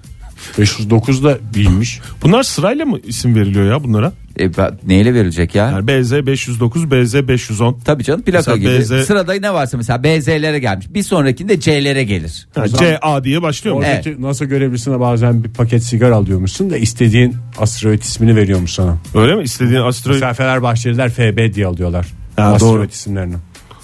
509 0.60 1.24
da 1.24 1.38
bilmiş. 1.56 2.00
Bunlar 2.24 2.44
sırayla 2.44 2.86
mı 2.86 3.00
isim 3.04 3.36
veriliyor 3.36 3.66
ya 3.66 3.84
bunlara? 3.84 4.14
E, 4.40 4.58
ben- 4.58 4.80
neyle 4.88 5.14
verilecek 5.14 5.56
ya? 5.56 5.72
Yani 5.72 5.88
BZ 5.88 6.12
509, 6.12 6.92
BZ 6.92 7.28
510. 7.28 7.80
Tabii 7.86 8.04
canım 8.04 8.22
plaka 8.22 8.56
Mesela 8.56 8.58
gibi. 8.58 9.02
BZ 9.02 9.08
Sırada 9.08 9.34
ne 9.34 9.54
varsa 9.54 9.78
mesela 9.78 10.04
BZ'lere 10.04 10.60
gelmiş. 10.60 10.86
Bir 10.90 11.04
sonrakinde 11.04 11.60
C'lere 11.60 12.04
gelir. 12.04 12.48
Ha, 12.56 12.68
CA 12.68 13.24
diye 13.24 13.42
başlıyor 13.42 13.76
mu? 13.76 13.82
Oradaki 13.82 14.22
NASA 14.22 14.46
görevlisine 14.46 15.00
bazen 15.00 15.44
bir 15.44 15.50
paket 15.50 15.84
sigara 15.84 16.16
alıyormuşsun 16.16 16.70
da 16.70 16.78
istediğin 16.78 17.36
asteroid 17.58 18.02
ismini 18.02 18.36
veriyormuş 18.36 18.72
sana. 18.72 18.98
Öyle 19.16 19.36
mi? 19.36 19.44
İstediğin 19.44 19.82
asteroid 19.82 20.16
Mesela 20.16 20.34
Fenerbahçeliler 20.34 21.10
FB 21.10 21.54
diye 21.54 21.66
alıyorlar. 21.66 22.08
Ha, 22.36 22.44
asteroid 22.44 22.74
doğru. 22.74 22.86
isimlerini. 22.86 23.36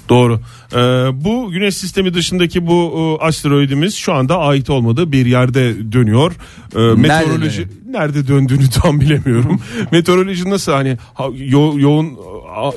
Doğru. 0.10 0.40
Ee, 0.74 0.78
bu 1.26 1.52
güneş 1.52 1.78
sistemi 1.78 2.14
dışındaki 2.14 2.68
bu 2.68 2.94
e, 3.22 3.26
asteroidimiz 3.26 3.96
şu 3.96 4.14
anda 4.14 4.38
ait 4.40 4.70
olmadığı 4.70 5.12
bir 5.12 5.26
yerde 5.26 5.92
dönüyor. 5.92 6.32
Ee, 6.76 6.80
meteoroloji 7.02 7.68
nerede 7.90 8.28
döndüğünü 8.28 8.70
tam 8.84 9.02
bilemiyorum. 9.02 9.60
meteoroloji 9.92 10.50
nasıl 10.50 10.72
hani 10.72 10.98
ha- 11.14 11.28
yo- 11.38 11.80
yoğun 11.80 12.18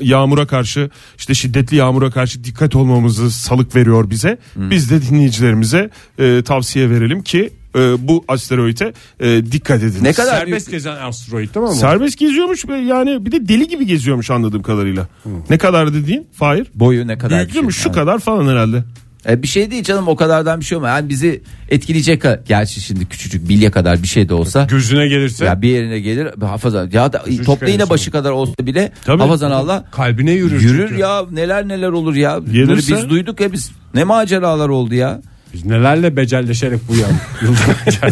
yağmura 0.01 0.47
karşı 0.47 0.89
işte 1.17 1.33
şiddetli 1.33 1.77
yağmura 1.77 2.11
karşı 2.11 2.43
dikkat 2.43 2.75
olmamızı 2.75 3.31
salık 3.31 3.75
veriyor 3.75 4.09
bize. 4.09 4.37
Biz 4.55 4.91
de 4.91 5.01
dinleyicilerimize 5.01 5.89
e, 6.19 6.41
tavsiye 6.45 6.89
verelim 6.89 7.23
ki 7.23 7.49
e, 7.77 8.07
bu 8.07 8.25
asteroide 8.27 8.93
e, 9.19 9.51
dikkat 9.51 9.83
edin. 9.83 10.03
Ne 10.03 10.13
kadar 10.13 10.39
Serbest 10.39 10.71
gezen 10.71 10.95
asteroid 10.95 11.55
mi 11.55 11.61
bu? 11.61 11.73
Serbest 11.73 12.17
geziyormuş 12.17 12.65
yani 12.87 13.25
bir 13.25 13.31
de 13.31 13.47
deli 13.47 13.67
gibi 13.67 13.85
geziyormuş 13.85 14.31
anladığım 14.31 14.61
kadarıyla. 14.63 15.07
Ne 15.49 15.57
kadar 15.57 15.93
dediğin? 15.93 16.27
Fahir? 16.33 16.67
Boyu 16.75 17.07
ne 17.07 17.17
kadar? 17.17 17.37
Büyüklü 17.37 17.61
mü? 17.61 17.73
şey. 17.73 17.83
Şu 17.83 17.91
kadar 17.91 18.19
falan 18.19 18.47
herhalde. 18.47 18.83
E, 19.29 19.43
bir 19.43 19.47
şey 19.47 19.71
değil 19.71 19.83
canım 19.83 20.07
o 20.07 20.15
kadardan 20.15 20.59
bir 20.59 20.65
şey 20.65 20.77
olmaz. 20.77 20.89
Yani 20.89 21.09
bizi 21.09 21.41
etkileyecek 21.69 22.23
gerçi 22.47 22.81
şimdi 22.81 23.05
küçücük 23.05 23.49
bilye 23.49 23.71
kadar 23.71 24.03
bir 24.03 24.07
şey 24.07 24.29
de 24.29 24.33
olsa 24.33 24.65
Gözüne 24.69 25.07
gelirse 25.07 25.45
ya 25.45 25.61
bir 25.61 25.69
yerine 25.69 25.99
gelir 25.99 26.27
hafazan 26.41 26.89
ya 26.93 27.13
da 27.13 27.21
Küçücük 27.23 27.45
toplu 27.45 27.69
iğne 27.69 27.89
başı 27.89 28.11
kadar 28.11 28.31
olsa 28.31 28.53
bile 28.61 28.91
Tabii. 29.05 29.21
hafazan 29.21 29.51
Allah 29.51 29.85
kalbine 29.91 30.31
yürür. 30.31 30.61
yürür 30.61 30.87
çünkü. 30.87 31.01
ya 31.01 31.25
neler 31.31 31.67
neler 31.67 31.89
olur 31.89 32.15
ya. 32.15 32.41
Bunları 32.41 32.53
Gelirse- 32.53 32.95
biz 32.97 33.09
duyduk 33.09 33.39
ya 33.39 33.51
biz 33.51 33.71
ne 33.93 34.03
maceralar 34.03 34.69
oldu 34.69 34.95
ya. 34.95 35.21
Biz 35.53 35.65
nelerle 35.65 36.17
becelleşerek 36.17 36.79
bu 36.89 36.95
yan 36.95 37.11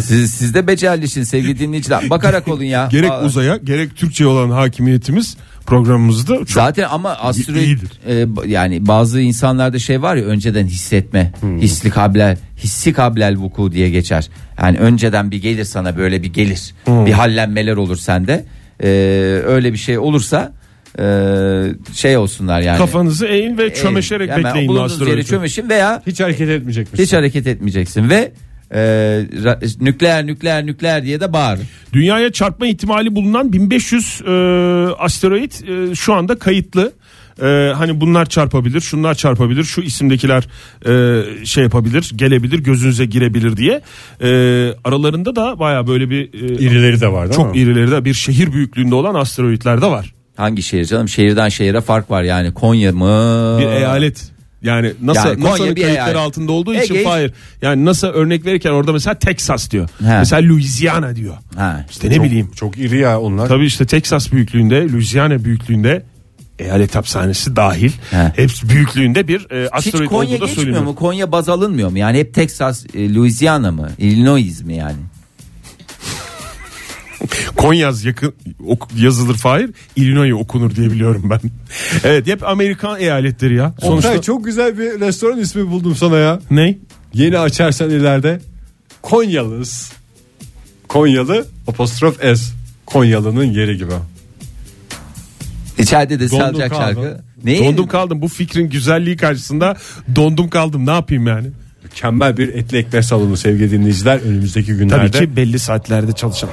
Siz, 0.00 0.34
siz 0.34 0.54
de 0.54 0.66
becerlisin 0.66 1.22
sevgili 1.22 1.58
dinleyiciler. 1.58 2.10
Bakarak 2.10 2.48
olun 2.48 2.64
ya. 2.64 2.88
Gerek 2.90 3.10
Aa, 3.10 3.22
uzaya 3.24 3.56
gerek 3.56 3.96
Türkçe 3.96 4.26
olan 4.26 4.50
hakimiyetimiz 4.50 5.36
programımızda 5.66 6.36
çok 6.36 6.50
Zaten 6.50 6.86
ama 6.90 7.10
asteroid 7.10 7.78
e, 8.08 8.26
yani 8.46 8.86
bazı 8.86 9.20
insanlarda 9.20 9.78
şey 9.78 10.02
var 10.02 10.16
ya 10.16 10.24
önceden 10.24 10.66
hissetme, 10.66 11.32
Hmm. 11.40 11.58
hisli 11.60 11.90
kablel, 11.90 12.36
hissi 12.58 12.92
kablel 12.92 13.36
vuku 13.36 13.72
diye 13.72 13.90
geçer. 13.90 14.28
Yani 14.62 14.78
önceden 14.78 15.30
bir 15.30 15.42
gelir 15.42 15.64
sana 15.64 15.96
böyle 15.96 16.22
bir 16.22 16.32
gelir. 16.32 16.74
Hmm. 16.84 17.06
Bir 17.06 17.12
hallenmeler 17.12 17.76
olur 17.76 17.96
sende. 17.96 18.44
E, 18.82 18.88
öyle 19.46 19.72
bir 19.72 19.78
şey 19.78 19.98
olursa 19.98 20.52
e, 20.98 21.94
şey 21.94 22.16
olsunlar 22.16 22.60
yani. 22.60 22.78
kafanızı 22.78 23.26
eğin 23.26 23.58
ve 23.58 23.74
çömeşerek 23.74 24.28
E, 24.28 24.32
hemen 24.32 24.44
bekleyin 24.44 24.68
bulunduğunuz 24.68 24.92
yere 24.92 25.02
asteroidi. 25.04 25.26
çömeşin 25.28 25.68
veya 25.68 26.02
hiç 26.06 26.20
hareket 26.20 26.48
etmeyecek 26.48 26.92
misin? 26.92 27.04
hiç 27.04 27.12
hareket 27.12 27.46
etmeyeceksin 27.46 28.10
ve 28.10 28.32
e, 28.70 28.78
ra- 28.78 29.84
nükleer 29.84 30.26
nükleer 30.26 30.66
nükleer 30.66 31.04
diye 31.04 31.20
de 31.20 31.32
bağır. 31.32 31.58
Dünyaya 31.92 32.32
çarpma 32.32 32.66
ihtimali 32.66 33.14
bulunan 33.16 33.52
1500 33.52 34.22
e, 34.26 34.30
asteroid 34.98 35.52
e, 35.52 35.94
şu 35.94 36.14
anda 36.14 36.38
kayıtlı. 36.38 36.92
E, 37.42 37.46
hani 37.76 38.00
bunlar 38.00 38.26
çarpabilir, 38.26 38.80
şunlar 38.80 39.14
çarpabilir, 39.14 39.64
şu 39.64 39.80
isimdekiler 39.80 40.48
e, 40.86 41.22
şey 41.46 41.64
yapabilir, 41.64 42.12
gelebilir, 42.16 42.58
gözünüze 42.58 43.04
girebilir 43.06 43.56
diye. 43.56 43.80
E, 44.20 44.28
aralarında 44.84 45.36
da 45.36 45.58
baya 45.58 45.86
böyle 45.86 46.10
bir 46.10 46.22
e, 46.34 46.46
İrileri 46.58 47.00
de 47.00 47.12
var 47.12 47.24
değil 47.28 47.36
çok 47.36 47.54
mi? 47.54 47.60
irileri 47.60 47.90
de 47.90 48.04
bir 48.04 48.14
şehir 48.14 48.52
büyüklüğünde 48.52 48.94
olan 48.94 49.14
asteroidler 49.14 49.82
de 49.82 49.86
var. 49.86 50.14
Hangi 50.36 50.62
şehir 50.62 50.84
canım? 50.84 51.08
Şehirden 51.08 51.48
şehire 51.48 51.80
fark 51.80 52.10
var 52.10 52.22
yani. 52.22 52.54
Konya 52.54 52.92
mı? 52.92 53.56
Bir 53.60 53.66
eyalet. 53.66 54.28
Yani 54.62 54.92
NASA, 55.02 55.28
Yani 55.28 55.40
Konya 55.40 55.50
NASA'nın 55.52 55.76
bir 55.76 55.82
kayıtları 55.82 56.06
eyalet. 56.06 56.16
altında 56.16 56.52
olduğu 56.52 56.74
için 56.74 56.94
Ege- 56.94 57.04
hayır. 57.04 57.32
Yani 57.62 57.84
NASA 57.84 58.08
örnek 58.08 58.46
verirken 58.46 58.70
orada 58.70 58.92
mesela 58.92 59.14
Texas 59.18 59.70
diyor. 59.70 59.88
He. 59.98 60.18
Mesela 60.18 60.48
Louisiana 60.48 61.16
diyor. 61.16 61.34
Ha. 61.56 61.84
İşte 61.90 62.10
ne 62.10 62.14
Çok- 62.14 62.24
bileyim. 62.24 62.50
Çok 62.56 62.78
iri 62.78 62.98
ya 62.98 63.20
onlar. 63.20 63.48
Tabii 63.48 63.66
işte 63.66 63.86
Texas 63.86 64.32
büyüklüğünde, 64.32 64.92
Louisiana 64.92 65.44
büyüklüğünde 65.44 66.02
eyalet 66.58 66.94
hapishanesi 66.94 67.56
dahil. 67.56 67.90
He. 68.10 68.32
Hepsi 68.36 68.68
büyüklüğünde 68.68 69.28
bir 69.28 69.50
e, 69.50 69.64
Hiç 69.64 69.68
asteroid 69.72 70.06
Konya 70.08 70.20
olduğu 70.28 70.30
da 70.40 70.46
geçmiyor 70.46 70.54
söyleniyor. 70.56 70.82
mu? 70.84 70.94
Konya 70.94 71.32
baz 71.32 71.48
alınmıyor 71.48 71.90
mu? 71.90 71.98
Yani 71.98 72.18
hep 72.18 72.34
Texas, 72.34 72.86
e, 72.94 73.14
Louisiana 73.14 73.70
mı? 73.70 73.88
Illinois 73.98 74.62
mi 74.62 74.76
yani? 74.76 74.96
Konyaz 77.56 78.04
yakın 78.04 78.34
ok- 78.66 78.88
yazılır 78.96 79.34
Fahir. 79.34 79.70
Illinois 79.96 80.32
okunur 80.32 80.74
diye 80.76 80.90
biliyorum 80.90 81.30
ben. 81.30 81.40
evet 82.04 82.26
hep 82.26 82.48
Amerikan 82.48 83.00
eyaletleri 83.00 83.54
ya. 83.54 83.74
Sonuçta 83.80 84.08
Oktay 84.08 84.22
çok 84.22 84.44
güzel 84.44 84.78
bir 84.78 85.00
restoran 85.00 85.38
ismi 85.38 85.70
buldum 85.70 85.96
sana 85.96 86.18
ya. 86.18 86.40
ne? 86.50 86.78
Yeni 87.14 87.38
açarsan 87.38 87.90
ileride 87.90 88.40
Konyalız. 89.02 89.92
Konyalı 90.88 91.46
apostrof 91.68 92.20
S. 92.20 92.52
Konyalı'nın 92.86 93.44
yeri 93.44 93.76
gibi. 93.76 93.92
İçeride 95.78 96.20
de 96.20 96.28
çalacak 96.28 96.74
şarkı. 96.74 97.20
Ne? 97.44 97.58
Dondum 97.58 97.86
kaldım. 97.86 98.22
Bu 98.22 98.28
fikrin 98.28 98.70
güzelliği 98.70 99.16
karşısında 99.16 99.76
dondum 100.16 100.50
kaldım. 100.50 100.86
Ne 100.86 100.90
yapayım 100.90 101.26
yani? 101.26 101.48
Mükemmel 101.86 102.36
bir 102.36 102.48
etli 102.48 102.78
ekmek 102.78 103.04
salonu 103.04 103.36
sevgili 103.36 103.70
dinleyiciler 103.70 104.20
önümüzdeki 104.20 104.72
günlerde. 104.72 105.10
Tabii 105.10 105.26
ki 105.26 105.36
belli 105.36 105.58
saatlerde 105.58 106.12
çalışan. 106.12 106.50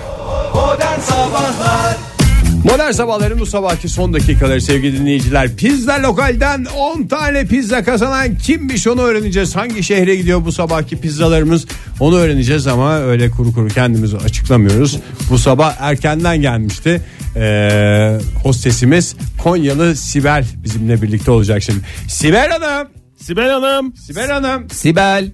Modern 2.63 2.91
sabahların 2.91 3.39
bu 3.39 3.45
sabahki 3.45 3.89
son 3.89 4.13
dakikaları 4.13 4.61
sevgili 4.61 4.99
dinleyiciler. 4.99 5.55
Pizza 5.55 6.01
lokalden 6.01 6.65
10 6.77 7.07
tane 7.07 7.45
pizza 7.45 7.83
kazanan 7.83 8.37
kimmiş 8.37 8.87
onu 8.87 9.01
öğreneceğiz. 9.01 9.55
Hangi 9.55 9.83
şehre 9.83 10.15
gidiyor 10.15 10.45
bu 10.45 10.51
sabahki 10.51 10.97
pizzalarımız 11.01 11.65
onu 11.99 12.17
öğreneceğiz 12.17 12.67
ama 12.67 12.99
öyle 12.99 13.29
kuru 13.29 13.53
kuru 13.53 13.67
kendimizi 13.67 14.17
açıklamıyoruz. 14.17 14.99
Bu 15.29 15.37
sabah 15.37 15.75
erkenden 15.79 16.41
gelmişti. 16.41 17.01
Ee, 17.35 18.17
hostesimiz 18.43 19.15
Konyalı 19.43 19.95
Sibel 19.95 20.45
bizimle 20.63 21.01
birlikte 21.01 21.31
olacak 21.31 21.63
şimdi. 21.63 21.79
Sibel 22.07 22.49
Hanım. 22.49 23.02
Sibel 23.23 23.49
Hanım. 23.49 23.95
Sibel 23.95 24.29
Hanım. 24.31 24.69
Sibel. 24.69 25.31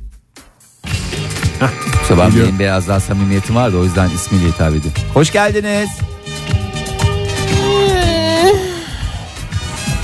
Sabah 2.07 2.35
benim 2.35 2.59
biraz 2.59 2.87
daha 2.87 2.99
samimiyetim 2.99 3.55
vardı 3.55 3.77
o 3.77 3.83
yüzden 3.83 4.09
ismiyle 4.09 4.47
hitap 4.47 4.69
ediyorum. 4.69 5.01
Hoş 5.13 5.31
geldiniz. 5.31 5.89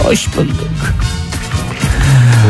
Hoş 0.04 0.38
bulduk. 0.38 0.70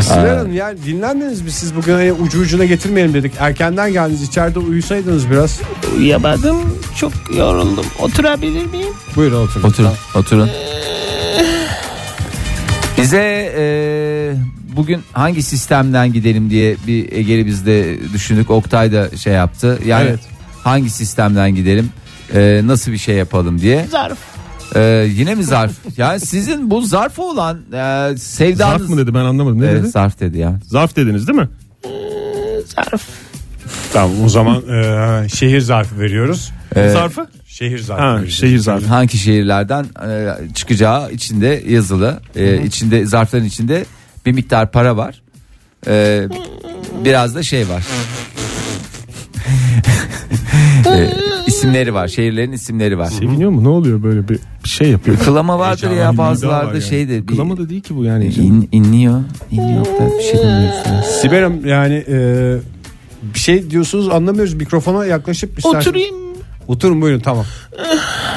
Sibel 0.02 0.38
Hanım 0.38 0.54
yani 0.54 0.84
dinlenmediniz 0.86 1.42
mi 1.42 1.52
siz 1.52 1.76
bugün 1.76 1.94
hani 1.94 2.14
ucu 2.14 2.40
ucuna 2.40 2.66
getirmeyelim 2.66 3.14
dedik. 3.14 3.34
Erkenden 3.40 3.94
geldiniz 3.94 4.22
içeride 4.22 4.60
uyusaydınız 4.60 5.32
biraz. 5.32 5.60
Uyuyamadım. 5.98 6.80
Çok 6.98 7.12
yoruldum. 7.38 7.86
Oturabilir 8.00 8.66
miyim? 8.66 8.94
Buyurun 9.16 9.48
oturun. 9.48 9.68
Oturun 9.68 9.94
oturun. 10.16 10.50
Bize 12.98 13.54
e, 13.58 13.66
bugün 14.76 15.02
hangi 15.14 15.44
sistemden 15.44 16.14
gidelim 16.14 16.50
diye 16.50 16.76
bir 16.88 17.12
Ege'li 17.12 17.46
biz 17.46 17.66
de 17.66 17.98
düşündük. 18.14 18.50
Oktay 18.50 18.92
da 18.92 19.18
şey 19.18 19.34
yaptı. 19.34 19.80
Yani 19.86 20.08
Evet. 20.10 20.20
hangi 20.64 20.90
sistemden 20.90 21.56
gidelim? 21.56 21.90
e, 22.34 22.62
nasıl 22.66 22.92
bir 22.92 22.98
şey 22.98 23.16
yapalım 23.16 23.62
diye. 23.62 23.86
Zarf. 23.92 24.18
E, 24.76 25.08
yine 25.16 25.36
mi 25.36 25.44
zarf? 25.44 25.72
yani 25.98 26.20
sizin 26.20 26.72
bu 26.72 26.82
zarf 26.82 27.20
olan 27.20 27.58
e, 27.74 28.18
sevdanız... 28.18 28.58
Zarf 28.82 28.90
mı 28.90 28.98
dedi 28.98 29.14
ben 29.14 29.20
anlamadım. 29.20 29.62
Ne 29.62 29.66
Evet, 29.66 29.82
dedi? 29.84 29.90
zarf 29.90 30.20
dedi 30.20 30.38
ya. 30.38 30.60
Zarf 30.68 30.96
dediniz 30.96 31.28
değil 31.28 31.40
mi? 31.40 31.50
Zarf. 32.76 33.02
Tamam 33.94 34.24
o 34.26 34.30
zaman 34.30 34.64
e, 34.70 35.30
şehir 35.30 35.62
zarfı 35.62 36.00
veriyoruz. 36.00 36.52
E, 36.76 36.90
Zarfı? 36.90 37.28
Şehir 37.48 37.80
zarfı. 37.80 38.02
Ha, 38.04 38.28
şehir 38.30 38.58
zarfı. 38.58 38.88
hangi 38.88 39.18
şehirlerden 39.18 39.86
e, 40.08 40.34
çıkacağı 40.54 41.12
içinde 41.12 41.64
yazılı. 41.68 42.20
E, 42.36 42.64
içinde 42.66 43.06
zarfların 43.06 43.46
içinde 43.46 43.86
bir 44.26 44.32
miktar 44.32 44.72
para 44.72 44.98
var. 44.98 45.22
E, 45.88 46.28
biraz 47.06 47.36
da 47.36 47.44
şey 47.44 47.70
var. 47.70 47.84
e, 50.98 51.14
isimleri 51.48 51.94
var. 51.94 52.08
Şehirlerin 52.08 52.52
isimleri 52.52 52.98
var. 52.98 53.06
Seviniyor 53.10 53.52
mu? 53.52 53.64
Ne 53.64 53.70
oluyor 53.70 54.04
böyle 54.04 54.30
bir, 54.30 54.40
şey 54.64 54.90
yapıyor? 54.90 55.18
Kılama 55.20 55.60
vardır 55.60 55.88
Heyecanlı 55.88 56.04
ya 56.04 56.14
bir 56.14 56.18
bazılarda 56.18 56.68
var 56.68 56.74
yani. 56.74 56.84
şeydir. 56.84 57.22
Bir, 57.22 57.28
Kılama 57.28 57.58
da 57.58 57.70
değil 57.70 57.82
ki 57.82 57.96
bu 57.96 58.04
yani. 58.04 58.26
in, 58.26 58.70
inliyor. 58.72 59.24
İnliyor 59.52 59.86
da 59.86 60.18
bir 60.18 60.24
şey 60.24 60.40
demiyorsun. 60.40 61.22
Sibel 61.22 61.44
Hanım 61.44 61.66
yani 61.66 62.04
e, 62.08 62.58
bir 63.34 63.40
şey 63.40 63.70
diyorsunuz 63.70 64.10
anlamıyoruz. 64.10 64.54
Mikrofona 64.54 65.06
yaklaşıp 65.06 65.58
isterseniz. 65.58 65.88
Oturayım. 65.88 66.16
Oturun 66.68 67.02
buyurun 67.02 67.20
tamam. 67.20 67.46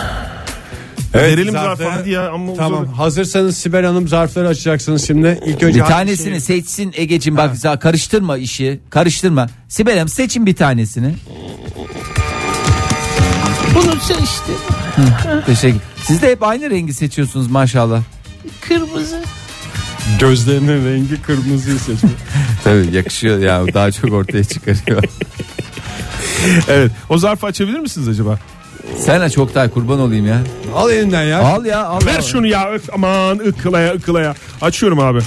Verelim 1.14 1.54
zarfları- 1.54 1.76
zarfı 1.76 1.88
hadi 1.88 2.10
ya 2.10 2.30
ama 2.30 2.54
Tamam 2.54 2.82
uzadı. 2.82 2.96
hazırsanız 2.96 3.56
Sibel 3.56 3.84
Hanım 3.84 4.08
zarfları 4.08 4.48
açacaksınız 4.48 5.06
şimdi. 5.06 5.40
İlk 5.46 5.62
önce 5.62 5.80
Bir 5.80 5.84
tanesini 5.84 6.34
şehir- 6.36 6.40
seçsin 6.40 6.92
Ege'cim 6.96 7.36
bak 7.36 7.54
za- 7.56 7.78
karıştırma 7.78 8.38
işi. 8.38 8.80
Karıştırma. 8.90 9.46
Sibel 9.68 9.94
Hanım 9.94 10.08
seçin 10.08 10.46
bir 10.46 10.56
tanesini. 10.56 11.14
Bunu 13.74 14.00
seçtim. 14.00 14.54
Teşekkür. 15.46 15.80
Siz 16.04 16.22
de 16.22 16.30
hep 16.30 16.42
aynı 16.42 16.70
rengi 16.70 16.94
seçiyorsunuz 16.94 17.50
maşallah. 17.50 18.02
Kırmızı. 18.60 19.22
Gözlerinin 20.20 20.84
rengi 20.86 21.22
kırmızıyı 21.22 21.78
seçmiş. 21.78 22.12
Tabii 22.64 22.96
yakışıyor 22.96 23.38
ya 23.38 23.74
daha 23.74 23.92
çok 23.92 24.12
ortaya 24.12 24.44
çıkarıyor. 24.44 25.02
Evet. 26.68 26.90
O 27.08 27.18
zarfı 27.18 27.46
açabilir 27.46 27.78
misiniz 27.78 28.08
acaba? 28.08 28.38
Sen 28.96 29.30
Oktay 29.40 29.70
kurban 29.70 30.00
olayım 30.00 30.26
ya. 30.26 30.38
Al 30.74 30.90
elinden 30.90 31.22
ya. 31.22 31.38
Al 31.38 31.64
ya 31.64 31.84
al. 31.86 32.00
Ver 32.06 32.18
al. 32.18 32.22
şunu 32.22 32.46
ya. 32.46 32.70
Öf, 32.70 32.94
aman 32.94 33.38
ıkılaya 33.38 33.94
ıkılaya. 33.94 34.34
Açıyorum 34.60 34.98
abi. 35.00 35.18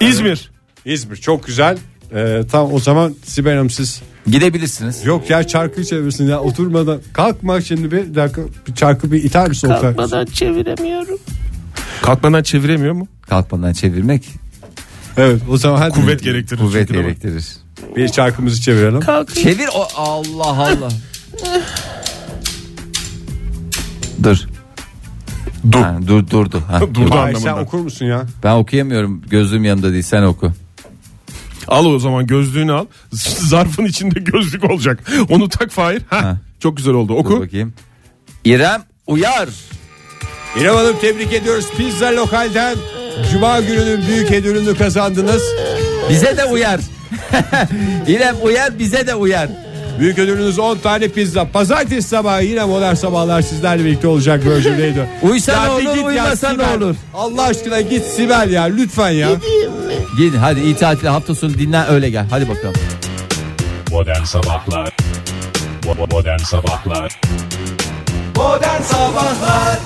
İzmir. 0.00 0.50
İzmir 0.84 1.16
çok 1.16 1.46
güzel. 1.46 1.78
Ee, 2.14 2.40
tamam 2.50 2.74
o 2.74 2.78
zaman 2.80 3.14
Sibel 3.24 3.52
Hanım 3.52 3.70
siz 3.70 4.02
Gidebilirsiniz. 4.26 5.04
yok 5.04 5.30
ya 5.30 5.46
çarkıyı 5.46 5.86
çevirsin 5.86 6.28
ya 6.28 6.40
oturmadan 6.40 7.00
kalkma 7.12 7.60
şimdi 7.60 7.90
bir 7.90 8.14
dakika 8.14 8.42
bir 8.68 8.74
çarkı 8.74 9.12
bir 9.12 9.24
iter 9.24 9.48
misin 9.48 9.68
Oktay? 9.68 9.80
Kalkmadan 9.82 10.26
çeviremiyorum. 10.26 11.18
Kalkmadan 12.02 12.42
çeviremiyor 12.42 12.94
mu? 12.94 13.08
Kalkmadan 13.28 13.72
çevirmek 13.72 14.28
Evet 15.16 15.42
o 15.50 15.56
zaman 15.56 15.78
hadi 15.78 15.92
Kuvvet 15.94 16.22
gerektirir. 16.22 16.60
kuvvet 16.60 16.88
gerektirir. 16.88 17.46
bir 17.96 18.08
çarkımızı 18.08 18.60
çevirelim. 18.60 19.00
Kalkayım. 19.00 19.48
Çevir 19.48 19.68
o 19.74 19.88
Allah 19.96 20.46
Allah. 20.46 20.88
dur. 24.26 24.38
Dur. 25.72 25.80
Ha, 25.80 25.96
dur 26.06 26.30
durdu. 26.30 26.62
Ha, 26.70 26.80
Durdu 26.80 26.94
dur. 26.94 27.10
Hayır, 27.10 27.36
sen 27.36 27.42
anlamında. 27.48 27.64
okur 27.66 27.78
musun 27.78 28.06
ya? 28.06 28.22
Ben 28.44 28.52
okuyamıyorum. 28.54 29.22
Gözlüğüm 29.30 29.64
yanımda 29.64 29.92
değil. 29.92 30.02
Sen 30.02 30.22
oku. 30.22 30.52
Al 31.68 31.86
o 31.86 31.98
zaman 31.98 32.26
gözlüğünü 32.26 32.72
al. 32.72 32.86
Zarfın 33.48 33.84
içinde 33.84 34.20
gözlük 34.20 34.70
olacak. 34.70 35.10
Onu 35.30 35.48
tak 35.48 35.70
Fahir. 35.70 36.00
Heh, 36.10 36.22
Ha. 36.22 36.36
Çok 36.60 36.76
güzel 36.76 36.94
oldu. 36.94 37.12
Dur 37.12 37.18
Oku. 37.18 37.40
bakayım. 37.40 37.72
İrem 38.44 38.82
Uyar. 39.06 39.48
İrem 40.60 40.74
Hanım 40.74 40.96
tebrik 41.00 41.32
ediyoruz. 41.32 41.66
Pizza 41.76 42.16
Lokal'den 42.16 42.76
Cuma 43.32 43.60
gününün 43.60 44.06
büyük 44.08 44.30
ödülünü 44.30 44.74
kazandınız. 44.78 45.42
Bize 46.10 46.36
de 46.36 46.44
uyar. 46.44 46.80
İrem 48.06 48.36
uyar 48.42 48.78
bize 48.78 49.06
de 49.06 49.14
uyar. 49.14 49.48
Büyük 50.00 50.18
ödülünüz 50.18 50.58
10 50.58 50.78
tane 50.78 51.08
pizza. 51.08 51.44
Pazartesi 51.50 52.08
sabahı 52.08 52.42
yine 52.44 52.64
modern 52.64 52.94
sabahlar 52.94 53.42
sizlerle 53.42 53.84
birlikte 53.84 54.08
olacak 54.08 54.44
Virgin 54.44 54.72
Radio. 54.78 55.02
Uysa 55.22 55.62
ne 55.64 55.70
olur, 55.70 56.04
uymasa 56.06 56.52
ne 56.52 56.76
olur? 56.76 56.96
Allah 57.14 57.42
aşkına 57.42 57.80
git 57.80 58.04
Sibel 58.04 58.50
ya 58.50 58.62
lütfen 58.62 59.10
ya. 59.10 59.28
Gidin 60.18 60.38
hadi 60.38 60.60
iyi 60.60 60.76
tatile 60.76 61.08
hafta 61.08 61.34
sonu 61.34 61.54
dinlen 61.54 61.88
öyle 61.90 62.10
gel. 62.10 62.26
Hadi 62.30 62.48
bakalım. 62.48 62.74
Modern 63.90 64.24
Sabahlar 64.24 64.96
Modern 66.10 66.38
Sabahlar 66.38 67.20
Modern 68.36 68.82
sabahlar. 68.82 69.78